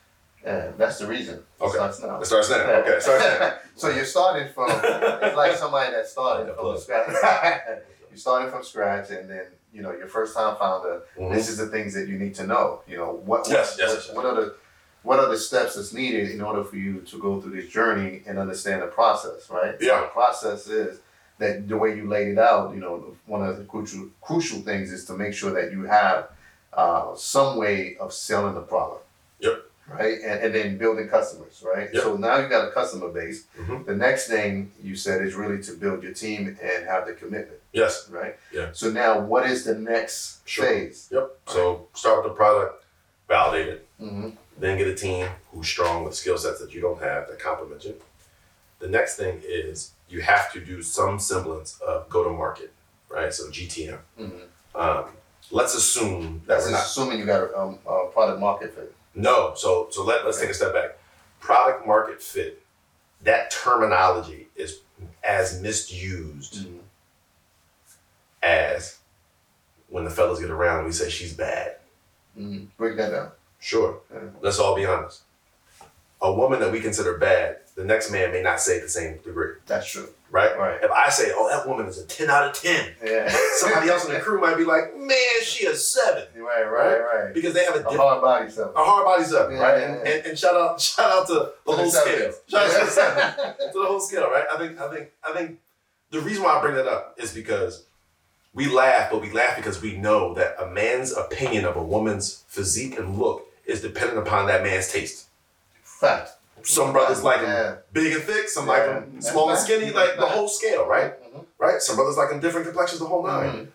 Yeah, 0.45 0.73
that's 0.77 0.99
the 0.99 1.07
reason. 1.07 1.37
It 1.37 1.45
Okay. 1.63 1.75
starts 1.75 2.01
now. 2.03 2.21
It 2.21 2.27
starts 2.27 2.51
now. 2.51 2.57
Okay, 2.57 2.91
it 2.91 3.03
starts 3.03 3.25
now. 3.25 3.55
so 3.77 3.89
you're 3.89 4.05
starting 4.05 4.53
from 4.53 4.71
it's 4.71 5.37
like 5.37 5.57
somebody 5.57 5.91
that 5.93 6.07
started 6.07 6.55
from 6.55 6.77
scratch. 6.79 7.09
you 8.11 8.17
started 8.17 8.51
from 8.53 8.63
scratch, 8.63 9.11
and 9.11 9.29
then 9.31 9.47
you 9.73 9.83
know 9.83 9.93
your 9.93 10.07
first 10.09 10.37
time 10.37 10.57
founder. 10.57 11.03
Mhm. 11.19 11.33
This 11.33 11.49
is 11.49 11.57
the 11.57 11.67
things 11.69 11.95
that 11.95 12.09
you 12.09 12.19
need 12.19 12.35
to 12.37 12.47
know. 12.47 12.83
You 12.87 12.99
know 12.99 13.13
what 13.25 13.49
Yes, 13.49 13.79
what, 13.79 13.79
yes, 13.79 13.89
what, 13.91 14.07
yes. 14.07 14.17
what 14.17 14.27
are 14.27 14.35
the 14.35 14.55
what 15.05 15.21
are 15.21 15.29
the 15.29 15.39
steps 15.39 15.77
that's 15.77 15.93
needed 15.93 16.31
in 16.31 16.41
order 16.41 16.65
for 16.65 16.77
you 16.77 17.01
to 17.03 17.19
go 17.21 17.41
through 17.41 17.53
this 17.55 17.69
journey 17.71 18.23
and 18.27 18.39
understand 18.39 18.83
the 18.83 18.87
process, 18.89 19.49
right? 19.51 19.77
So 19.81 19.87
Yeah. 19.87 20.01
the 20.01 20.07
process 20.09 20.67
is 20.67 20.99
that 21.39 21.69
the 21.69 21.77
way 21.77 21.95
you 21.97 22.09
laid 22.09 22.29
it 22.29 22.39
out. 22.39 22.75
You 22.75 22.81
know, 22.81 23.17
one 23.27 23.43
of 23.47 23.59
the 23.59 23.65
crucial 23.65 24.09
crucial 24.23 24.61
things 24.61 24.91
is 24.91 25.05
to 25.07 25.13
make 25.15 25.35
sure 25.35 25.53
that 25.53 25.71
you 25.73 25.83
have 25.85 26.29
uh, 26.73 27.15
some 27.15 27.57
way 27.57 27.97
of 28.01 28.13
selling 28.13 28.55
the 28.55 28.61
product. 28.63 29.05
Yep. 29.41 29.63
Right, 29.87 30.15
and, 30.25 30.37
and 30.45 30.55
then 30.55 30.79
building 30.79 31.09
customers, 31.09 31.63
right? 31.63 31.91
Yep. 31.93 32.03
So 32.03 32.17
now 32.17 32.39
you 32.39 32.49
got 32.49 32.67
a 32.67 32.71
customer 32.73 33.09
base. 33.11 33.45
Mhm. 33.61 33.85
The 33.85 33.95
next 33.95 34.29
thing 34.29 34.73
you 34.83 34.97
said 34.97 35.21
is 35.21 35.35
really 35.35 35.63
to 35.65 35.73
build 35.73 36.03
your 36.03 36.15
team 36.15 36.57
and 36.63 36.87
have 36.87 37.07
the 37.07 37.13
commitment, 37.13 37.61
Yes. 37.73 38.09
right? 38.09 38.35
Yeah. 38.51 38.71
So 38.73 38.91
now, 38.91 39.21
what 39.21 39.45
is 39.47 39.65
the 39.67 39.75
next 39.75 40.39
Sure. 40.49 40.65
phase? 40.65 41.09
Yep. 41.13 41.37
So 41.49 41.89
start 41.93 42.25
with 42.25 42.33
the 42.33 42.37
product, 42.37 42.83
validate 43.29 43.69
it, 43.69 43.87
Mm-hmm. 44.01 44.31
Then 44.59 44.79
get 44.79 44.87
a 44.87 44.95
team 44.95 45.29
who's 45.53 45.69
strong 45.69 46.05
with 46.05 46.15
skill 46.15 46.39
sets 46.39 46.61
that 46.61 46.73
you 46.73 46.81
don't 46.81 47.01
have 47.03 47.29
that 47.29 47.39
complement 47.39 47.85
you. 47.85 47.95
The 48.79 48.89
next 48.89 49.17
thing 49.17 49.41
is 49.45 49.93
you 50.09 50.21
have 50.21 50.53
to 50.53 50.61
do 50.65 50.83
some 50.83 51.19
semblance 51.19 51.81
of 51.81 52.09
go 52.09 52.25
to 52.25 52.31
market, 52.31 52.73
right? 53.09 53.33
So 53.33 53.49
GTM. 53.51 53.99
Mm-hmm. 54.21 54.81
Um, 54.81 55.05
let's 55.51 55.75
assume 55.75 56.43
that 56.47 56.55
That's 56.55 56.67
we're 56.67 56.73
not 56.73 56.83
assuming 56.85 57.19
you 57.19 57.27
got 57.27 57.43
a, 57.51 57.59
um, 57.59 57.79
a 57.87 58.07
product 58.13 58.41
market 58.41 58.75
fit. 58.75 58.95
No, 59.15 59.53
so 59.57 59.89
so 59.91 60.05
let, 60.05 60.25
let's 60.25 60.41
take 60.41 60.51
a 60.51 60.55
step 60.55 60.73
back. 60.75 60.99
Product 61.41 61.87
market 61.87 62.21
fit, 62.23 62.63
that 63.23 63.51
terminology 63.51 64.49
is 64.57 64.81
as 65.23 65.61
misused 65.61 66.67
Mm-hmm. 66.67 66.79
as 68.43 68.99
when 69.89 70.05
the 70.05 70.11
fellas 70.11 70.41
get 70.41 70.51
around 70.51 70.79
and 70.79 70.87
we 70.87 70.93
say 70.93 71.09
she's 71.09 71.35
bad. 71.35 71.77
Mm-hmm. 72.39 72.65
Break 72.77 72.97
that 72.97 73.11
down. 73.11 73.31
Sure, 73.65 74.01
let's 74.43 74.59
all 74.59 74.77
be 74.77 74.85
honest. 74.85 75.23
A 76.21 76.31
woman 76.31 76.61
that 76.61 76.71
we 76.71 76.81
consider 76.81 77.17
bad, 77.17 77.61
the 77.77 77.85
next 77.85 78.11
man 78.11 78.31
may 78.31 78.43
not 78.43 78.61
say 78.61 78.79
the 78.79 78.91
same 78.91 79.17
degree, 79.25 79.55
That's 79.67 79.91
true. 79.91 80.09
right? 80.31 80.55
Right. 80.59 80.79
If 80.83 80.91
I 80.91 81.09
say, 81.09 81.33
oh, 81.35 81.49
that 81.49 81.67
woman 81.67 81.87
is 81.87 81.97
a 81.99 82.05
10 82.07 82.29
out 82.29 82.49
of 82.51 82.53
10, 82.63 82.93
Yeah. 83.03 83.35
somebody 83.57 83.89
else 83.89 84.05
in 84.07 84.13
the 84.13 84.21
crew 84.21 84.39
might 84.39 84.59
be 84.59 84.65
like, 84.65 84.95
man, 84.99 85.17
she 85.43 85.65
a 85.67 85.75
7. 85.75 86.25
Right, 86.37 86.63
right, 86.65 86.99
right. 87.01 87.33
Because 87.35 87.55
they 87.55 87.65
have 87.65 87.75
a 87.75 87.79
A 87.79 87.83
different 87.83 88.01
hard 88.01 88.21
body 88.23 88.51
stuff. 88.51 88.73
a 88.77 88.85
hard 88.85 89.05
body 89.07 89.25
seven, 89.25 89.57
Yeah, 89.57 89.63
right? 89.63 89.81
yeah, 89.81 89.87
And, 89.95 90.07
and, 90.09 90.27
and 90.27 90.39
shout 90.39 90.55
out 90.57 90.79
shout 90.91 91.11
out 91.11 91.27
to 91.29 91.53
the 91.67 91.73
whole 91.73 91.91
scale. 91.91 92.33
Shout 92.49 92.67
out 92.67 92.79
to 92.81 92.85
the 92.85 92.91
seven. 92.91 93.35
to 93.73 93.79
the 93.81 93.87
whole 93.87 94.01
scale, 94.01 94.31
right? 94.31 94.45
I 94.53 94.59
think 94.59 94.79
I 94.79 94.95
think 94.95 95.11
I 95.27 95.33
think 95.33 95.59
the 96.11 96.21
reason 96.21 96.43
why 96.45 96.59
I 96.59 96.61
bring 96.61 96.75
that 96.77 96.87
up 96.87 97.15
is 97.19 97.33
because 97.33 97.85
we 98.55 98.67
laugh, 98.69 99.11
but 99.11 99.21
we 99.21 99.33
laugh 99.33 99.57
because 99.57 99.83
we 99.83 99.97
know 99.97 100.33
that 100.35 100.55
a 100.63 100.67
man's 100.71 101.13
opinion 101.13 101.65
of 101.65 101.77
a 101.77 101.83
woman's 101.83 102.45
physique 102.47 102.97
and 102.99 103.19
look 103.19 103.44
is 103.75 103.83
dependent 103.83 104.19
upon 104.27 104.47
that 104.47 104.63
man's 104.63 104.91
taste. 104.91 105.27
Fact. 105.83 106.31
Some 106.63 106.93
brothers 106.93 107.23
like 107.23 107.41
Yeah. 107.43 107.77
big 107.93 108.15
and 108.15 108.23
thick, 108.23 108.49
some 108.49 108.67
Yeah. 108.67 108.73
like 108.73 108.85
them 108.87 109.21
small 109.21 109.51
and 109.51 109.59
skinny, 109.59 109.91
like 109.91 110.17
the 110.17 110.23
Fact. 110.23 110.35
whole 110.35 110.49
scale, 110.49 110.87
right? 110.87 111.13
Mhm. 111.35 111.45
Right? 111.59 111.83
Some 111.83 111.97
brothers 111.97 112.17
like 112.17 112.31
them 112.31 112.41
different 112.41 112.67
complexions, 112.67 113.01
the 113.01 113.07
whole 113.07 113.23
9 113.27 113.51
Mhm. 113.53 113.67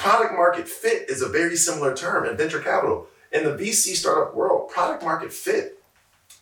Product 0.00 0.32
market 0.32 0.66
fit 0.68 1.10
is 1.10 1.20
a 1.20 1.28
very 1.28 1.56
similar 1.56 1.94
term 1.94 2.24
in 2.24 2.36
venture 2.36 2.60
capital. 2.60 3.08
In 3.30 3.44
the 3.44 3.54
VC 3.54 3.94
startup 3.94 4.34
world, 4.34 4.70
product 4.70 5.02
market 5.02 5.32
fit 5.32 5.82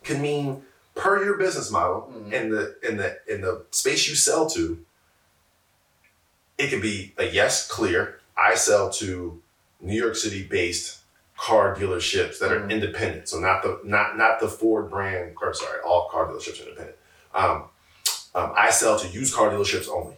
can 0.04 0.20
mean 0.22 0.64
per 0.94 1.24
your 1.24 1.34
business 1.36 1.70
model 1.70 2.12
Mhm. 2.12 2.32
in 2.32 2.50
the 2.50 2.76
in 2.82 2.96
the 2.96 3.18
in 3.26 3.40
the 3.40 3.64
space 3.72 4.06
you 4.08 4.14
sell 4.14 4.48
to. 4.50 4.78
It 6.58 6.68
could 6.68 6.82
be 6.82 7.14
a 7.18 7.24
yes, 7.24 7.66
clear. 7.66 8.20
I 8.36 8.54
sell 8.54 8.90
to 9.02 9.42
New 9.80 9.98
York 10.00 10.14
City 10.14 10.42
based 10.44 10.98
car 11.40 11.74
dealerships 11.74 12.38
that 12.38 12.53
are 12.53 12.61
Mhm. 12.61 12.70
independent. 12.70 13.29
So 13.29 13.38
not 13.38 13.62
the 13.62 13.81
not 13.83 14.18
not 14.18 14.40
the 14.40 14.48
Ford 14.48 14.90
brand, 14.90 15.35
or 15.40 15.55
sorry, 15.55 15.81
all 15.81 16.09
car 16.11 16.26
dealerships 16.26 16.61
are 16.61 16.68
independent. 16.68 16.96
Um, 17.35 17.64
um, 18.35 18.53
I 18.57 18.70
sell 18.70 18.98
to 18.98 19.09
used 19.09 19.35
car 19.35 19.48
dealerships 19.50 19.88
only. 19.88 20.16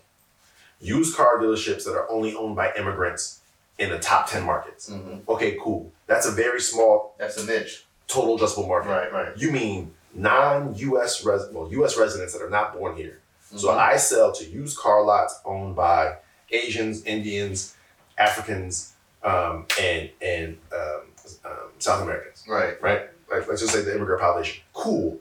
Used 0.81 1.17
car 1.17 1.39
dealerships 1.39 1.85
that 1.85 1.95
are 1.95 2.11
only 2.11 2.35
owned 2.35 2.57
by 2.57 2.73
immigrants 2.75 3.39
in 3.79 3.91
the 3.91 3.99
top 4.01 4.29
10 4.29 4.43
markets. 4.45 4.91
Mhm. 4.91 5.23
Okay, 5.29 5.57
cool. 5.63 5.93
That's 6.09 6.27
a 6.27 6.33
very 6.33 6.61
small 6.61 7.15
That's 7.19 7.37
a 7.37 7.47
niche. 7.47 7.87
total 8.09 8.37
addressable 8.39 8.67
market. 8.69 8.89
Right, 8.91 9.13
right. 9.13 9.37
You 9.37 9.53
mean 9.53 9.95
non-US 10.15 11.25
res 11.25 11.43
well, 11.53 11.69
US 11.73 11.97
residents 11.97 12.33
that 12.33 12.43
are 12.43 12.51
not 12.51 12.77
born 12.77 12.97
here. 12.97 13.21
So 13.57 13.69
Mhm. 13.69 13.79
I 13.79 13.97
sell 13.97 14.33
to 14.33 14.45
used 14.45 14.77
car 14.79 15.03
lots 15.05 15.39
owned 15.45 15.77
by 15.77 16.17
Asians, 16.51 17.05
Indians, 17.05 17.75
Africans, 18.19 18.93
um, 19.23 19.67
and 19.81 20.11
and 20.21 20.59
um, 20.73 21.03
um, 21.45 21.53
South 21.79 22.03
Americans. 22.03 22.45
Right, 22.49 22.81
Right? 22.83 23.03
Like 23.31 23.49
let's 23.49 23.61
just 23.63 23.73
say 23.73 23.83
the 23.83 23.95
immigrant 23.95 24.21
population. 24.21 24.63
Cool. 24.75 25.19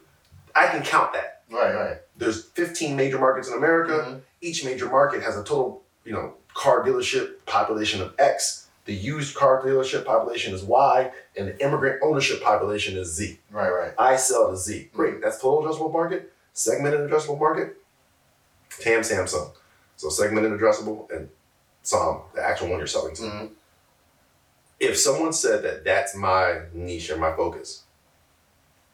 I 0.55 0.67
can 0.67 0.83
count 0.83 1.13
that. 1.13 1.43
right, 1.49 1.73
right. 1.73 1.97
There's 2.17 2.45
15 2.45 2.95
major 2.95 3.17
markets 3.17 3.47
in 3.47 3.53
America. 3.55 3.93
Mhm. 3.93 4.21
Each 4.41 4.63
major 4.65 4.87
market 4.89 5.21
has 5.23 5.37
a 5.37 5.43
total, 5.43 5.81
you 6.03 6.11
know, 6.13 6.33
car 6.53 6.83
dealership 6.83 7.35
population 7.45 8.01
of 8.01 8.13
X. 8.19 8.67
The 8.85 8.93
used 8.93 9.35
car 9.35 9.61
dealership 9.63 10.05
population 10.05 10.53
is 10.53 10.63
Y, 10.63 11.11
and 11.37 11.47
the 11.47 11.57
immigrant 11.63 12.01
ownership 12.03 12.41
population 12.43 12.97
is 12.97 13.13
Z. 13.13 13.39
Right, 13.51 13.69
right. 13.69 13.93
I 13.97 14.15
sell 14.17 14.49
to 14.51 14.57
Z. 14.57 14.89
Great. 14.93 15.21
That's 15.21 15.39
total 15.39 15.61
addressable 15.63 15.93
market. 15.93 16.33
Segmented 16.53 16.99
addressable 17.09 17.39
market. 17.39 17.77
TAM 18.79 19.03
SAM 19.03 19.27
SOM. 19.27 19.51
So 19.97 20.09
segmented 20.09 20.51
addressable 20.51 21.09
and 21.11 21.29
SOM, 21.83 22.21
the 22.33 22.41
actual 22.43 22.69
one 22.69 22.77
you're 22.79 22.87
selling 22.87 23.15
to. 23.15 23.21
Mhm. 23.23 23.49
If 24.81 24.97
someone 24.97 25.31
said 25.31 25.61
that 25.63 25.85
that's 25.85 26.15
my 26.15 26.61
niche 26.73 27.11
or 27.11 27.17
my 27.17 27.35
focus, 27.35 27.83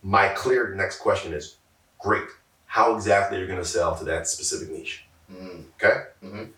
my 0.04 0.28
clear 0.28 0.76
next 0.76 1.00
question 1.00 1.32
is, 1.34 1.56
great. 1.98 2.28
How 2.66 2.94
exactly 2.94 3.38
are 3.38 3.42
you 3.42 3.48
going 3.48 3.58
to 3.58 3.66
sell 3.66 3.96
to 3.98 4.04
that 4.04 4.28
specific 4.28 4.70
niche? 4.70 5.06
Mhm. 5.32 5.64
Okay. 5.82 6.04
Mhm. 6.22 6.50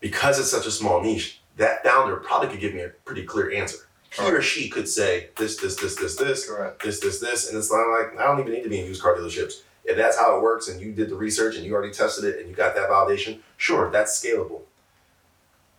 Because 0.00 0.38
it's 0.40 0.50
such 0.50 0.64
a 0.66 0.70
small 0.70 1.02
niche, 1.02 1.42
that 1.58 1.84
founder 1.84 2.16
probably 2.16 2.48
could 2.48 2.60
give 2.60 2.72
me 2.72 2.80
a 2.80 2.88
pretty 2.88 3.24
clear 3.24 3.52
answer. 3.52 3.86
He 4.10 4.22
or 4.30 4.40
she 4.40 4.70
could 4.70 4.88
say 4.88 5.28
this, 5.36 5.58
this, 5.58 5.76
this, 5.76 5.96
this, 5.96 6.16
this, 6.16 6.48
Correct. 6.48 6.82
this, 6.82 7.00
this, 7.00 7.20
this, 7.20 7.48
and 7.48 7.58
it's 7.58 7.70
not 7.70 7.86
like 7.90 8.18
I 8.18 8.24
don't 8.24 8.40
even 8.40 8.52
need 8.52 8.62
to 8.62 8.68
be 8.70 8.80
in 8.80 8.86
used 8.86 9.02
car 9.02 9.14
dealerships. 9.14 9.60
If 9.84 9.98
that's 9.98 10.16
how 10.16 10.36
it 10.38 10.42
works, 10.42 10.68
and 10.68 10.80
you 10.80 10.92
did 10.92 11.10
the 11.10 11.16
research 11.16 11.56
and 11.56 11.66
you 11.66 11.74
already 11.74 11.92
tested 11.92 12.24
it 12.24 12.38
and 12.40 12.48
you 12.48 12.54
got 12.54 12.74
that 12.76 12.88
validation, 12.88 13.40
sure, 13.58 13.90
that's 13.90 14.18
scalable. 14.18 14.62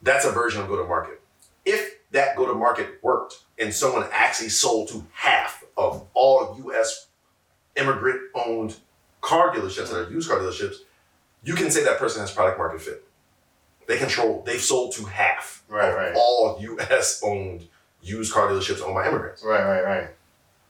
That's 0.04 0.26
a 0.26 0.32
version 0.32 0.62
of 0.62 0.68
go 0.68 0.76
to 0.76 0.84
market. 0.88 1.22
If 1.66 1.95
that 2.12 2.36
go 2.36 2.46
to 2.48 2.54
market 2.54 3.00
worked 3.02 3.40
and 3.60 3.74
someone 3.74 4.08
actually 4.12 4.50
sold 4.50 4.90
to 4.90 5.06
half 5.14 5.64
of 5.78 6.06
all 6.14 6.56
U.S. 6.66 7.08
immigrant 7.76 8.22
owned 8.34 8.78
car 9.22 9.54
dealerships 9.54 9.90
that 9.90 10.08
are 10.08 10.12
used 10.12 10.30
car 10.30 10.40
dealerships, 10.40 10.76
you 11.44 11.54
can 11.56 11.70
say 11.72 11.84
that 11.84 11.98
person 12.00 12.22
has 12.22 12.32
product 12.32 12.58
market 12.58 12.82
fit. 12.82 13.04
They 13.88 13.98
control. 13.98 14.44
They've 14.46 14.62
sold 14.62 14.94
to 14.96 15.06
half 15.06 15.64
Right, 15.68 15.90
of 15.90 15.96
right. 15.96 16.14
all 16.16 16.58
U.S. 16.62 17.22
owned 17.24 17.68
used 18.02 18.34
car 18.34 18.48
dealerships 18.50 18.82
owned 18.82 18.94
by 18.96 19.08
immigrants 19.08 19.44
Right, 19.44 19.64
right, 19.66 19.84
right. 19.84 20.08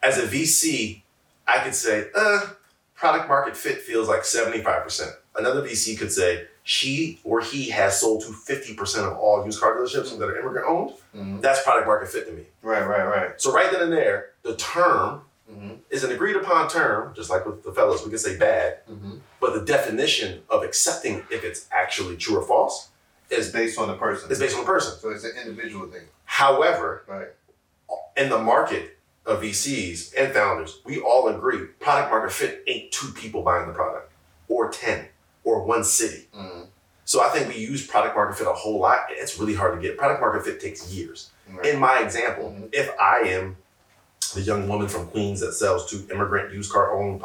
as 0.02 0.18
a 0.18 0.26
VC, 0.28 1.02
I 1.48 1.60
could 1.60 1.76
say, 1.76 2.08
uh, 2.16 2.42
product 2.96 3.28
market 3.28 3.56
fit 3.58 3.80
feels 3.82 4.08
like 4.08 4.22
75%. 4.22 5.12
Another 5.38 5.62
VC 5.62 5.98
could 5.98 6.12
say, 6.12 6.48
she 6.68 7.20
or 7.24 7.42
he 7.42 7.70
has 7.70 8.02
sold 8.02 8.22
to 8.24 8.30
50% 8.30 8.98
of 9.10 9.18
all 9.18 9.46
used 9.46 9.62
car 9.62 9.76
dealerships 9.78 10.18
that 10.18 10.26
are 10.28 10.36
immigrant 10.38 10.68
owned. 10.68 10.94
Mhm. 11.16 11.40
That's 11.42 11.62
product 11.64 11.86
market 11.88 12.10
fit 12.10 12.26
to 12.28 12.34
me. 12.34 12.48
Right, 12.64 12.86
right, 12.86 13.06
right. 13.06 13.40
So 13.40 13.54
right 13.54 13.72
then 13.72 13.84
and 13.84 13.94
there, 13.94 14.32
the 14.42 14.56
term 14.56 15.22
Mhm. 15.50 15.78
is 15.92 16.04
an 16.04 16.12
agreed 16.12 16.36
upon 16.36 16.68
term, 16.68 17.14
just 17.14 17.30
like 17.30 17.46
with 17.46 17.64
the 17.64 17.72
fellows, 17.72 18.04
we 18.04 18.10
can 18.10 18.18
say 18.18 18.36
bad, 18.36 18.80
Mm-hmm. 18.92 19.18
but 19.40 19.54
the 19.54 19.62
definition 19.62 20.42
of 20.50 20.64
accepting 20.64 21.24
if 21.30 21.44
it's 21.44 21.68
actually 21.72 22.18
true 22.18 22.38
or 22.40 22.44
false 22.48 22.90
is, 23.30 23.52
based 23.52 23.78
on 23.78 23.88
the 23.88 23.94
person. 23.96 24.30
It's 24.32 24.40
based 24.40 24.56
on 24.56 24.62
the 24.62 24.72
person. 24.72 24.98
So 25.00 25.10
it's 25.12 25.24
an 25.24 25.34
individual 25.38 25.86
thing. 25.88 26.08
However, 26.26 27.04
Right. 27.08 27.28
in 28.18 28.30
the 28.30 28.40
market 28.40 28.98
of 29.28 29.42
VCs 29.42 30.14
and 30.18 30.34
founders, 30.34 30.80
we 30.84 31.00
all 31.00 31.28
agree 31.28 31.66
product 31.80 32.10
market 32.10 32.32
fit 32.32 32.64
ain't 32.66 32.92
two 32.92 33.12
people 33.12 33.44
buying 33.44 33.68
the 33.68 33.74
product, 33.74 34.12
or 34.48 34.70
10, 34.72 35.08
or 35.46 35.64
one 35.64 35.84
city. 35.86 36.28
Mm-hmm. 36.36 36.64
So 37.06 37.24
I 37.24 37.30
think 37.30 37.48
we 37.48 37.58
use 37.58 37.86
product 37.88 38.16
market 38.16 38.38
fit 38.38 38.48
a 38.48 38.52
whole 38.54 38.80
lot. 38.80 39.06
It's 39.12 39.40
really 39.40 39.54
hard 39.54 39.76
to 39.76 39.82
get. 39.88 39.98
Product 39.98 40.20
market 40.20 40.44
fit 40.44 40.60
takes 40.60 40.92
years. 40.92 41.30
Right. 41.50 41.68
In 41.68 41.80
my 41.80 42.00
example, 42.02 42.50
Mhm. 42.50 42.70
if 42.74 42.90
I 43.00 43.20
am 43.20 43.56
the 44.34 44.42
young 44.42 44.68
woman 44.68 44.88
from 44.88 45.08
Queens 45.08 45.40
that 45.42 45.54
sells 45.54 45.90
to 45.92 45.98
immigrant 46.12 46.52
used 46.52 46.72
car 46.74 46.92
owned 47.00 47.22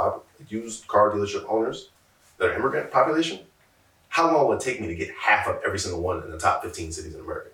used 0.49 0.87
car 0.87 1.11
dealership 1.11 1.45
owners 1.49 1.89
that 2.39 2.51
are 2.51 2.53
immigrant 2.55 2.91
population, 2.93 3.41
how 4.09 4.31
long 4.33 4.47
would 4.49 4.61
it 4.61 4.65
take 4.65 4.81
me 4.81 4.87
to 4.89 4.95
get 4.95 5.11
half 5.19 5.49
of 5.49 5.59
every 5.65 5.79
single 5.79 6.03
one 6.03 6.23
in 6.23 6.31
the 6.31 6.39
top 6.39 6.63
15 6.63 6.93
cities 6.93 7.15
in 7.15 7.21
America? 7.21 7.51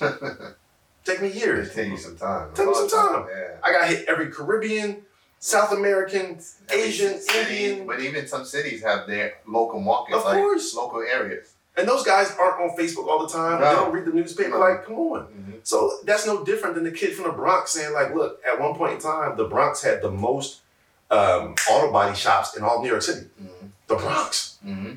Take 1.04 1.22
me 1.22 1.28
years. 1.30 1.68
It 1.68 1.74
take 1.74 1.88
you 1.90 1.96
some 1.96 2.16
time. 2.16 2.52
Take 2.54 2.66
me 2.66 2.74
some 2.74 2.88
time. 2.88 3.26
Yeah. 3.30 3.56
I 3.62 3.70
got 3.70 3.80
to 3.82 3.86
hit 3.86 4.08
every 4.08 4.28
Caribbean, 4.28 5.02
South 5.38 5.72
American, 5.72 6.38
Asian, 6.70 7.20
city, 7.20 7.64
Indian. 7.66 7.86
But 7.86 8.00
even 8.00 8.26
some 8.26 8.44
cities 8.44 8.82
have 8.82 9.06
their 9.06 9.34
local 9.46 9.80
markets, 9.80 10.18
Of 10.18 10.24
like 10.24 10.36
course. 10.38 10.74
local 10.74 11.00
areas. 11.02 11.52
And 11.78 11.86
those 11.86 12.04
guys 12.04 12.34
aren't 12.40 12.58
on 12.70 12.76
Facebook 12.76 13.06
all 13.06 13.26
the 13.26 13.32
time. 13.32 13.60
No. 13.60 13.68
They 13.68 13.74
don't 13.76 13.92
read 13.92 14.04
the 14.06 14.12
newspaper. 14.12 14.50
No. 14.50 14.58
Like, 14.58 14.86
come 14.86 14.94
on. 14.96 15.20
Mm-hmm. 15.26 15.52
So 15.62 15.98
that's 16.04 16.26
no 16.26 16.42
different 16.42 16.74
than 16.74 16.84
the 16.84 16.90
kid 16.90 17.12
from 17.14 17.26
the 17.26 17.32
Bronx 17.32 17.72
saying, 17.72 17.92
like, 17.92 18.14
look, 18.14 18.40
at 18.50 18.58
one 18.58 18.74
point 18.74 18.94
in 18.94 18.98
time, 18.98 19.36
the 19.36 19.44
Bronx 19.44 19.82
had 19.82 20.00
the 20.00 20.10
most 20.10 20.62
um, 21.10 21.54
auto 21.70 21.92
body 21.92 22.16
shops 22.16 22.56
in 22.56 22.64
all 22.64 22.76
of 22.78 22.82
New 22.82 22.88
York 22.88 23.02
City. 23.02 23.26
Mm-hmm. 23.42 23.66
The 23.88 23.96
Bronx. 23.96 24.58
Mm-hmm. 24.64 24.92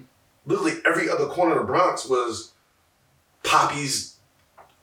Literally 0.45 0.73
every 0.85 1.09
other 1.09 1.25
corner 1.27 1.59
of 1.59 1.67
the 1.67 1.71
Bronx 1.71 2.07
was 2.07 2.53
Poppy's 3.43 4.15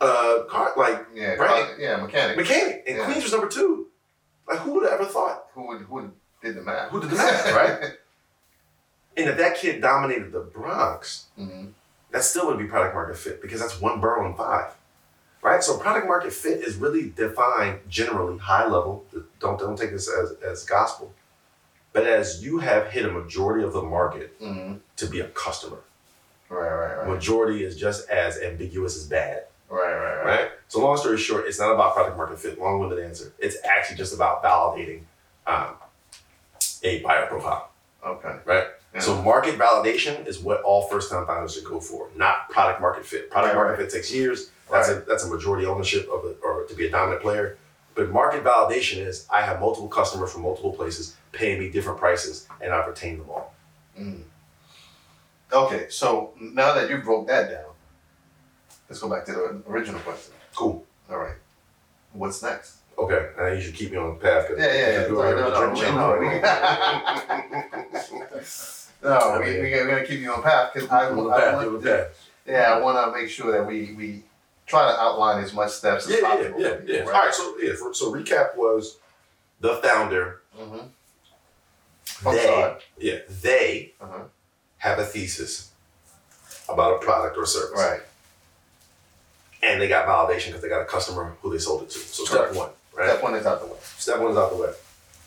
uh, 0.00 0.40
car, 0.50 0.72
like 0.76 1.07
Yeah. 1.14 1.32
Right. 1.34 1.70
Yeah. 1.78 1.96
Mechanic. 1.96 2.36
mechanic. 2.36 2.84
And 2.86 2.98
Yeah. 2.98 3.04
Queens 3.07 3.22
was 3.24 3.32
number 3.32 3.48
two. 3.48 3.86
Like, 4.48 4.59
who 4.59 4.74
would 4.74 4.84
have 4.84 5.00
ever 5.00 5.07
thought? 5.11 5.45
Who 5.57 5.66
would 5.66 5.80
who 5.82 6.12
did 6.42 6.54
the 6.57 6.62
math? 6.62 6.90
Who 6.90 7.00
did 7.00 7.11
the 7.11 7.16
math, 7.16 7.52
right? 7.52 7.92
And 9.18 9.30
if 9.30 9.38
that 9.38 9.57
kid 9.57 9.80
dominated 9.80 10.30
the 10.30 10.40
Bronx, 10.40 11.28
mm-hmm. 11.38 11.68
that 12.11 12.22
still 12.22 12.48
would 12.48 12.59
be 12.59 12.66
product 12.66 12.94
market 12.94 13.16
fit 13.16 13.40
because 13.40 13.61
that's 13.61 13.80
one 13.80 13.98
borough 13.98 14.26
in 14.28 14.34
five. 14.34 14.74
Right? 15.40 15.62
So 15.62 15.78
product 15.78 16.07
market 16.07 16.34
fit 16.34 16.61
is 16.61 16.76
really 16.76 17.09
defined 17.16 17.78
generally, 17.88 18.36
high 18.36 18.66
level. 18.66 19.07
Don't 19.40 19.59
don't 19.59 19.78
take 19.78 19.90
this 19.92 20.11
as, 20.11 20.32
as 20.46 20.64
gospel. 20.64 21.14
But 21.94 22.07
as 22.07 22.44
you 22.44 22.59
have 22.59 22.88
hit 22.88 23.07
a 23.07 23.11
majority 23.11 23.64
of 23.64 23.72
the 23.72 23.80
market 23.80 24.38
Mm-hmm. 24.38 24.74
to 24.96 25.07
be 25.07 25.20
a 25.20 25.28
customer. 25.28 25.78
Right. 26.50 26.68
Right. 26.68 26.96
Right. 26.98 27.09
Majority 27.09 27.64
is 27.64 27.74
just 27.74 28.11
as 28.11 28.38
ambiguous 28.38 28.98
as 28.98 29.09
bad. 29.09 29.44
Right. 29.70 29.94
Right. 29.94 30.16
Right. 30.16 30.24
Right? 30.26 30.50
So 30.68 30.80
long 30.80 30.98
story 30.98 31.16
short, 31.16 31.46
it's 31.46 31.59
not 31.59 31.72
about 31.72 31.94
product 31.94 32.18
market 32.18 32.38
fit, 32.38 32.61
long-winded 32.61 32.98
answer. 32.98 33.32
It's 33.38 33.57
actually 33.64 33.96
just 33.96 34.14
about 34.14 34.44
validating 34.44 35.04
um, 35.47 35.74
a 36.82 37.01
buyer 37.03 37.26
profile. 37.26 37.70
Okay. 38.05 38.36
Right? 38.44 38.64
Yeah. 38.94 39.01
So 39.01 39.20
market 39.22 39.59
validation 39.59 40.26
is 40.26 40.38
what 40.38 40.62
all 40.62 40.88
first-time 40.88 41.26
founders 41.26 41.55
should 41.55 41.64
go 41.64 41.80
for, 41.80 42.09
not 42.16 42.49
product 42.51 42.80
market 42.80 43.05
fit. 43.05 43.30
Product 43.30 43.55
Right, 43.55 43.62
market 43.62 43.82
fit 43.82 43.92
takes 43.92 44.12
years. 44.12 44.51
That's 44.70 44.88
a 44.88 44.94
that's 45.07 45.24
a 45.24 45.28
majority 45.28 45.66
ownership 45.66 46.09
of 46.11 46.24
it, 46.24 46.38
or 46.42 46.64
to 46.64 46.74
be 46.74 46.86
a 46.86 46.90
dominant 46.90 47.22
player. 47.22 47.59
But 47.94 48.11
market 48.11 48.42
validation 48.42 48.99
is 48.99 49.26
I 49.32 49.42
have 49.42 49.61
multiple 49.61 49.88
customers 49.88 50.32
from 50.32 50.42
multiple 50.42 50.72
places 50.72 51.16
paying 51.32 51.61
me 51.61 51.70
different 51.70 51.99
prices, 51.99 52.49
and 52.61 52.72
I've 52.72 52.86
retained 52.88 53.20
them 53.20 53.30
all. 53.30 53.55
Mm. 53.99 54.22
Okay. 55.53 55.86
So 55.88 56.32
now 56.40 56.74
that 56.74 56.90
you 56.90 56.99
broke 56.99 57.26
that 57.28 57.51
down, 57.51 57.72
let's 58.88 59.01
go 59.01 59.09
back 59.09 59.24
to 59.26 59.32
the 59.32 59.62
original 59.68 60.01
question. 60.01 60.34
Cool. 60.55 60.84
All 61.11 61.18
right. 61.18 61.36
What's 62.12 62.42
next? 62.42 62.78
Okay, 62.99 63.28
and 63.38 63.57
you 63.57 63.62
should 63.62 63.74
keep 63.74 63.90
me 63.92 63.99
on 63.99 64.14
the 64.14 64.20
path. 64.20 64.49
'cause- 64.49 64.57
Yeah, 64.59 64.72
yeah, 64.72 64.90
yeah. 65.03 65.07
No, 65.09 65.14
we're 65.16 65.34
no, 65.36 65.51
no, 65.51 65.74
drink 65.74 65.82
we- 65.82 66.40
no, 69.03 69.38
we, 69.40 69.47
we, 69.47 69.61
we're 69.61 69.86
gonna 69.86 70.07
keep 70.07 70.20
you 70.20 70.32
on 70.32 70.42
path 70.42 70.72
because 70.72 70.88
I, 70.90 71.09
On 71.11 71.16
the 71.16 71.28
I 71.30 71.40
path, 71.40 71.55
want 71.55 71.66
on 71.68 71.72
the 71.74 71.80
path. 71.90 72.28
Yeah, 72.47 72.72
I 72.74 72.80
want 72.80 72.97
to 73.14 73.20
make 73.20 73.30
sure 73.30 73.53
that 73.53 73.66
we 73.66 73.92
we 73.94 74.22
try 74.66 74.90
to 74.90 74.99
outline 75.01 75.42
as 75.44 75.53
much 75.53 75.70
steps 75.72 76.07
as 76.07 76.12
Yeah, 76.12 76.18
yeah, 76.22 76.28
possible. 76.36 76.61
yeah, 76.61 76.76
yeah. 76.86 77.01
All 77.05 77.11
right, 77.12 77.34
so 77.34 77.55
yeah, 77.61 77.74
for, 77.74 77.94
so 77.94 78.12
recap 78.12 78.57
was 78.57 78.97
the 79.61 79.76
founder. 79.76 80.40
Mm-hmm. 80.59 82.30
They, 82.30 82.44
sorry. 82.47 82.74
yeah, 82.99 83.18
they 83.42 83.92
Uh-huh. 84.01 84.18
have 84.78 84.99
a 84.99 85.05
thesis 85.05 85.70
about 86.68 86.94
a 86.94 86.99
product 87.05 87.36
or 87.36 87.47
service, 87.47 87.78
Right. 87.78 88.01
and 89.62 89.80
they 89.80 89.88
got 89.88 90.07
validation 90.07 90.47
because 90.47 90.62
they 90.62 90.68
got 90.68 90.82
a 90.82 90.86
customer 90.86 91.36
who 91.42 91.53
they 91.53 91.59
sold 91.59 91.82
it 91.82 91.90
to. 91.90 91.99
So 91.99 92.24
step 92.24 92.38
Correct. 92.38 92.55
one, 92.57 92.70
right? 92.97 93.07
That 93.07 93.22
one 93.22 93.34
is 93.34 93.47
out 93.47 93.61
the 93.61 93.66
way. 93.66 93.78
Step 93.99 94.18
one 94.20 94.30
is 94.32 94.36
out 94.36 94.51
the 94.51 94.57
way. 94.57 94.72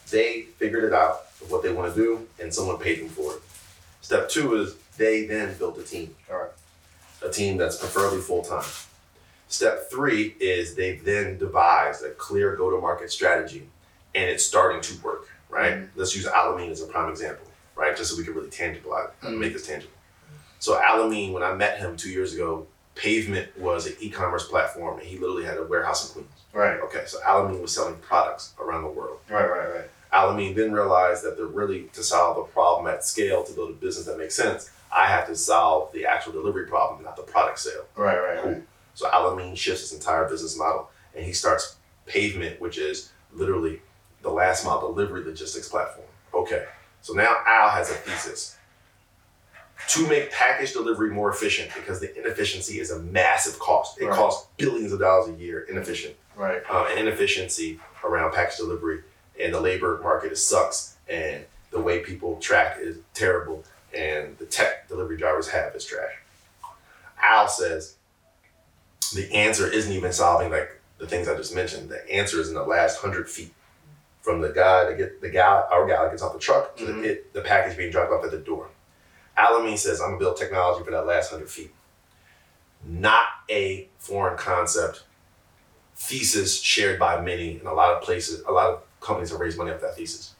They 0.09 0.41
figured 0.57 0.83
it 0.83 0.93
out 0.93 1.21
of 1.41 1.51
what 1.51 1.63
they 1.63 1.71
want 1.71 1.93
to 1.93 1.99
do, 1.99 2.27
and 2.41 2.53
someone 2.53 2.77
paid 2.77 2.99
them 2.99 3.09
for 3.09 3.33
it. 3.35 3.41
Step 4.01 4.27
two 4.29 4.55
is 4.55 4.75
they 4.97 5.25
then 5.25 5.55
built 5.57 5.77
a 5.77 5.83
team. 5.83 6.15
All 6.31 6.37
right. 6.37 6.49
a 7.21 7.29
team 7.29 7.57
that's 7.57 7.75
preferably 7.77 8.21
full 8.21 8.41
time. 8.43 8.63
Step 9.49 9.89
three 9.91 10.35
is 10.39 10.75
they've 10.75 11.03
then 11.03 11.37
devised 11.37 12.01
a 12.05 12.11
clear 12.11 12.55
go 12.55 12.69
to 12.71 12.79
market 12.79 13.11
strategy 13.11 13.67
and 14.15 14.29
it's 14.29 14.45
starting 14.45 14.79
to 14.79 14.93
work, 15.03 15.27
right? 15.49 15.73
Mhm. 15.73 15.89
Let's 15.95 16.15
use 16.15 16.25
Alameen 16.27 16.69
as 16.71 16.81
a 16.81 16.85
prime 16.85 17.09
example, 17.09 17.45
right? 17.75 17.93
Just 17.97 18.11
so 18.11 18.17
we 18.17 18.23
can 18.23 18.33
really 18.35 18.49
tangible 18.49 18.91
Mhm. 19.21 19.37
make 19.37 19.51
this 19.51 19.67
tangible. 19.67 19.91
So 20.59 20.75
Alameen, 20.79 21.33
when 21.33 21.43
I 21.43 21.53
met 21.53 21.79
him 21.79 21.97
two 21.97 22.09
years 22.09 22.33
ago, 22.33 22.67
Pavement 22.95 23.57
was 23.57 23.85
an 23.85 23.95
e-commerce 23.99 24.47
platform 24.47 24.99
and 24.99 25.07
he 25.07 25.17
literally 25.17 25.43
had 25.43 25.57
a 25.57 25.63
warehouse 25.63 26.07
in 26.07 26.13
Queens. 26.13 26.38
Right. 26.53 26.79
Okay, 26.81 27.03
so 27.05 27.19
Alameen 27.21 27.61
was 27.61 27.73
selling 27.73 27.95
products 27.97 28.53
around 28.59 28.83
the 28.83 28.89
world. 28.89 29.19
Right. 29.29 29.47
Right. 29.47 29.69
Right. 29.69 29.89
Alameen 30.11 30.55
then 30.55 30.71
realized 30.71 31.23
that 31.23 31.37
they're 31.37 31.45
really 31.45 31.83
to 31.93 32.03
solve 32.03 32.37
a 32.37 32.43
problem 32.51 32.87
at 32.87 33.05
scale 33.05 33.43
to 33.43 33.53
build 33.53 33.69
a 33.69 33.73
business 33.73 34.07
that 34.07 34.17
makes 34.17 34.35
sense. 34.35 34.71
I 34.91 35.05
have 35.05 35.27
to 35.27 35.35
solve 35.35 35.91
the 35.93 36.05
actual 36.05 36.31
delivery 36.33 36.65
problem, 36.65 37.03
not 37.03 37.15
the 37.15 37.21
product 37.21 37.59
sale. 37.59 37.85
Right. 37.95 38.17
Right. 38.17 38.45
Right. 38.45 38.63
So 38.95 39.07
Alameen 39.09 39.55
shifts 39.55 39.81
his 39.81 39.93
entire 39.93 40.27
business 40.27 40.57
model 40.57 40.89
and 41.15 41.23
he 41.23 41.33
starts 41.33 41.75
Pavement, 42.05 42.59
which 42.59 42.77
is 42.77 43.11
literally 43.31 43.81
the 44.21 44.29
last 44.29 44.65
mile 44.65 44.81
delivery 44.81 45.23
logistics 45.23 45.69
platform. 45.69 46.07
Okay, 46.33 46.65
so 47.01 47.13
now 47.13 47.37
Al 47.45 47.69
has 47.69 47.89
a 47.89 47.93
thesis 47.93 48.57
to 49.89 50.07
make 50.07 50.31
package 50.31 50.73
delivery 50.73 51.09
more 51.09 51.31
efficient 51.31 51.71
because 51.75 51.99
the 51.99 52.15
inefficiency 52.19 52.79
is 52.79 52.91
a 52.91 52.99
massive 52.99 53.57
cost. 53.59 53.99
It 53.99 54.05
Right. 54.05 54.15
costs 54.15 54.47
billions 54.57 54.91
of 54.93 54.99
dollars 54.99 55.29
a 55.29 55.33
year 55.33 55.61
inefficient 55.61 56.15
Right. 56.35 56.61
uh, 56.69 56.85
and 56.91 56.99
inefficiency 56.99 57.79
around 58.03 58.31
package 58.33 58.57
delivery, 58.57 59.03
and 59.39 59.53
the 59.53 59.59
labor 59.59 59.99
market 60.03 60.31
is 60.31 60.45
sucks, 60.45 60.95
and 61.07 61.45
the 61.71 61.79
way 61.79 61.99
people 61.99 62.39
track 62.39 62.77
is 62.79 62.97
terrible, 63.13 63.63
and 63.93 64.37
the 64.37 64.45
tech 64.45 64.87
delivery 64.87 65.17
drivers 65.17 65.47
have 65.49 65.75
is 65.75 65.85
trash. 65.85 66.13
Al 67.21 67.47
says 67.47 67.95
the 69.13 69.31
answer 69.33 69.67
isn't 69.67 69.91
even 69.91 70.13
solving 70.13 70.51
like 70.51 70.79
the 70.99 71.07
things 71.07 71.27
I 71.27 71.35
just 71.35 71.55
mentioned. 71.55 71.89
The 71.89 72.07
answer 72.11 72.39
is 72.39 72.49
in 72.49 72.53
the 72.55 72.63
last 72.63 72.99
hundred 72.99 73.27
feet 73.29 73.53
from 74.21 74.41
the 74.41 74.49
guy 74.49 74.85
that 74.85 74.97
get 74.97 75.19
the 75.21 75.29
guy 75.29 75.63
our 75.71 75.87
guy 75.87 76.03
that 76.03 76.11
gets 76.11 76.21
off 76.21 76.33
the 76.33 76.39
truck 76.39 76.75
to 76.77 76.83
Mhm. 76.85 77.01
the, 77.01 77.09
it, 77.09 77.33
the 77.33 77.41
package 77.41 77.75
being 77.77 77.89
dropped 77.91 78.11
off 78.11 78.23
at 78.23 78.31
the 78.31 78.37
door. 78.37 78.67
Alameen 79.39 79.77
says 79.77 80.01
I'm 80.01 80.09
gonna 80.09 80.19
build 80.19 80.37
technology 80.37 80.83
for 80.83 80.91
that 80.91 81.05
last 81.05 81.31
hundred 81.31 81.49
feet. 81.49 81.73
Not 82.85 83.25
a 83.49 83.87
foreign 83.97 84.37
concept 84.37 85.03
thesis 85.95 86.59
shared 86.61 86.99
by 86.99 87.21
many 87.21 87.59
in 87.59 87.65
a 87.65 87.73
lot 87.73 87.93
of 87.95 88.01
places. 88.01 88.41
A 88.47 88.51
lot 88.51 88.67
of 88.69 88.81
companies 89.01 89.31
have 89.31 89.39
raised 89.39 89.57
money 89.57 89.71
off 89.71 89.81
that 89.81 89.95
thesis. 89.95 90.33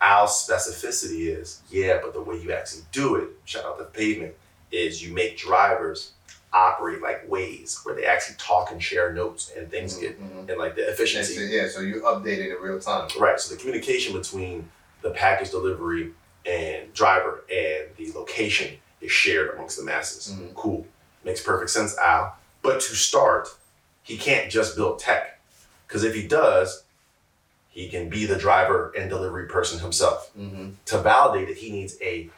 Our 0.00 0.26
specificity 0.26 1.36
is, 1.36 1.62
yeah, 1.70 1.98
but 2.02 2.12
the 2.12 2.20
way 2.22 2.36
you 2.40 2.52
actually 2.52 2.82
do 2.92 3.16
it, 3.16 3.28
shout 3.44 3.64
out 3.64 3.78
to 3.78 3.84
pavement, 3.84 4.34
is 4.70 5.02
you 5.02 5.14
make 5.14 5.38
drivers 5.38 6.12
operate 6.52 7.00
like 7.02 7.28
Waze 7.28 7.84
where 7.84 7.94
they 7.96 8.04
actually 8.04 8.36
talk 8.38 8.70
and 8.70 8.80
share 8.82 9.12
notes 9.12 9.50
and 9.56 9.68
things 9.70 9.96
get 9.96 10.20
Mhm. 10.20 10.48
and 10.48 10.58
like 10.58 10.76
the 10.76 10.88
efficiency. 10.88 11.34
so, 11.34 11.40
yeah. 11.42 11.68
So 11.68 11.80
you 11.80 12.02
update 12.02 12.38
it 12.38 12.56
in 12.56 12.62
real 12.62 12.78
time. 12.78 13.08
Right. 13.18 13.40
So 13.40 13.54
the 13.54 13.60
communication 13.60 14.12
between 14.12 14.70
the 15.02 15.10
package 15.10 15.50
delivery 15.50 16.12
and 16.46 16.92
driver 16.94 17.44
and 17.50 17.88
the 17.96 18.12
location 18.18 18.76
is 19.00 19.10
shared 19.12 19.54
amongst 19.54 19.76
the 19.76 19.84
masses. 19.84 20.32
Mhm. 20.34 20.54
Cool. 20.54 20.86
Makes 21.24 21.42
perfect 21.42 21.70
sense, 21.70 21.96
Al. 21.98 22.36
But 22.62 22.80
to 22.80 22.94
start, 22.96 23.48
he 24.02 24.16
can't 24.18 24.50
just 24.50 24.76
build 24.76 24.98
tech. 24.98 25.40
Because 25.86 26.04
if 26.04 26.14
he 26.14 26.26
does, 26.26 26.82
he 27.68 27.88
can 27.88 28.08
be 28.08 28.26
the 28.26 28.36
driver 28.36 28.92
and 28.96 29.10
delivery 29.10 29.46
person 29.46 29.78
himself. 29.80 30.30
Mm-hmm. 30.38 30.70
To 30.86 30.98
validate 30.98 31.48
it, 31.48 31.56
he 31.58 31.70
needs 31.70 31.96
a 32.00 32.30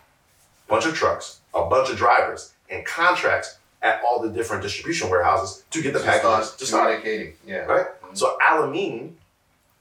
bunch 0.69 0.87
of 0.87 0.95
trucks, 0.95 1.41
a 1.55 1.65
bunch 1.67 1.91
of 1.91 1.97
drivers, 1.97 2.53
and 2.71 2.85
contracts 2.85 3.59
at 3.83 4.03
all 4.03 4.21
the 4.21 4.31
different 4.31 4.63
distribution 4.63 5.11
warehouses 5.11 5.63
to 5.71 5.83
get 5.83 5.93
the 5.93 6.01
packages 6.01 6.57
to 6.57 6.67
start. 6.67 7.05
Yeah. 7.47 7.59
Right? 7.59 7.87
So 8.15 8.37
Alameen 8.43 9.13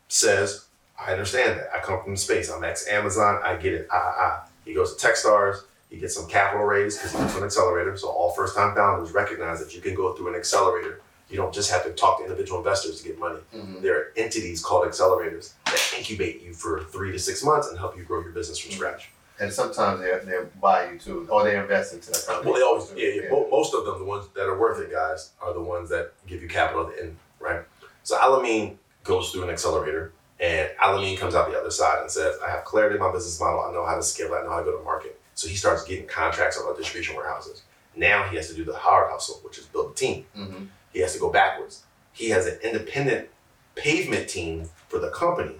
says, 0.08 0.65
I 1.00 1.12
understand 1.12 1.60
that. 1.60 1.70
I 1.76 1.80
come 1.80 2.04
from 2.04 2.16
space. 2.16 2.50
I'm 2.50 2.64
ex 2.64 2.88
Amazon. 2.88 3.42
I 3.44 3.56
get 3.56 3.74
it. 3.74 3.88
Ah, 3.92 3.96
ah, 4.04 4.16
ah. 4.20 4.50
He 4.64 4.74
goes 4.74 4.96
to 4.96 5.08
Techstars. 5.08 5.58
He 5.90 5.98
gets 5.98 6.16
some 6.16 6.28
capital 6.28 6.66
raise 6.66 6.98
because 6.98 7.12
he 7.12 7.18
went 7.18 7.32
to 7.32 7.38
an 7.38 7.44
accelerator. 7.44 7.96
So 7.98 8.08
all 8.10 8.32
first 8.32 8.56
time 8.56 8.76
founders 8.76 9.12
recognize 9.12 9.64
that 9.64 9.76
you 9.76 9.82
can 9.82 9.94
go 9.94 10.14
through 10.14 10.30
an 10.30 10.36
accelerator. 10.36 11.02
You 11.30 11.38
don't 11.38 11.54
just 11.54 11.72
have 11.72 11.84
to 11.84 11.92
talk 11.92 12.18
to 12.20 12.24
individual 12.24 12.60
investors 12.60 13.02
to 13.02 13.08
get 13.08 13.20
money. 13.20 13.40
Mhm. 13.54 13.82
There 13.82 13.98
are 13.98 14.12
entities 14.16 14.64
called 14.64 14.88
accelerators 14.88 15.54
that 15.66 15.94
incubate 15.98 16.42
you 16.42 16.54
for 16.54 16.84
three 16.86 17.12
to 17.12 17.20
six 17.20 17.44
months 17.44 17.68
and 17.68 17.78
help 17.78 17.98
you 17.98 18.04
grow 18.04 18.22
your 18.22 18.32
business 18.32 18.58
from 18.60 18.72
scratch. 18.72 19.12
And 19.40 19.52
sometimes 19.52 20.00
they 20.00 20.18
they 20.24 20.40
buy 20.62 20.92
you 20.92 21.00
too, 21.00 21.28
or 21.30 21.44
they 21.44 21.58
invest 21.58 21.94
into 21.94 22.12
the 22.12 22.24
company. 22.26 22.52
Well, 22.52 22.60
they 22.60 22.66
always, 22.66 22.94
yeah, 22.96 23.24
yeah. 23.24 23.30
Mo- 23.32 23.48
Most 23.52 23.74
of 23.74 23.86
them, 23.86 24.00
the 24.00 24.06
ones 24.06 24.28
that 24.34 24.46
are 24.48 24.58
worth 24.58 24.80
it, 24.80 24.92
guys, 24.92 25.32
are 25.42 25.54
the 25.54 25.62
ones 25.62 25.90
that 25.90 26.14
give 26.26 26.42
you 26.42 26.48
capital 26.48 26.88
at 26.88 26.96
the 26.96 27.02
end, 27.04 27.18
right? 27.40 27.62
So 28.04 28.18
Alameen 28.18 28.78
goes 29.04 29.32
through 29.32 29.44
an 29.44 29.50
accelerator, 29.50 30.14
and 30.40 30.70
Alameen 30.84 31.18
comes 31.18 31.34
out 31.34 31.50
the 31.50 31.58
other 31.58 31.72
side 31.72 32.02
and 32.02 32.12
says, 32.12 32.36
I 32.46 32.50
have 32.50 32.66
clarity 32.66 32.96
in 32.96 33.02
my 33.02 33.12
business 33.12 33.40
model. 33.40 33.62
I 33.62 33.72
know 33.72 33.86
how 33.86 33.96
to 33.96 34.04
scale. 34.04 34.34
I 34.34 34.42
know 34.44 34.50
how 34.50 34.60
to 34.60 34.66
go 34.66 34.78
to 34.78 34.84
market. 34.84 35.20
So 35.34 35.48
he 35.48 35.56
starts 35.56 35.84
getting 35.86 36.08
contracts 36.08 36.60
on 36.60 36.76
distribution 36.76 37.16
warehouses. 37.16 37.64
Now 37.96 38.28
he 38.30 38.36
has 38.36 38.50
to 38.50 38.54
do 38.56 38.64
the 38.66 38.76
hard 38.76 39.10
hustle, 39.12 39.40
which 39.44 39.58
is 39.58 39.66
build 39.66 39.92
a 39.92 39.96
team. 39.96 40.26
hmm 40.36 40.66
He 40.92 41.00
has 41.00 41.14
to 41.14 41.20
go 41.20 41.32
backwards. 41.32 41.84
He 42.14 42.30
has 42.30 42.46
an 42.48 42.58
independent 42.64 43.30
pavement 43.76 44.30
team 44.30 44.70
for 44.90 45.00
the 45.00 45.10
company, 45.10 45.56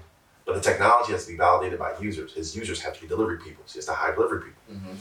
but 0.46 0.56
the 0.56 0.62
technology 0.62 1.12
has 1.14 1.26
to 1.26 1.32
be 1.32 1.38
validated 1.38 1.80
by 1.80 1.94
users. 2.00 2.34
His 2.34 2.56
users 2.56 2.82
have 2.82 2.94
to 2.96 3.02
be 3.02 3.08
delivery 3.08 3.38
people. 3.38 3.64
So 3.66 3.74
he 3.74 3.78
has 3.80 3.86
to 3.86 3.94
hire 3.94 4.14
delivery 4.16 4.42
people. 4.50 4.80
hmm 4.80 4.96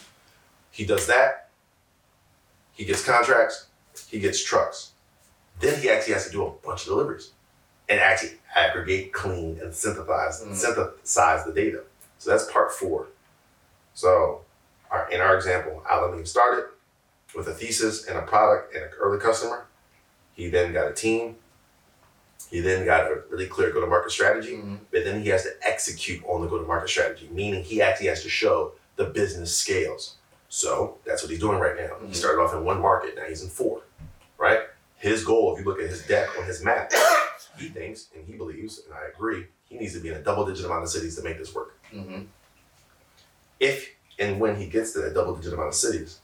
He 0.71 0.85
does 0.85 1.07
that. 1.09 1.51
He 2.73 2.85
gets 2.85 3.05
contracts. 3.05 3.67
He 4.09 4.19
gets 4.21 4.43
trucks. 4.43 4.93
Then 5.61 5.81
he 5.81 5.89
actually 5.91 6.15
has 6.15 6.27
to 6.27 6.33
do 6.33 6.45
a 6.47 6.51
bunch 6.51 6.83
of 6.83 6.89
deliveries 6.89 7.31
and 7.89 8.01
actually 8.01 8.33
aggregate, 8.55 9.13
clean, 9.13 9.59
and 9.63 9.75
synthesize 9.75 10.43
Mhm. 10.43 10.55
synthesize 10.55 11.45
the 11.45 11.53
data. 11.53 11.83
So 12.19 12.31
that's 12.31 12.51
part 12.51 12.73
four. 12.73 13.09
So, 13.95 14.43
our, 14.91 15.09
in 15.11 15.21
our 15.21 15.37
example, 15.37 15.83
Alameen 15.91 16.27
started 16.27 16.67
with 17.35 17.49
a 17.49 17.55
thesis 17.55 18.07
and 18.07 18.17
a 18.19 18.23
product 18.23 18.75
and 18.75 18.85
an 18.85 18.91
early 18.99 19.19
customer. 19.19 19.67
He 20.35 20.49
then 20.49 20.73
got 20.73 20.89
a 20.89 20.93
team. 20.95 21.37
He 22.51 22.61
then 22.61 22.85
got 22.85 23.11
a 23.11 23.23
really 23.31 23.47
clear 23.47 23.71
go-to-market 23.71 24.11
strategy 24.13 24.57
hmm 24.57 24.77
but 24.93 25.03
then 25.05 25.21
he 25.23 25.29
has 25.31 25.43
to 25.43 25.51
execute 25.63 26.23
on 26.25 26.41
the 26.43 26.47
go-to-market 26.47 26.89
strategy, 26.89 27.29
meaning 27.33 27.65
he 27.65 27.83
actually 27.83 28.07
has 28.07 28.23
to 28.23 28.29
show 28.29 28.73
the 28.97 29.05
business 29.07 29.57
scales. 29.57 30.15
So 30.49 30.99
that's 31.05 31.21
what 31.23 31.31
he's 31.33 31.41
doing 31.41 31.59
right 31.59 31.75
now. 31.77 31.97
He 32.01 32.13
Mhm. 32.13 32.15
started 32.15 32.41
off 32.41 32.55
in 32.55 32.65
one 32.65 32.81
market, 32.81 33.17
now 33.17 33.25
he's 33.25 33.43
in 33.43 33.49
four, 33.49 33.83
right? 34.39 34.61
His 34.97 35.25
goal, 35.25 35.53
if 35.53 35.59
you 35.59 35.65
look 35.69 35.81
at 35.81 35.89
his 35.91 36.07
deck 36.07 36.29
on 36.39 36.45
his 36.45 36.63
map, 36.63 36.93
he 37.59 37.69
thinks 37.69 38.09
and 38.15 38.27
he 38.27 38.35
believes, 38.35 38.83
and 38.85 38.95
I 38.95 39.09
agree, 39.15 39.47
he 39.69 39.77
needs 39.79 39.95
to 39.95 40.01
be 40.01 40.09
in 40.09 40.15
a 40.15 40.23
double-digit 40.23 40.65
amount 40.65 40.83
of 40.85 40.91
cities 40.91 41.17
to 41.17 41.23
make 41.23 41.39
this 41.39 41.55
work. 41.55 41.79
hmm 41.91 42.23
If 43.61 43.91
and 44.19 44.41
when 44.41 44.57
he 44.57 44.67
gets 44.67 44.93
to 44.93 45.01
that 45.01 45.15
double-digit 45.15 45.53
amount 45.53 45.69
of 45.69 45.75
cities, 45.75 46.21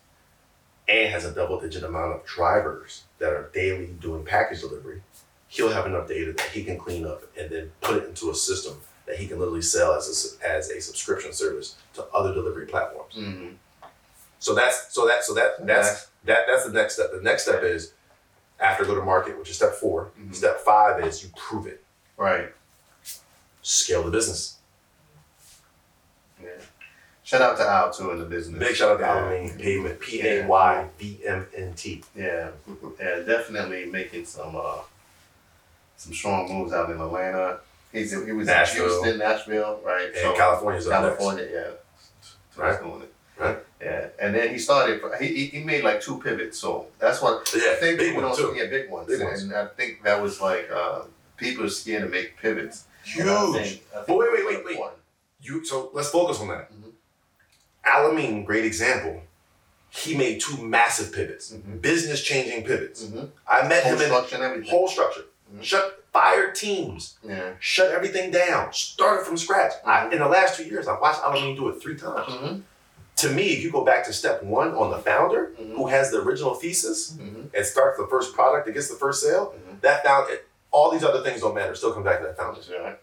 and 0.89 1.13
has 1.13 1.25
a 1.25 1.33
double-digit 1.33 1.83
amount 1.85 2.13
of 2.15 2.25
drivers 2.27 3.05
that 3.19 3.33
are 3.33 3.51
daily 3.55 3.87
doing 4.01 4.25
package 4.25 4.61
delivery, 4.61 5.03
he'll 5.49 5.73
have 5.73 5.87
enough 5.87 6.09
data 6.09 6.33
that 6.33 6.47
he 6.51 6.65
can 6.65 6.79
clean 6.79 7.07
up 7.07 7.23
and 7.39 7.51
then 7.51 7.71
put 7.81 7.97
it 7.97 8.09
into 8.09 8.31
a 8.31 8.35
system 8.35 8.81
that 9.07 9.17
he 9.17 9.27
can 9.27 9.39
literally 9.39 9.63
sell 9.63 9.93
as 9.95 10.39
a, 10.43 10.47
as 10.49 10.71
a 10.71 10.81
subscription 10.81 11.33
service 11.33 11.77
to 11.95 12.05
other 12.13 12.33
delivery 12.35 12.67
platforms. 12.67 13.15
hmm 13.15 13.49
So 14.39 14.55
that's 14.55 14.93
so 14.95 15.07
that 15.07 15.25
so 15.25 15.35
that 15.35 15.65
that's 15.67 16.09
that 16.25 16.47
that's 16.49 16.65
the 16.65 16.73
next 16.73 16.95
step. 16.95 17.11
The 17.13 17.21
next 17.23 17.43
step 17.43 17.63
is 17.63 17.93
after 18.61 18.85
go 18.85 18.95
to 18.95 19.03
market, 19.03 19.39
which 19.39 19.51
is 19.51 19.57
step 19.57 19.75
4 19.75 20.11
Mhm. 20.21 20.35
Step 20.35 20.61
five 20.61 21.05
is 21.05 21.23
you 21.23 21.31
prove 21.37 21.67
it, 21.67 21.83
Right. 22.17 22.53
scale 23.63 24.03
the 24.03 24.11
business. 24.11 24.57
Yeah. 26.43 26.51
Shout 27.23 27.43
out 27.43 27.57
to 27.59 27.63
Al 27.69 27.93
too 27.93 28.11
in 28.11 28.19
the 28.19 28.25
business. 28.25 28.59
Big 28.59 28.75
shout 28.75 28.93
out 28.93 28.99
to. 28.99 29.05
Alameen 29.05 29.59
Pavement, 29.61 30.01
P 30.01 30.27
A 30.27 30.47
Y 30.47 30.87
V 30.99 31.21
M 31.27 31.47
N 31.57 31.75
T. 31.75 32.03
Yeah, 32.17 32.51
yeah, 33.01 33.21
definitely 33.21 33.87
making 33.87 34.25
some 34.25 34.57
uh, 34.57 34.79
some 35.97 36.13
strong 36.13 36.53
moves 36.53 36.73
out 36.73 36.91
in 36.91 37.01
Atlanta. 37.01 37.61
He's 37.93 38.11
he 38.25 38.33
was 38.33 38.47
Nashville. 38.47 38.85
in 38.85 38.91
Houston, 38.91 39.19
Nashville, 39.19 39.81
right? 39.85 40.11
And 40.15 40.37
California's 40.37 40.87
up 40.89 41.03
next. 41.03 41.19
California, 41.19 41.49
yeah. 41.53 41.71
So 42.55 42.63
Right. 42.63 42.81
doing 42.81 43.03
it. 43.03 43.13
Right. 43.39 43.59
Yeah, 43.83 44.09
and 44.21 44.35
then 44.35 44.51
he 44.51 44.59
started. 44.59 45.01
He, 45.21 45.27
he 45.29 45.45
he 45.47 45.65
made 45.65 45.83
like 45.85 46.01
two 46.03 46.19
pivots, 46.21 46.59
so 46.59 46.87
that's 46.99 47.23
what 47.23 47.51
Yeah, 47.55 47.73
I 47.73 47.75
think 47.77 47.99
big 47.99 48.09
people 48.15 48.23
don't. 48.23 48.37
too. 48.37 48.55
Yeah, 48.55 48.67
big 48.67 48.91
ones. 48.91 49.07
Big 49.09 49.23
ones. 49.23 49.43
and 49.43 49.55
I 49.55 49.67
think 49.69 50.03
that 50.03 50.21
was 50.21 50.41
like 50.41 50.69
uh, 50.71 51.03
people 51.39 51.65
are 51.65 51.69
scared 51.71 52.03
to 52.03 52.09
make 52.09 52.37
pivots. 52.37 52.85
Huge. 53.05 53.27
I 53.27 53.53
think- 53.53 53.57
I 53.57 53.97
think 53.97 54.07
But 54.07 54.17
wait, 54.19 54.29
wait, 54.35 54.47
wait, 54.47 54.65
wait. 54.65 54.73
important. 54.77 55.01
You 55.41 55.65
so 55.65 55.91
let's 55.95 56.11
focus 56.11 56.41
on 56.41 56.49
that. 56.49 56.71
Mhm. 56.71 56.93
Alameen, 57.87 58.45
great 58.45 58.65
example. 58.65 59.23
He 59.89 60.15
made 60.17 60.41
two 60.41 60.57
massive 60.63 61.13
pivots, 61.13 61.53
Mhm. 61.53 61.81
business 61.81 62.23
changing 62.23 62.65
pivots. 62.65 63.03
Mhm. 63.05 63.31
I 63.49 63.67
met 63.67 63.83
Whole 63.85 63.93
him 63.95 64.01
in 64.03 64.07
structure 64.07 64.35
and 64.37 64.45
everything. 64.45 64.71
whole 64.71 64.89
structure. 64.89 65.25
Mhm. 65.53 65.63
Shut 65.65 66.05
fire 66.13 66.51
teams, 66.53 67.17
yeah. 67.23 67.53
shut 67.61 67.91
everything 67.91 68.31
down, 68.31 68.73
started 68.73 69.25
from 69.27 69.37
scratch. 69.37 69.73
I, 69.85 70.09
in 70.11 70.19
the 70.19 70.29
last 70.29 70.57
two 70.57 70.65
years, 70.65 70.87
I've 70.87 71.01
watched 71.01 71.23
Alameen 71.23 71.57
do 71.57 71.69
it 71.71 71.81
three 71.83 71.97
times. 71.97 72.63
To 73.21 73.29
me, 73.31 73.49
if 73.49 73.63
you 73.63 73.71
go 73.71 73.85
back 73.85 74.05
to 74.07 74.13
step 74.13 74.43
one 74.43 74.73
on 74.75 74.91
the 74.91 74.99
founder, 74.99 75.53
Mhm. 75.59 75.75
who 75.77 75.89
has 75.89 76.11
the 76.11 76.19
original 76.23 76.55
thesis 76.55 77.13
Mhm. 77.13 77.51
and 77.53 77.67
starts 77.67 77.99
the 77.99 78.07
first 78.07 78.35
product 78.35 78.65
that 78.67 78.73
gets 78.73 78.89
the 78.89 78.95
first 78.97 79.23
sale, 79.23 79.53
Mhm. 79.55 79.81
that 79.83 80.03
found 80.05 80.29
all 80.71 80.91
these 80.91 81.05
other 81.05 81.23
things 81.23 81.41
don't 81.43 81.55
matter. 81.55 81.75
Still 81.75 81.93
come 81.93 82.03
back 82.03 82.21
to 82.21 82.27
that 82.27 82.37
founder. 82.37 82.61
Yeah. 82.71 82.95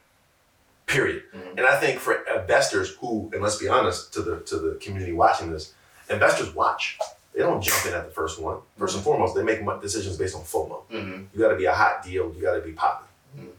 period. 0.88 1.22
Mhm. 1.34 1.57
And 1.57 1.65
I 1.68 1.78
think 1.82 1.99
for 1.99 2.13
investors 2.13 2.95
who, 3.01 3.30
and 3.34 3.41
let's 3.43 3.57
be 3.57 3.68
honest 3.68 4.13
to 4.13 4.22
the 4.22 4.39
to 4.49 4.55
the 4.57 4.76
community 4.80 5.11
watching 5.11 5.51
this, 5.51 5.74
investors 6.09 6.55
watch. 6.55 6.97
They 7.34 7.41
don't 7.41 7.61
jump 7.61 7.86
in 7.86 7.93
at 7.93 8.05
the 8.05 8.11
first 8.11 8.39
one. 8.39 8.59
1st 8.80 8.95
and 8.95 9.03
foremost, 9.03 9.36
they 9.36 9.43
make 9.43 9.59
decisions 9.82 10.15
based 10.15 10.34
on 10.34 10.43
FOMO. 10.43 10.84
Mhm. 10.89 11.28
You 11.34 11.41
got 11.41 11.49
to 11.49 11.57
be 11.57 11.65
a 11.65 11.74
hot 11.74 12.03
deal. 12.03 12.32
You 12.34 12.41
got 12.41 12.55
to 12.55 12.61
be 12.61 12.72
popping. 12.72 13.09
Mhm. 13.38 13.49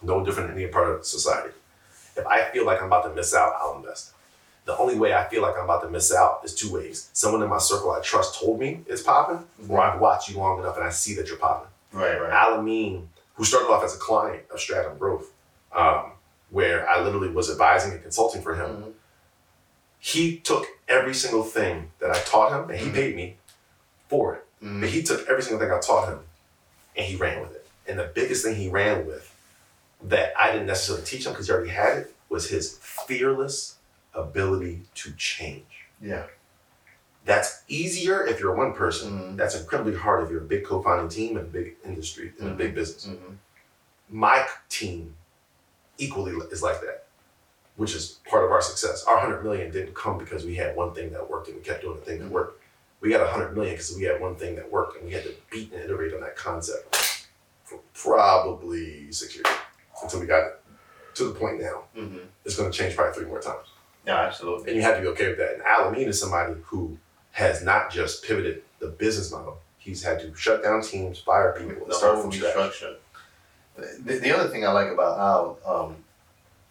No 0.00 0.24
different 0.24 0.48
than 0.48 0.56
any 0.58 0.68
part 0.68 0.88
of 0.88 1.04
society. 1.04 1.52
If 2.16 2.26
I 2.26 2.50
feel 2.50 2.64
like 2.64 2.80
I'm 2.80 2.86
about 2.86 3.02
to 3.04 3.10
miss 3.10 3.34
out, 3.34 3.56
I'll 3.60 3.76
invest. 3.76 4.12
The 4.70 4.78
only 4.78 4.94
way 4.96 5.12
I 5.12 5.28
feel 5.28 5.42
like 5.42 5.56
I'm 5.58 5.64
about 5.64 5.82
to 5.82 5.90
miss 5.90 6.14
out 6.14 6.42
is 6.44 6.54
two 6.54 6.72
ways. 6.72 7.10
Someone 7.12 7.42
in 7.42 7.48
my 7.48 7.58
circle 7.58 7.90
I 7.90 7.98
trust 8.02 8.38
told 8.38 8.60
me 8.60 8.82
it's 8.86 9.02
popping, 9.02 9.44
or 9.68 9.80
I've 9.80 10.00
watched 10.00 10.30
you 10.30 10.38
long 10.38 10.60
enough 10.60 10.76
and 10.76 10.86
I 10.86 10.90
see 10.90 11.12
that 11.16 11.26
you're 11.26 11.38
popping. 11.38 11.68
Right. 11.92 12.20
Right. 12.20 12.30
Alameen, 12.30 13.06
who 13.34 13.44
started 13.44 13.66
off 13.68 13.82
as 13.82 13.96
a 13.96 13.98
client 13.98 14.44
of 14.54 14.60
Stratum 14.60 14.96
Growth, 14.96 15.32
um, 15.72 16.12
where 16.50 16.88
I 16.88 17.02
literally 17.02 17.30
was 17.30 17.50
advising 17.50 17.90
and 17.90 18.00
consulting 18.00 18.42
for 18.42 18.54
him. 18.54 18.70
Mhm. 18.70 18.92
He 19.98 20.36
took 20.38 20.68
every 20.86 21.14
single 21.14 21.42
thing 21.42 21.90
that 21.98 22.12
I 22.12 22.20
taught 22.20 22.52
him, 22.52 22.70
and 22.70 22.78
he 22.78 22.90
Mhm. 22.90 22.94
paid 22.94 23.16
me 23.16 23.38
for 24.08 24.36
it. 24.36 24.46
Mhm. 24.62 24.82
But 24.82 24.90
he 24.90 25.02
took 25.02 25.28
every 25.28 25.42
single 25.42 25.58
thing 25.58 25.72
I 25.76 25.80
taught 25.80 26.10
him, 26.10 26.20
and 26.94 27.04
he 27.06 27.16
ran 27.16 27.40
with 27.40 27.56
it. 27.56 27.66
And 27.88 27.98
the 27.98 28.04
biggest 28.04 28.44
thing 28.44 28.54
he 28.54 28.68
ran 28.68 29.04
with 29.04 29.34
that 30.00 30.32
I 30.40 30.52
didn't 30.52 30.68
necessarily 30.68 31.04
teach 31.04 31.26
him 31.26 31.32
because 31.32 31.48
he 31.48 31.52
already 31.52 31.70
had 31.70 31.98
it 31.98 32.14
was 32.28 32.50
his 32.50 32.78
fearless 32.80 33.74
ability 34.14 34.82
to 34.96 35.12
change. 35.12 35.86
Yeah. 36.00 36.26
That's 37.24 37.62
easier 37.68 38.26
if 38.26 38.40
you're 38.40 38.54
one 38.54 38.72
person. 38.72 39.12
Mhm. 39.12 39.36
That's 39.36 39.54
incredibly 39.54 39.94
hard 39.96 40.24
if 40.24 40.30
you're 40.30 40.40
a 40.40 40.44
big 40.44 40.64
co-founding 40.64 41.08
team 41.08 41.36
in 41.36 41.44
a 41.44 41.46
big 41.46 41.76
industry 41.84 42.32
in 42.38 42.48
a 42.48 42.54
big 42.54 42.74
business. 42.74 43.06
Mhm. 43.06 43.36
my 44.12 44.44
team 44.68 45.14
equally 45.98 46.32
is 46.50 46.62
like 46.64 46.80
that, 46.80 47.06
which 47.76 47.94
is 47.94 48.18
part 48.28 48.44
of 48.44 48.50
our 48.50 48.60
success. 48.60 49.04
Our 49.04 49.16
100 49.18 49.44
million 49.44 49.70
didn't 49.70 49.94
come 49.94 50.18
because 50.18 50.44
we 50.44 50.56
had 50.56 50.74
one 50.74 50.92
thing 50.94 51.10
that 51.12 51.30
worked 51.30 51.46
and 51.46 51.56
we 51.56 51.62
kept 51.62 51.82
doing 51.82 51.96
the 52.00 52.04
thing 52.04 52.18
that 52.18 52.28
worked. 52.28 52.60
We 53.00 53.10
got 53.10 53.20
100 53.20 53.54
million 53.54 53.74
because 53.74 53.94
we 53.96 54.02
had 54.02 54.20
one 54.20 54.34
thing 54.34 54.56
that 54.56 54.68
worked 54.68 54.96
and 54.96 55.06
we 55.06 55.12
had 55.12 55.22
to 55.24 55.34
beat 55.50 55.72
and 55.72 55.80
iterate 55.84 56.12
on 56.12 56.20
that 56.22 56.34
concept 56.34 57.26
for 57.62 57.78
probably 57.94 59.12
six 59.12 59.34
years 59.36 59.46
until 60.02 60.18
we 60.18 60.26
got 60.26 60.44
it 60.46 60.60
to 61.14 61.24
the 61.26 61.34
point 61.38 61.60
now. 61.60 61.84
Mhm. 61.96 62.26
It's 62.44 62.56
going 62.56 62.70
to 62.72 62.76
change 62.76 62.96
probably 62.96 63.14
three 63.14 63.26
more 63.26 63.40
times. 63.40 63.68
Yeah. 64.06 64.20
Absolutely. 64.20 64.68
And 64.68 64.76
you 64.76 64.82
have 64.82 64.96
to 64.96 65.02
be 65.02 65.08
okay 65.08 65.28
with 65.28 65.38
that. 65.38 65.54
And 65.54 65.62
Alameen 65.62 66.06
is 66.06 66.20
somebody 66.20 66.54
who 66.64 66.96
has 67.32 67.62
not 67.62 67.90
just 67.90 68.24
pivoted 68.24 68.62
the 68.80 68.88
business 68.88 69.30
model, 69.30 69.58
he's 69.78 70.02
had 70.02 70.20
to 70.20 70.34
shut 70.34 70.62
down 70.62 70.82
teams, 70.82 71.18
fire 71.18 71.54
people, 71.58 71.86
the 71.86 71.94
start 71.94 72.20
from 72.20 72.32
scratch. 72.32 72.82
The, 73.76 74.18
the 74.18 74.36
other 74.36 74.48
thing 74.48 74.66
I 74.66 74.72
like 74.72 74.88
about 74.90 75.18
Al, 75.18 75.58
um, 75.64 75.96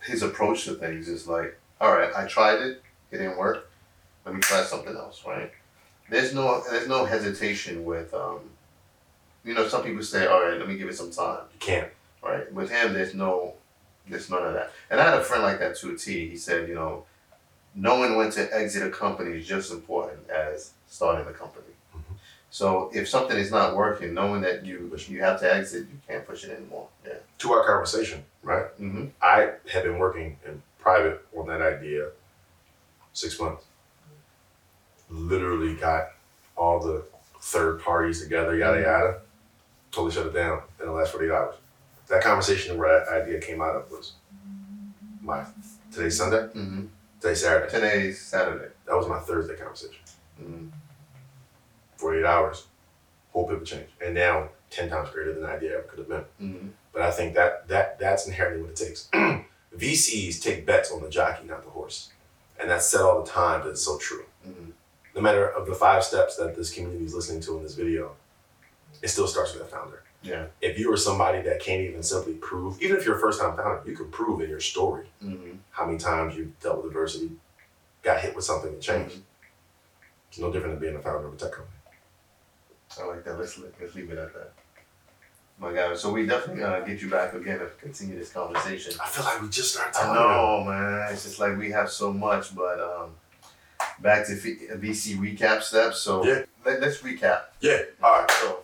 his 0.02 0.22
approach 0.22 0.66
to 0.66 0.76
things 0.76 1.08
is 1.08 1.28
like, 1.28 1.58
all 1.82 1.94
right, 1.94 2.12
I 2.16 2.26
tried 2.26 2.62
it, 2.62 2.82
it 3.12 3.18
didn't 3.18 3.38
work. 3.38 3.70
Let 4.26 4.36
me 4.36 4.42
try 4.42 4.62
something 4.64 4.96
else, 4.96 5.24
right? 5.26 5.52
There's 6.10 6.34
no 6.34 6.62
there's 6.70 6.88
no 6.88 7.06
hesitation 7.06 7.86
with, 7.86 8.14
um, 8.14 8.40
you 9.46 9.54
know, 9.54 9.68
some 9.68 9.84
people 9.84 10.04
say, 10.04 10.26
all 10.28 10.42
right, 10.44 10.58
let 10.58 10.68
me 10.68 10.78
give 10.78 10.90
it 10.90 10.96
some 10.98 11.12
time, 11.12 11.42
You 11.54 11.60
can't. 11.60 11.90
right? 12.24 12.52
With 12.54 12.70
him, 12.70 12.94
there's 12.94 13.14
no, 13.14 13.54
there's 14.08 14.30
none 14.30 14.44
of 14.46 14.54
that. 14.54 14.72
And 14.92 15.00
I 15.00 15.06
had 15.06 15.14
a 15.20 15.24
friend 15.24 15.44
like 15.44 15.60
that 15.60 15.78
too. 15.78 15.96
T. 15.98 16.28
He 16.30 16.38
said, 16.38 16.68
you 16.68 16.76
know, 16.76 17.06
knowing 17.80 18.16
when 18.18 18.30
to 18.32 18.56
exit 18.56 18.86
a 18.86 18.90
company 18.90 19.38
is 19.38 19.48
just 19.48 19.72
as 19.72 19.78
important 19.78 20.30
as 20.30 20.74
starting 20.88 21.26
the 21.26 21.32
company. 21.32 21.66
So 22.52 22.90
if 22.94 23.08
something 23.08 23.38
is 23.38 23.52
not 23.52 23.76
working, 23.76 24.14
knowing 24.14 24.42
that 24.42 24.66
you 24.66 24.92
you 25.08 25.22
have 25.22 25.40
to 25.40 25.54
exit, 25.54 25.88
you 25.92 26.00
can't 26.08 26.26
push 26.26 26.44
it 26.44 26.52
anymore. 26.58 26.88
Yeah. 27.06 27.14
To 27.40 27.52
our 27.54 27.66
conversation, 27.66 28.26
right? 28.44 28.66
Mm-hmm. 28.80 29.06
I 29.22 29.52
have 29.72 29.84
been 29.84 30.00
working 30.00 30.38
in 30.46 30.62
private 30.80 31.26
on 31.38 31.48
that 31.48 31.62
idea 31.62 32.10
six 33.14 33.40
months. 33.40 33.64
Literally 35.10 35.76
got 35.76 36.10
all 36.58 36.80
the 36.80 37.04
third 37.40 37.82
parties 37.82 38.22
together, 38.22 38.58
yada 38.58 38.82
yada. 38.82 39.20
Totally 39.92 40.12
shut 40.12 40.26
it 40.28 40.34
down 40.34 40.62
in 40.80 40.88
the 40.88 40.92
last 40.92 41.12
48 41.12 41.32
hours. 41.32 41.56
That 42.10 42.24
conversation 42.24 42.78
where 42.78 43.00
that 43.00 43.10
idea 43.10 43.40
came 43.40 43.62
out 43.62 43.76
of 43.76 43.90
was 43.92 44.14
my 45.22 45.46
today's 45.92 46.18
Sunday, 46.18 46.48
Mm-hmm. 46.48 46.86
Today's 47.20 47.42
Saturday. 47.42 47.70
Today's 47.70 48.22
Saturday. 48.22 48.72
That 48.86 48.96
was 48.96 49.08
my 49.08 49.20
Thursday 49.20 49.56
conversation. 49.56 50.00
Mm-hmm. 50.42 50.68
48 51.98 52.26
hours, 52.26 52.68
whole 53.32 53.48
pivot 53.48 53.66
change. 53.66 53.90
And 54.04 54.16
now 54.16 54.50
10 54.70 54.90
times 54.90 55.10
greater 55.10 55.34
than 55.34 55.44
the 55.44 55.50
idea 55.50 55.74
ever 55.74 55.84
could 55.84 56.00
have 56.00 56.10
been. 56.10 56.24
Mm-hmm. 56.42 56.68
But 56.94 57.02
I 57.02 57.12
think 57.12 57.36
that 57.36 57.68
that 57.68 58.00
that's 58.00 58.28
inherently 58.28 58.62
what 58.62 58.72
it 58.72 58.76
takes. 58.78 59.10
VCs 59.78 60.42
take 60.42 60.66
bets 60.66 60.92
on 60.92 61.02
the 61.02 61.10
jockey, 61.10 61.48
not 61.48 61.64
the 61.64 61.70
horse. 61.70 62.10
And 62.60 62.70
that's 62.70 62.90
said 62.90 63.02
all 63.02 63.24
the 63.24 63.30
time, 63.30 63.62
but 63.62 63.70
it's 63.70 63.84
so 63.84 63.98
true. 63.98 64.26
Mm-hmm. 64.48 64.72
No 65.16 65.22
matter 65.22 65.48
of 65.48 65.68
the 65.68 65.76
five 65.76 66.04
steps 66.04 66.36
that 66.38 66.56
this 66.56 66.74
community 66.74 67.06
is 67.06 67.14
listening 67.14 67.42
to 67.42 67.58
in 67.58 67.64
this 67.64 67.76
video, 67.76 68.14
it 69.02 69.10
still 69.10 69.28
starts 69.28 69.54
with 69.54 69.62
that 69.62 69.72
founder. 69.72 70.04
Yeah. 70.22 70.48
If 70.62 70.78
you 70.78 70.92
are 70.92 70.98
somebody 70.98 71.42
that 71.44 71.62
can't 71.62 71.82
even 71.82 72.04
simply 72.04 72.34
prove, 72.34 72.82
even 72.82 72.98
if 72.98 73.06
you're 73.06 73.16
a 73.16 73.20
first 73.20 73.40
time 73.40 73.56
founder, 73.56 73.82
you 73.86 73.96
can 73.96 74.10
prove 74.12 74.42
in 74.42 74.50
your 74.50 74.60
story 74.60 75.06
Mm-hmm. 75.24 75.58
how 75.72 75.86
many 75.86 75.98
times 75.98 76.36
you've 76.36 76.58
dealt 76.60 76.78
with 76.78 76.88
adversity, 76.88 77.32
got 78.04 78.20
hit 78.22 78.36
with 78.36 78.44
something 78.46 78.72
and 78.74 78.82
changed. 78.82 79.18
It's 80.30 80.40
no 80.40 80.52
different 80.52 80.76
than 80.76 80.82
being 80.90 80.96
a 80.96 81.02
founder 81.02 81.28
of 81.28 81.34
a 81.34 81.38
tech 81.38 81.52
company. 81.52 81.76
I 83.02 83.06
like 83.06 83.24
that. 83.26 83.38
Let's 83.40 83.58
let's 83.80 83.96
leave 83.96 84.12
it 84.12 84.18
at 84.18 84.34
that. 84.34 84.52
My 85.60 85.74
God. 85.74 85.98
So 85.98 86.12
we 86.12 86.26
definitely 86.26 86.62
gonna 86.62 86.86
get 86.86 87.02
you 87.02 87.10
back 87.10 87.34
again 87.34 87.60
to 87.60 87.68
continue 87.82 88.18
this 88.18 88.32
conversation. 88.32 88.94
I 89.04 89.08
feel 89.10 89.26
like 89.26 89.42
we 89.42 89.50
just 89.50 89.74
started 89.74 89.98
I 89.98 90.02
talking. 90.04 90.14
know, 90.16 90.64
man. 90.64 91.12
It's 91.14 91.24
just 91.24 91.40
like 91.40 91.58
we 91.58 91.72
have 91.72 91.90
so 91.92 92.12
much, 92.14 92.56
but 92.56 92.80
um, 92.80 93.12
back 94.00 94.26
to 94.28 94.34
VC 94.34 95.18
recap 95.18 95.62
steps. 95.62 96.00
So 96.00 96.24
Yeah. 96.26 96.44
let, 96.66 96.82
us 96.84 97.00
recap. 97.02 97.42
Yeah. 97.62 97.82
All 98.02 98.20
right. 98.22 98.32
So 98.32 98.60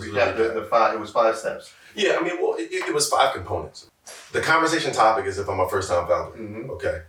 Do 0.00 0.12
the, 0.12 0.60
the 0.60 0.66
five. 0.70 0.94
It 0.94 1.00
was 1.00 1.10
five 1.10 1.36
steps. 1.36 1.72
Yeah, 1.94 2.18
I 2.20 2.22
mean, 2.22 2.40
well, 2.40 2.54
it, 2.58 2.68
it 2.72 2.94
was 2.94 3.08
five 3.08 3.34
components. 3.34 3.90
The 4.32 4.40
conversation 4.40 4.92
topic 4.92 5.26
is 5.26 5.38
if 5.38 5.48
I'm 5.48 5.60
a 5.60 5.68
first 5.68 5.88
time 5.90 6.06
founder. 6.06 6.36
Mm-hmm. 6.36 6.70
Okay. 6.70 7.02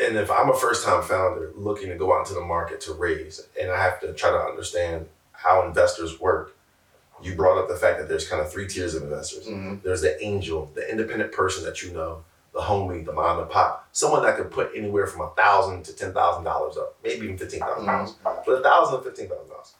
And 0.00 0.16
if 0.16 0.30
I'm 0.30 0.50
a 0.50 0.54
first 0.54 0.84
time 0.84 1.02
founder 1.02 1.52
looking 1.54 1.88
to 1.88 1.96
go 1.96 2.14
out 2.14 2.26
into 2.26 2.34
the 2.34 2.44
market 2.44 2.80
to 2.82 2.94
raise, 2.94 3.46
and 3.60 3.70
I 3.70 3.80
have 3.82 4.00
to 4.00 4.12
try 4.12 4.30
to 4.30 4.38
understand 4.38 5.06
how 5.32 5.66
investors 5.66 6.18
work, 6.18 6.56
you 7.22 7.34
brought 7.34 7.58
up 7.58 7.68
the 7.68 7.76
fact 7.76 7.98
that 7.98 8.08
there's 8.08 8.28
kind 8.28 8.42
of 8.42 8.50
three 8.50 8.66
tiers 8.66 8.94
of 8.94 9.02
investors. 9.02 9.46
Mm-hmm. 9.46 9.76
There's 9.84 10.00
the 10.02 10.20
angel, 10.22 10.70
the 10.74 10.90
independent 10.90 11.32
person 11.32 11.64
that 11.64 11.82
you 11.82 11.92
know, 11.92 12.24
the 12.52 12.60
homie, 12.60 13.04
the 13.04 13.12
mom 13.12 13.40
and 13.40 13.50
pop, 13.50 13.88
someone 13.92 14.22
that 14.22 14.36
could 14.36 14.50
put 14.50 14.70
anywhere 14.76 15.06
from 15.06 15.22
a 15.22 15.30
thousand 15.30 15.84
to 15.84 15.92
ten 15.92 16.12
thousand 16.12 16.44
dollars 16.44 16.76
up, 16.76 16.96
maybe 17.04 17.24
even 17.24 17.38
fifteen 17.38 17.60
thousand 17.60 17.86
dollars, 17.86 18.14
but 18.22 18.52
a 18.52 18.62
thousand 18.62 18.98
to 18.98 19.04
fifteen 19.04 19.28
thousand 19.28 19.48
dollars. 19.48 19.74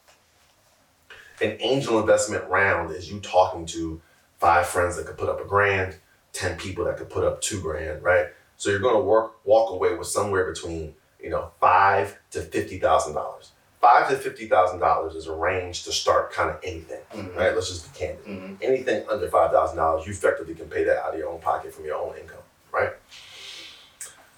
An 1.40 1.56
angel 1.60 1.98
investment 2.00 2.44
round 2.48 2.90
is 2.94 3.10
you 3.10 3.20
talking 3.20 3.66
to 3.66 4.00
five 4.38 4.66
friends 4.66 4.96
that 4.96 5.06
could 5.06 5.18
put 5.18 5.28
up 5.28 5.40
a 5.40 5.44
grand, 5.44 5.96
ten 6.32 6.56
people 6.56 6.84
that 6.84 6.96
could 6.96 7.10
put 7.10 7.24
up 7.24 7.40
two 7.40 7.60
grand, 7.60 8.02
right? 8.02 8.26
So 8.56 8.70
you're 8.70 8.78
going 8.80 8.94
to 8.94 9.00
work 9.00 9.44
walk 9.44 9.70
away 9.72 9.94
with 9.94 10.06
somewhere 10.08 10.50
between 10.50 10.94
you 11.20 11.30
know 11.30 11.50
five 11.60 12.18
to 12.30 12.40
fifty 12.42 12.78
thousand 12.78 13.14
dollars. 13.14 13.50
Five 13.80 14.08
to 14.08 14.16
fifty 14.16 14.46
thousand 14.48 14.78
dollars 14.78 15.14
is 15.14 15.26
a 15.26 15.34
range 15.34 15.82
to 15.84 15.92
start 15.92 16.32
kind 16.32 16.50
of 16.50 16.58
anything, 16.62 17.00
Mm-hmm. 17.12 17.36
right? 17.36 17.54
Let's 17.54 17.68
just 17.68 17.92
be 17.92 17.98
candid 17.98 18.24
Mm-hmm. 18.24 18.54
anything 18.62 19.04
under 19.10 19.28
five 19.28 19.50
thousand 19.50 19.76
dollars, 19.76 20.06
you 20.06 20.12
effectively 20.12 20.54
can 20.54 20.68
pay 20.68 20.84
that 20.84 20.98
out 21.04 21.12
of 21.14 21.18
your 21.18 21.28
own 21.28 21.40
pocket 21.40 21.74
from 21.74 21.84
your 21.84 21.96
own 21.96 22.16
income, 22.16 22.38
right? 22.72 22.90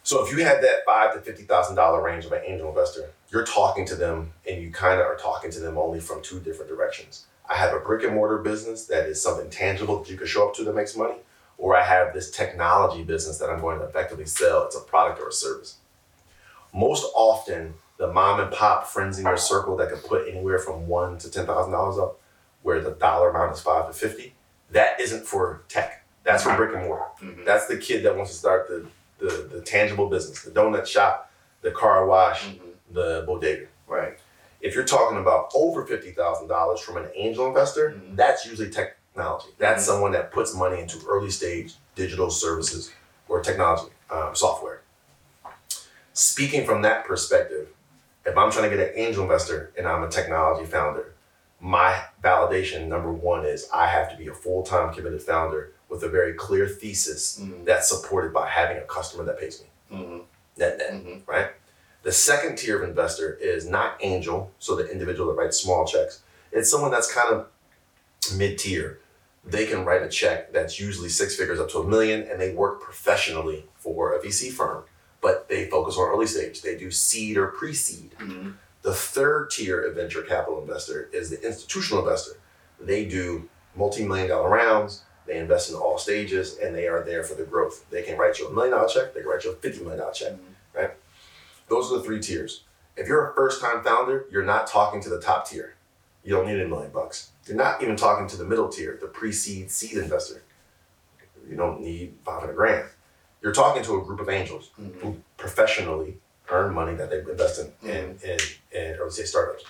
So 0.07 0.25
if 0.25 0.31
you 0.31 0.45
have 0.45 0.63
that 0.63 0.85
five 0.87 1.15
to 1.15 1.21
fifty 1.21 1.43
thousand 1.43 1.75
dollar 1.75 2.01
range 2.01 2.27
of 2.27 2.31
an 2.31 2.41
angel 2.47 2.69
investor, 2.69 3.11
you're 3.33 3.45
talking 3.45 3.85
to 3.87 3.97
them, 3.97 4.33
and 4.49 4.63
you 4.63 4.71
kind 4.71 5.01
of 5.01 5.07
are 5.07 5.17
talking 5.17 5.51
to 5.51 5.59
them 5.59 5.77
only 5.77 5.99
from 5.99 6.23
two 6.23 6.39
different 6.39 6.71
directions. 6.71 7.27
I 7.51 7.57
have 7.57 7.75
a 7.75 7.81
brick 7.81 8.05
and 8.05 8.15
mortar 8.15 8.39
business 8.39 8.85
that 8.87 9.09
is 9.09 9.21
something 9.21 9.51
tangible 9.51 9.99
that 9.99 10.09
you 10.09 10.17
can 10.17 10.29
show 10.29 10.49
up 10.49 10.55
to 10.55 10.63
that 10.65 10.77
makes 10.77 10.97
money, 10.97 11.17
or 11.59 11.77
I 11.77 11.83
have 11.83 12.15
this 12.15 12.31
technology 12.31 13.03
business 13.03 13.39
that 13.39 13.51
I'm 13.51 13.61
going 13.61 13.81
to 13.81 13.85
effectively 13.85 14.27
sell. 14.27 14.65
It's 14.65 14.77
a 14.77 14.81
product 14.81 15.21
or 15.21 15.27
a 15.27 15.33
service. 15.33 15.79
Most 16.73 17.05
often, 17.17 17.75
the 17.99 18.07
mom 18.13 18.39
and 18.39 18.53
pop 18.53 18.87
friends 18.87 19.19
in 19.19 19.25
your 19.25 19.37
circle 19.37 19.77
that 19.79 19.89
can 19.89 19.99
put 19.99 20.29
anywhere 20.29 20.61
from 20.61 20.87
one 20.87 21.19
to 21.19 21.29
ten 21.29 21.47
thousand 21.47 21.73
dollars 21.73 21.99
up, 21.99 22.21
where 22.63 22.81
the 22.81 22.93
dollar 22.93 23.31
amount 23.31 23.55
is 23.57 23.61
five 23.61 23.89
to 23.89 23.93
fifty, 23.93 24.35
that 24.71 25.01
isn't 25.01 25.27
for 25.27 25.63
tech. 25.69 26.07
That's 26.23 26.45
for 26.45 26.55
brick 26.55 26.77
and 26.77 26.85
mortar. 26.85 27.07
Mhm. 27.21 27.45
That's 27.45 27.67
the 27.67 27.77
kid 27.77 28.05
that 28.05 28.15
wants 28.15 28.31
to 28.31 28.37
start 28.37 28.69
the, 28.69 28.87
the, 29.19 29.49
the 29.53 29.61
tangible 29.63 30.09
business, 30.09 30.43
the 30.43 30.51
donut 30.51 30.87
shop, 30.87 31.31
the 31.63 31.71
car 31.71 32.07
wash, 32.07 32.45
Mm-hmm. 32.45 32.95
the 32.95 33.25
bodega. 33.27 33.67
Right. 33.89 34.19
If 34.61 34.75
you're 34.75 34.85
talking 34.85 35.19
about 35.19 35.51
over 35.55 35.85
fifty 35.87 36.13
thousand 36.13 36.49
dollars 36.49 36.81
from 36.81 36.97
an 36.97 37.09
angel 37.15 37.47
investor, 37.47 37.91
Mhm. 37.91 38.17
that's 38.17 38.47
usually 38.47 38.71
technology. 38.71 39.49
That's 39.59 39.83
Mhm. 39.83 39.87
someone 39.87 40.13
that 40.13 40.33
puts 40.33 40.55
money 40.55 40.81
into 40.81 40.99
early 41.09 41.31
stage 41.31 41.75
digital 41.95 42.31
services 42.31 42.91
or 43.29 43.41
technology 43.43 43.93
um, 44.11 44.35
software. 44.35 44.81
Speaking 46.13 46.65
from 46.65 46.83
that 46.83 47.05
perspective, 47.07 47.69
if 48.25 48.37
I'm 48.37 48.51
trying 48.51 48.71
to 48.71 48.77
get 48.77 48.89
an 48.89 48.95
angel 48.99 49.23
investor 49.23 49.73
and 49.77 49.87
I'm 49.87 50.03
a 50.03 50.09
technology 50.09 50.65
founder, 50.67 51.13
my 51.61 52.03
validation 52.23 52.87
number 52.89 53.13
one 53.13 53.45
is 53.45 53.69
I 53.73 53.87
have 53.89 54.11
to 54.11 54.17
be 54.17 54.27
a 54.29 54.35
full 54.35 54.63
time 54.63 54.93
committed 54.95 55.23
founder 55.23 55.73
with 55.89 56.03
a 56.03 56.09
very 56.09 56.33
clear 56.35 56.67
thesis 56.69 57.39
Mm-hmm. 57.41 57.65
that's 57.65 57.89
supported 57.89 58.33
by 58.33 58.49
having 58.49 58.79
a 58.79 58.83
customer 58.83 59.25
that 59.25 59.39
pays 59.39 59.63
me. 59.63 59.97
Mm-hmm. 59.99 60.19
Net 60.59 60.79
net 60.79 60.93
Mm-hmm. 60.93 61.31
right? 61.31 61.51
The 62.03 62.13
second 62.13 62.57
tier 62.57 62.81
of 62.83 62.89
investor 62.89 63.35
is 63.35 63.69
not 63.69 63.97
angel, 64.01 64.53
so 64.59 64.77
the 64.77 64.89
individual 64.91 65.29
that 65.33 65.39
writes 65.41 65.59
small 65.61 65.85
checks. 65.87 66.23
It's 66.53 66.71
someone 66.71 66.91
that's 66.93 67.13
kind 67.13 67.35
of 67.35 67.47
mid 68.37 68.59
tier. 68.59 69.01
They 69.45 69.67
can 69.67 69.85
write 69.85 70.03
a 70.03 70.09
check 70.09 70.53
that's 70.53 70.79
usually 70.81 71.09
six 71.09 71.37
figures 71.37 71.61
up 71.61 71.69
to 71.71 71.79
a 71.79 71.87
million, 71.87 72.23
and 72.23 72.41
they 72.41 72.53
work 72.55 72.81
professionally 72.81 73.67
for 73.77 74.15
a 74.15 74.21
VC 74.21 74.51
firm, 74.53 74.85
but 75.21 75.49
they 75.49 75.69
focus 75.69 75.97
on 75.97 76.09
early 76.09 76.27
stage. 76.27 76.63
They 76.63 76.77
do 76.77 76.91
seed 76.91 77.37
or 77.37 77.49
pre 77.49 77.73
seed. 77.75 78.13
Mm-hmm. 78.21 78.51
The 78.83 78.95
third 78.95 79.51
tier 79.51 79.81
of 79.85 79.97
venture 79.97 80.23
capital 80.23 80.61
investor 80.61 81.09
is 81.13 81.31
the 81.31 81.45
institutional 81.45 82.01
investor. 82.03 82.39
They 82.81 83.05
do 83.05 83.49
multi 83.75 84.07
million 84.07 84.29
dollar 84.29 84.49
rounds, 84.51 85.03
they 85.27 85.39
invest 85.39 85.71
in 85.71 85.77
all 85.77 85.99
stages, 85.99 86.59
and 86.59 86.75
they 86.75 86.87
are 86.87 87.03
there 87.03 87.23
for 87.23 87.35
the 87.35 87.45
growth. 87.45 87.85
They 87.91 88.03
can 88.03 88.17
write 88.19 88.39
you 88.39 88.49
a 88.49 88.53
million 88.53 88.73
dollar 88.73 88.89
check, 88.89 89.15
they 89.15 89.21
can 89.21 89.29
write 89.29 89.45
you 89.45 89.53
a 89.53 89.55
$50 89.55 89.83
million 89.83 90.05
check. 90.15 90.33
Right? 90.75 90.91
Those 91.69 91.91
are 91.93 91.99
the 91.99 92.05
three 92.05 92.21
tiers. 92.21 92.63
If 92.97 93.09
you're 93.09 93.31
a 93.31 93.35
first 93.35 93.61
time 93.61 93.83
founder, 93.83 94.27
you're 94.31 94.45
not 94.45 94.67
talking 94.67 95.01
to 95.03 95.09
the 95.09 95.21
top 95.21 95.49
tier. 95.49 95.75
You 96.25 96.35
don't 96.35 96.47
need 96.47 96.61
a 96.61 96.69
million 96.69 96.91
bucks. 96.91 97.31
You're 97.47 97.57
not 97.57 97.83
even 97.83 97.97
talking 97.97 98.27
to 98.29 98.37
the 98.37 98.45
middle 98.45 98.69
tier, 98.69 98.99
the 99.01 99.07
pre 99.07 99.33
seed 99.33 99.71
seed 99.71 99.99
investor. 99.99 100.43
You 101.49 101.57
don't 101.57 101.81
need 101.81 102.15
500 102.25 102.55
grand. 102.55 102.89
You're 103.43 103.53
talking 103.53 103.83
to 103.85 104.01
a 104.01 104.05
group 104.05 104.21
of 104.21 104.29
angels 104.29 104.71
Mm-hmm. 104.81 104.99
who 105.01 105.17
professionally 105.37 106.17
earn 106.51 106.75
money 106.75 106.95
that 106.95 107.11
they 107.11 107.19
invest 107.19 107.61
in, 107.83 107.89
in, 107.89 108.19
in, 108.25 108.39
in 108.73 108.95
early 108.97 109.11
stage 109.11 109.27
startups. 109.27 109.65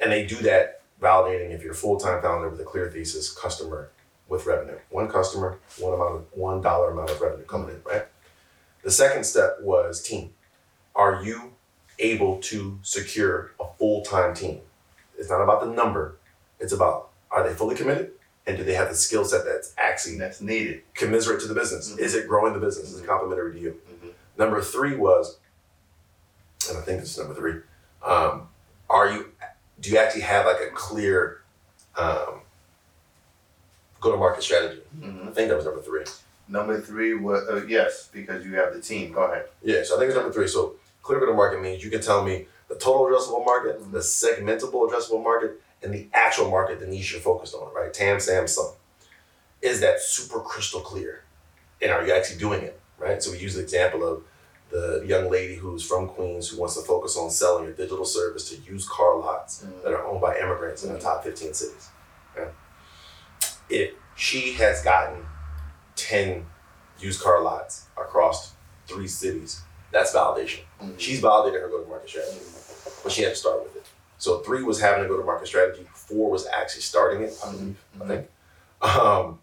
And 0.00 0.10
they 0.12 0.26
do 0.26 0.36
that 0.36 0.82
validating 1.00 1.50
if 1.50 1.62
you're 1.62 1.72
a 1.72 1.76
full 1.76 1.98
time 1.98 2.22
founder 2.22 2.48
with 2.48 2.60
a 2.60 2.64
clear 2.64 2.88
thesis, 2.90 3.30
customer 3.32 3.90
with 4.32 4.46
revenue. 4.46 4.78
One 4.88 5.08
customer, 5.08 5.58
one 5.78 5.92
amount 5.92 6.14
of 6.16 6.24
one 6.32 6.62
dollar 6.62 6.90
amount 6.90 7.10
of 7.10 7.20
revenue 7.20 7.44
coming 7.44 7.68
in, 7.68 7.82
right? 7.84 8.06
The 8.82 8.90
second 8.90 9.24
step 9.24 9.58
was 9.60 10.02
team. 10.02 10.32
Are 10.96 11.22
you 11.22 11.52
able 11.98 12.38
to 12.38 12.78
secure 12.82 13.52
a 13.60 13.64
full 13.78 14.00
time 14.02 14.34
team? 14.34 14.60
It's 15.18 15.28
not 15.28 15.42
about 15.42 15.60
the 15.60 15.66
number, 15.70 16.16
it's 16.58 16.72
about 16.72 17.10
are 17.30 17.46
they 17.46 17.54
fully 17.54 17.76
committed? 17.76 18.12
And 18.46 18.56
do 18.56 18.64
they 18.64 18.74
have 18.74 18.88
the 18.88 18.96
skill 18.96 19.24
set 19.24 19.44
that's 19.44 19.72
actually 19.78 20.18
That's 20.18 20.40
needed. 20.40 20.82
commensurate 20.94 21.40
to 21.42 21.46
the 21.46 21.54
business? 21.54 21.92
Mhm. 21.92 21.98
Is 22.00 22.14
it 22.16 22.26
growing 22.26 22.54
the 22.54 22.58
business? 22.58 22.90
Is 22.90 23.00
it 23.00 23.06
complementary 23.06 23.52
to 23.52 23.58
you? 23.60 23.80
Mm-hmm. 23.88 24.08
Number 24.36 24.60
three 24.60 24.96
was, 24.96 25.38
and 26.68 26.76
I 26.76 26.80
think 26.80 27.00
this 27.00 27.12
is 27.12 27.18
number 27.18 27.34
three. 27.34 27.60
Um, 28.02 28.48
are 28.90 29.08
you? 29.12 29.30
Do 29.78 29.90
you 29.90 29.98
actually 29.98 30.22
have 30.22 30.44
like 30.46 30.60
a 30.60 30.70
clear 30.74 31.42
um, 31.96 32.41
go-to-market 34.02 34.42
strategy? 34.42 34.82
Mm-hmm. 35.00 35.28
I 35.28 35.30
think 35.32 35.48
that 35.48 35.56
was 35.56 35.64
number 35.64 35.80
three. 35.80 36.04
Number 36.48 36.78
three 36.80 37.14
was 37.14 37.48
uh, 37.48 37.64
yes, 37.66 38.10
because 38.12 38.44
you 38.44 38.54
have 38.56 38.74
the 38.74 38.80
team. 38.80 39.12
Go 39.12 39.22
ahead. 39.22 39.46
Yeah, 39.62 39.82
so 39.84 39.94
I 39.96 39.98
think 39.98 40.08
it's 40.10 40.16
number 40.16 40.32
three. 40.32 40.48
So 40.48 40.74
clear 41.02 41.20
go-to-market 41.20 41.62
means 41.62 41.82
you 41.82 41.90
can 41.90 42.02
tell 42.02 42.22
me 42.24 42.46
the 42.68 42.74
total 42.74 43.06
addressable 43.06 43.44
market, 43.44 43.90
the 43.92 44.00
segmentable 44.00 44.88
addressable 44.90 45.22
market, 45.22 45.60
and 45.82 45.92
the 45.94 46.06
actual 46.12 46.50
market, 46.50 46.80
the 46.80 46.86
niche 46.86 47.12
you're 47.12 47.20
focused 47.20 47.54
on, 47.54 47.72
right? 47.74 47.92
TAM, 47.92 48.20
SAM, 48.20 48.46
SOM. 48.46 48.72
Is 49.62 49.80
that 49.80 50.00
super 50.00 50.40
crystal 50.40 50.80
clear? 50.80 51.22
And 51.80 51.90
are 51.90 52.06
you 52.06 52.12
actually 52.12 52.38
doing 52.38 52.62
it, 52.62 52.78
right? 52.98 53.22
So 53.22 53.30
we 53.32 53.38
use 53.38 53.54
the 53.54 53.62
example 53.62 54.06
of 54.06 54.22
the 54.70 55.04
young 55.06 55.30
lady 55.30 55.54
who's 55.56 55.84
from 55.84 56.08
Queens 56.08 56.48
who 56.48 56.58
wants 56.58 56.76
to 56.76 56.82
focus 56.82 57.16
on 57.16 57.30
selling 57.30 57.66
a 57.66 57.72
digital 57.72 58.04
service 58.04 58.48
to 58.50 58.56
used 58.62 58.88
car 58.88 59.18
lots 59.18 59.62
Mhm. 59.64 59.82
that 59.84 59.92
are 59.92 60.04
owned 60.06 60.20
by 60.20 60.38
immigrants 60.38 60.82
in 60.84 60.92
the 60.92 60.98
top 60.98 61.22
15 61.24 61.52
cities. 61.52 61.88
If 63.68 63.92
she 64.16 64.52
has 64.54 64.82
gotten 64.82 65.24
10 65.96 66.46
used 66.98 67.22
car 67.22 67.42
lots 67.42 67.86
across 67.96 68.52
three 68.86 69.08
cities, 69.08 69.62
that's 69.90 70.12
validation. 70.14 70.60
Mhm. 70.82 70.98
She's 70.98 71.20
validated 71.20 71.60
her 71.62 71.68
go 71.68 71.82
to 71.82 71.88
market 71.88 72.08
strategy, 72.08 72.40
but 73.02 73.12
she 73.12 73.22
had 73.22 73.30
to 73.30 73.36
start 73.36 73.62
with 73.62 73.76
it. 73.76 73.86
So 74.18 74.38
three 74.40 74.62
was 74.62 74.80
having 74.80 75.04
a 75.04 75.08
go 75.08 75.16
to 75.16 75.24
market 75.24 75.48
strategy, 75.48 75.86
four 75.94 76.30
was 76.30 76.46
actually 76.46 76.82
starting 76.82 77.22
it, 77.22 77.38
I 77.44 77.50
believe, 77.52 77.76
I 78.00 78.06
think. 78.06 78.28
Um, 78.82 79.38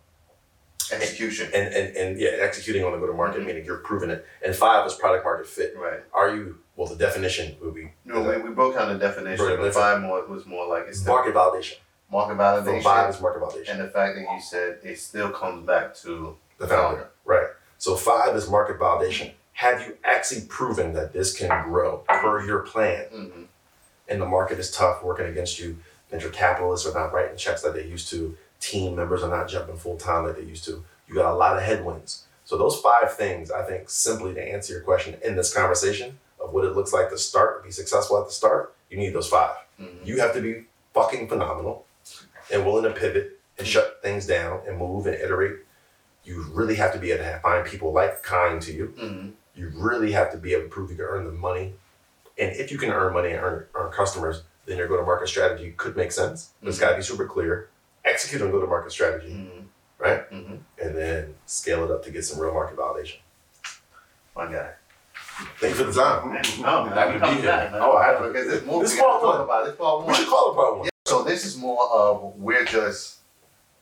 Execution. 0.92 1.52
and, 1.54 1.72
and, 1.74 1.96
and 1.96 2.20
yeah, 2.20 2.30
executing 2.40 2.84
on 2.84 2.92
the 2.94 2.98
go 2.98 3.06
to 3.08 3.14
market, 3.14 3.42
Mhm. 3.42 3.46
meaning 3.46 3.66
you're 3.66 3.78
proving 3.78 4.10
it. 4.10 4.26
And 4.44 4.56
five 4.56 4.86
is 4.88 4.96
product 4.96 5.24
market 5.24 5.46
fit. 5.48 5.76
Right. 5.78 6.00
Are 6.14 6.34
you, 6.34 6.58
well, 6.76 6.88
the 6.88 6.96
definition 6.96 7.56
would 7.62 7.76
be 7.76 7.94
No, 8.06 8.22
we, 8.22 8.38
we 8.38 8.50
broke 8.50 8.74
down 8.76 8.92
the 8.92 8.98
definition, 8.98 9.58
but 9.60 9.74
five 9.74 10.02
more 10.02 10.26
was 10.26 10.46
more 10.48 10.66
like 10.68 10.86
it's 10.88 11.06
market 11.06 11.36
validation. 11.36 11.76
Market 12.12 12.38
validation. 12.38 12.84
five 12.84 13.10
is 13.14 13.22
market 13.22 13.42
validation. 13.42 13.70
and 13.72 13.80
the 13.82 13.88
fact 13.90 14.16
that 14.16 14.22
you 14.34 14.42
said 14.42 14.80
it 14.84 14.98
still 15.00 15.30
comes 15.30 15.66
back 15.66 15.96
to 15.96 16.36
the 16.58 16.68
founder. 16.68 17.10
Right. 17.26 17.48
So 17.78 17.96
five 17.96 18.36
is 18.36 18.50
market 18.50 18.80
validation. 18.80 19.32
Have 19.54 19.82
you 19.86 19.98
actually 20.04 20.42
proven 20.48 20.94
that 20.94 21.14
this 21.14 21.36
can 21.38 21.50
grow 21.70 22.04
per 22.08 22.46
your 22.46 22.60
plan? 22.60 23.06
Mhm. 23.14 23.46
And 24.08 24.22
the 24.22 24.26
market 24.26 24.58
is 24.60 24.72
tough 24.72 25.04
working 25.04 25.28
against 25.28 25.60
you. 25.60 25.78
Venture 26.10 26.30
capitalists 26.30 26.88
are 26.88 26.94
not 26.94 27.14
writing 27.14 27.38
checks 27.38 27.64
like 27.64 27.74
they 27.74 27.84
used 27.84 28.10
to. 28.10 28.36
Team 28.60 28.96
members 28.96 29.22
are 29.24 29.30
not 29.30 29.48
jumping 29.48 29.78
full 29.78 29.98
time 29.98 30.26
like 30.26 30.36
they 30.38 30.44
used 30.44 30.66
to. 30.66 30.84
You 31.08 31.16
got 31.16 31.32
a 31.34 31.36
lot 31.36 31.56
of 31.58 31.64
headwinds. 31.64 32.24
So 32.46 32.58
those 32.58 32.80
five 32.80 33.14
things, 33.14 33.52
I 33.52 33.62
think, 33.64 33.90
simply 33.90 34.34
to 34.34 34.44
answer 34.44 34.74
your 34.74 34.82
question 34.82 35.18
in 35.24 35.36
this 35.36 35.54
conversation 35.54 36.18
of 36.40 36.52
what 36.52 36.66
it 36.66 36.76
looks 36.76 36.92
like 36.92 37.10
to 37.12 37.18
start, 37.18 37.64
be 37.64 37.72
successful 37.72 38.18
at 38.20 38.26
the 38.26 38.32
start, 38.34 38.74
you 38.90 38.98
need 38.98 39.14
those 39.14 39.28
five. 39.30 39.56
Mhm. 39.80 40.04
You 40.06 40.20
have 40.20 40.34
to 40.34 40.42
be 40.42 40.66
fucking 40.94 41.28
phenomenal 41.30 41.86
and 42.52 42.66
willing 42.66 42.84
to 42.84 42.92
pivot 43.00 43.40
and 43.58 43.68
shut 43.68 44.00
things 44.02 44.26
down 44.26 44.62
and 44.68 44.78
move 44.78 45.06
and 45.06 45.16
iterate. 45.16 45.60
You 46.24 46.44
really 46.52 46.76
have 46.76 46.94
to 46.94 47.00
be 47.00 47.12
able 47.12 47.24
to 47.24 47.40
find 47.40 47.66
people 47.66 47.92
like 47.94 48.24
kind 48.24 48.62
to 48.62 48.72
you. 48.74 48.94
Mhm. 48.98 49.32
You 49.56 49.72
really 49.76 50.12
have 50.14 50.32
to 50.32 50.38
be 50.38 50.54
able 50.54 50.64
to 50.64 50.70
prove 50.70 50.90
you 50.92 50.96
can 50.96 51.06
earn 51.06 51.26
the 51.26 51.32
money. 51.32 51.76
And 52.38 52.56
if 52.56 52.72
you 52.72 52.78
can 52.78 52.92
earn 52.92 53.14
money 53.14 53.32
and 53.32 53.44
earn, 53.44 53.66
earn 53.76 53.92
customers, 53.92 54.44
then 54.66 54.78
your 54.78 54.88
go-to-market 54.88 55.28
strategy 55.28 55.74
could 55.76 55.98
make 55.98 56.12
sense. 56.12 56.52
But 56.62 56.70
it's 56.70 56.80
got 56.80 56.92
to 56.92 56.96
be 56.98 57.02
super 57.02 57.26
clear. 57.26 57.70
Execute 58.06 58.42
on 58.42 58.52
go-to-market 58.52 58.92
strategy, 58.92 59.32
Mhm. 59.34 59.66
right? 59.98 60.30
Mhm. 60.32 60.60
And 60.82 60.96
then 60.96 61.36
scale 61.46 61.84
it 61.84 61.92
up 61.92 62.04
to 62.04 62.12
get 62.12 62.24
some 62.24 62.40
real 62.40 62.54
market 62.54 62.78
validation. 62.78 63.18
My 64.36 64.46
guy. 64.52 64.72
Thank 65.60 65.78
you 65.78 65.86
for 65.86 65.92
the 65.92 66.02
time. 66.02 66.32
No, 66.62 66.86
Happy 66.86 67.14
to 67.14 67.20
be 67.20 67.26
come 67.26 67.34
here. 67.38 67.44
back. 67.46 67.72
Oh, 67.74 67.98
I 67.98 68.08
have 68.08 68.20
to- 68.22 68.32
This 68.32 68.62
we 68.64 68.68
gotta 68.68 68.90
part 68.90 68.94
talk 69.00 69.24
one. 69.24 69.42
about. 69.42 69.66
This 69.66 69.80
We 69.80 69.86
one. 69.86 70.14
should 70.16 70.28
call 70.28 70.52
it 70.52 70.56
part 70.56 70.78
one. 70.78 70.90
So 71.10 71.24
this 71.24 71.46
is 71.46 71.58
more 71.58 71.90
of 71.92 72.36
we're 72.38 72.66
just 72.66 73.18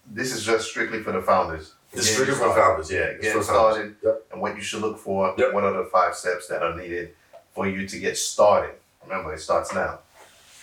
this 0.09 0.33
is 0.33 0.43
just 0.45 0.69
strictly 0.69 1.03
for 1.03 1.11
the 1.11 1.21
founders. 1.21 1.73
This 1.91 2.05
is 2.09 2.17
Getting 2.17 2.23
strictly 2.35 2.35
for 2.43 2.49
the 2.53 2.59
founders. 2.61 2.91
Yeah, 2.91 2.99
It's 2.99 3.21
getting 3.25 3.41
for 3.41 3.45
the 3.47 3.53
founders. 3.53 3.73
started 3.75 3.95
Yep. 4.03 4.25
and 4.31 4.41
what 4.41 4.55
you 4.55 4.61
should 4.61 4.81
look 4.81 4.97
for. 4.97 5.35
Yep. 5.37 5.53
What 5.53 5.63
are 5.63 5.73
the 5.73 5.89
five 5.91 6.15
steps 6.15 6.47
that 6.47 6.61
are 6.63 6.75
needed 6.75 7.13
for 7.53 7.67
you 7.67 7.87
to 7.87 7.99
get 7.99 8.17
started? 8.17 8.75
Remember, 9.03 9.33
it 9.33 9.39
starts 9.39 9.73
now. 9.73 9.99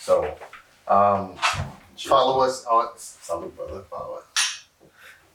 So 0.01 0.37
um, 0.89 1.35
follow 1.99 2.41
us 2.41 2.65
on 2.67 2.89
salute, 2.97 3.55
brother. 3.57 3.81
Follow 3.91 4.17
us. 4.21 4.65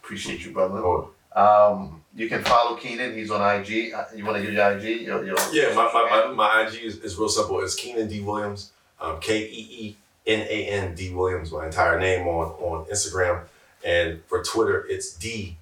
Appreciate 0.04 0.44
you, 0.46 0.52
brother. 0.52 0.80
Oh, 0.80 1.12
Um, 1.36 2.02
you 2.16 2.28
can 2.28 2.44
follow 2.44 2.76
Keenan. 2.76 3.14
He's 3.16 3.30
on 3.32 3.42
IG. 3.42 3.94
Uh, 3.94 4.06
You 4.16 4.26
want 4.26 4.38
to 4.38 4.44
give 4.44 4.54
your 4.54 4.72
IG? 4.72 5.02
Your, 5.02 5.24
your 5.26 5.38
Yeah, 5.52 5.74
my, 5.76 5.86
my, 5.94 6.04
my, 6.10 6.34
my 6.34 6.68
IG 6.68 6.84
is, 6.84 6.98
is 6.98 7.16
real 7.18 7.30
simple. 7.30 7.62
It's 7.62 7.76
Keenan 7.76 8.08
D 8.08 8.22
Williams, 8.22 8.72
um, 9.00 9.20
K 9.20 9.44
E 9.46 9.68
E 9.86 9.98
N 10.30 10.46
A 10.48 10.66
N 10.68 10.96
D 10.96 11.14
Williams, 11.14 11.52
my 11.52 11.66
entire 11.66 12.00
name 12.00 12.28
on, 12.28 12.52
on 12.62 12.86
Instagram. 12.86 13.44
And 13.86 14.22
for 14.28 14.44
Twitter, 14.44 14.86
it's 14.88 15.14
D 15.14 15.58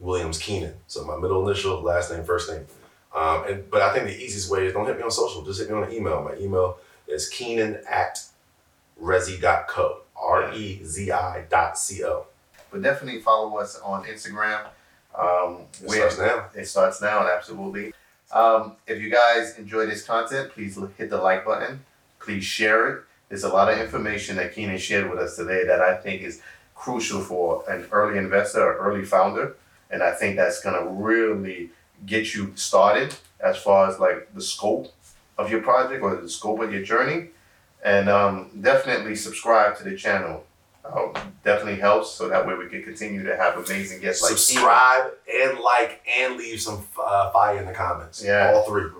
Williams 0.00 0.38
Keenan. 0.38 0.74
So 0.86 1.04
my 1.04 1.16
middle 1.16 1.46
initial, 1.48 1.80
last 1.82 2.10
name, 2.10 2.24
first 2.24 2.50
name. 2.50 2.66
Um, 3.14 3.44
and 3.46 3.70
But 3.70 3.82
I 3.82 3.92
think 3.92 4.06
the 4.06 4.16
easiest 4.16 4.50
way 4.50 4.66
is 4.66 4.72
don't 4.72 4.86
hit 4.86 4.96
me 4.96 5.02
on 5.02 5.10
social, 5.10 5.42
just 5.42 5.60
hit 5.60 5.68
me 5.70 5.76
on 5.76 5.84
an 5.84 5.92
email. 5.92 6.22
My 6.22 6.34
email 6.36 6.78
is 7.06 7.28
keenan 7.28 7.78
at 7.90 8.24
rezi.co, 9.00 9.98
R 10.16 10.52
E 10.54 10.80
Z 10.84 11.10
I 11.10 11.44
dot 11.50 11.78
C 11.78 12.04
O. 12.04 12.26
But 12.70 12.82
definitely 12.82 13.20
follow 13.20 13.58
us 13.58 13.78
on 13.80 14.04
Instagram. 14.04 14.60
Um, 15.18 15.66
It 15.82 15.90
starts 15.90 16.18
now. 16.18 16.46
It 16.54 16.66
starts 16.66 17.02
now, 17.02 17.28
absolutely. 17.28 17.92
Um, 18.32 18.76
if 18.86 19.00
you 19.02 19.10
guys 19.10 19.58
enjoy 19.58 19.84
this 19.84 20.04
content, 20.06 20.52
please 20.52 20.78
hit 20.96 21.10
the 21.10 21.18
like 21.18 21.44
button. 21.44 21.84
Please 22.18 22.44
share 22.44 22.88
it. 22.88 23.02
There's 23.32 23.44
a 23.44 23.48
lot 23.48 23.72
of 23.72 23.78
information 23.78 24.36
that 24.36 24.54
Keenan 24.54 24.76
shared 24.76 25.08
with 25.08 25.18
us 25.18 25.36
today 25.36 25.64
that 25.64 25.80
I 25.80 25.96
think 25.96 26.20
is 26.20 26.42
crucial 26.74 27.22
for 27.22 27.64
an 27.66 27.86
early 27.90 28.18
investor 28.18 28.60
or 28.62 28.76
early 28.76 29.06
founder. 29.06 29.56
And 29.90 30.02
I 30.02 30.10
think 30.12 30.36
that's 30.36 30.62
going 30.62 30.78
to 30.78 30.86
really 30.90 31.70
get 32.04 32.34
you 32.34 32.52
started 32.56 33.14
as 33.40 33.56
far 33.56 33.88
as 33.88 33.98
like 33.98 34.34
the 34.34 34.42
scope 34.42 34.92
of 35.38 35.50
your 35.50 35.62
project 35.62 36.02
or 36.02 36.14
the 36.14 36.28
scope 36.28 36.60
of 36.60 36.74
your 36.74 36.82
journey. 36.82 37.28
And 37.82 38.10
um, 38.10 38.50
definitely 38.60 39.16
subscribe 39.16 39.78
to 39.78 39.84
the 39.84 39.96
channel. 39.96 40.44
Um, 40.84 41.14
definitely 41.42 41.80
helps 41.80 42.10
so 42.10 42.28
that 42.28 42.46
way 42.46 42.54
we 42.54 42.68
can 42.68 42.82
continue 42.82 43.22
to 43.22 43.34
have 43.34 43.56
amazing 43.56 44.02
guests 44.02 44.22
like 44.22 44.32
Keenan. 44.32 44.38
Subscribe 44.38 45.12
and 45.34 45.58
like 45.58 46.02
and 46.18 46.36
leave 46.36 46.60
some 46.60 46.86
uh, 47.02 47.30
fire 47.30 47.56
in 47.56 47.64
the 47.64 47.72
comments. 47.72 48.22
Yeah. 48.22 48.52
All 48.52 48.64
three. 48.66 48.90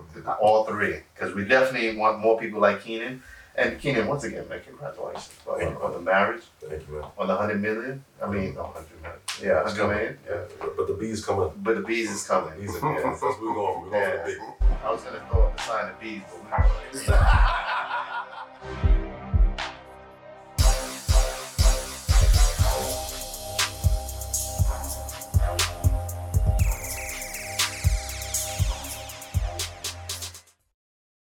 All 0.41 0.63
three, 0.63 1.01
because 1.13 1.35
we 1.35 1.45
definitely 1.45 1.95
want 1.95 2.17
more 2.17 2.39
people 2.39 2.59
like 2.59 2.81
Keenan. 2.81 3.21
And 3.55 3.79
Keenan, 3.79 4.07
once 4.07 4.23
again, 4.23 4.47
man, 4.49 4.61
congratulations 4.65 5.29
on, 5.47 5.59
Thank 5.59 5.71
you. 5.77 5.83
on 5.83 5.91
the 5.93 5.99
marriage, 6.01 6.41
Thank 6.59 6.87
you, 6.87 6.95
man. 6.95 7.03
on 7.17 7.27
the 7.27 7.35
hundred 7.35 7.61
million. 7.61 8.03
I 8.21 8.27
mean, 8.27 8.55
no, 8.55 8.63
100 8.63 9.01
million. 9.01 9.19
yeah, 9.41 9.61
It's 9.61 9.71
hundred 9.77 9.81
coming. 9.81 9.97
million. 9.97 10.17
Yeah, 10.27 10.41
but, 10.59 10.77
but 10.77 10.87
the 10.87 10.93
bees 10.95 11.23
coming. 11.23 11.51
But 11.57 11.75
the 11.75 11.81
bees 11.81 12.09
is 12.09 12.27
coming. 12.27 12.59
Bees 12.59 12.75
are 12.81 12.93
yeah, 12.93 13.01
that's 13.03 13.21
what 13.21 13.39
we're 13.41 13.53
going 13.53 13.75
for. 13.75 13.89
We're 13.89 13.91
going 13.91 14.21
for 14.23 14.25
the 14.25 14.31
big. 14.31 14.69
I 14.83 14.91
was 14.91 15.03
gonna 15.03 15.23
throw 15.29 15.43
up 15.43 15.55
the 15.57 15.63
sign 15.63 15.89
of 15.91 15.99
bees, 15.99 16.21
but 17.05 17.13
we. 18.87 18.89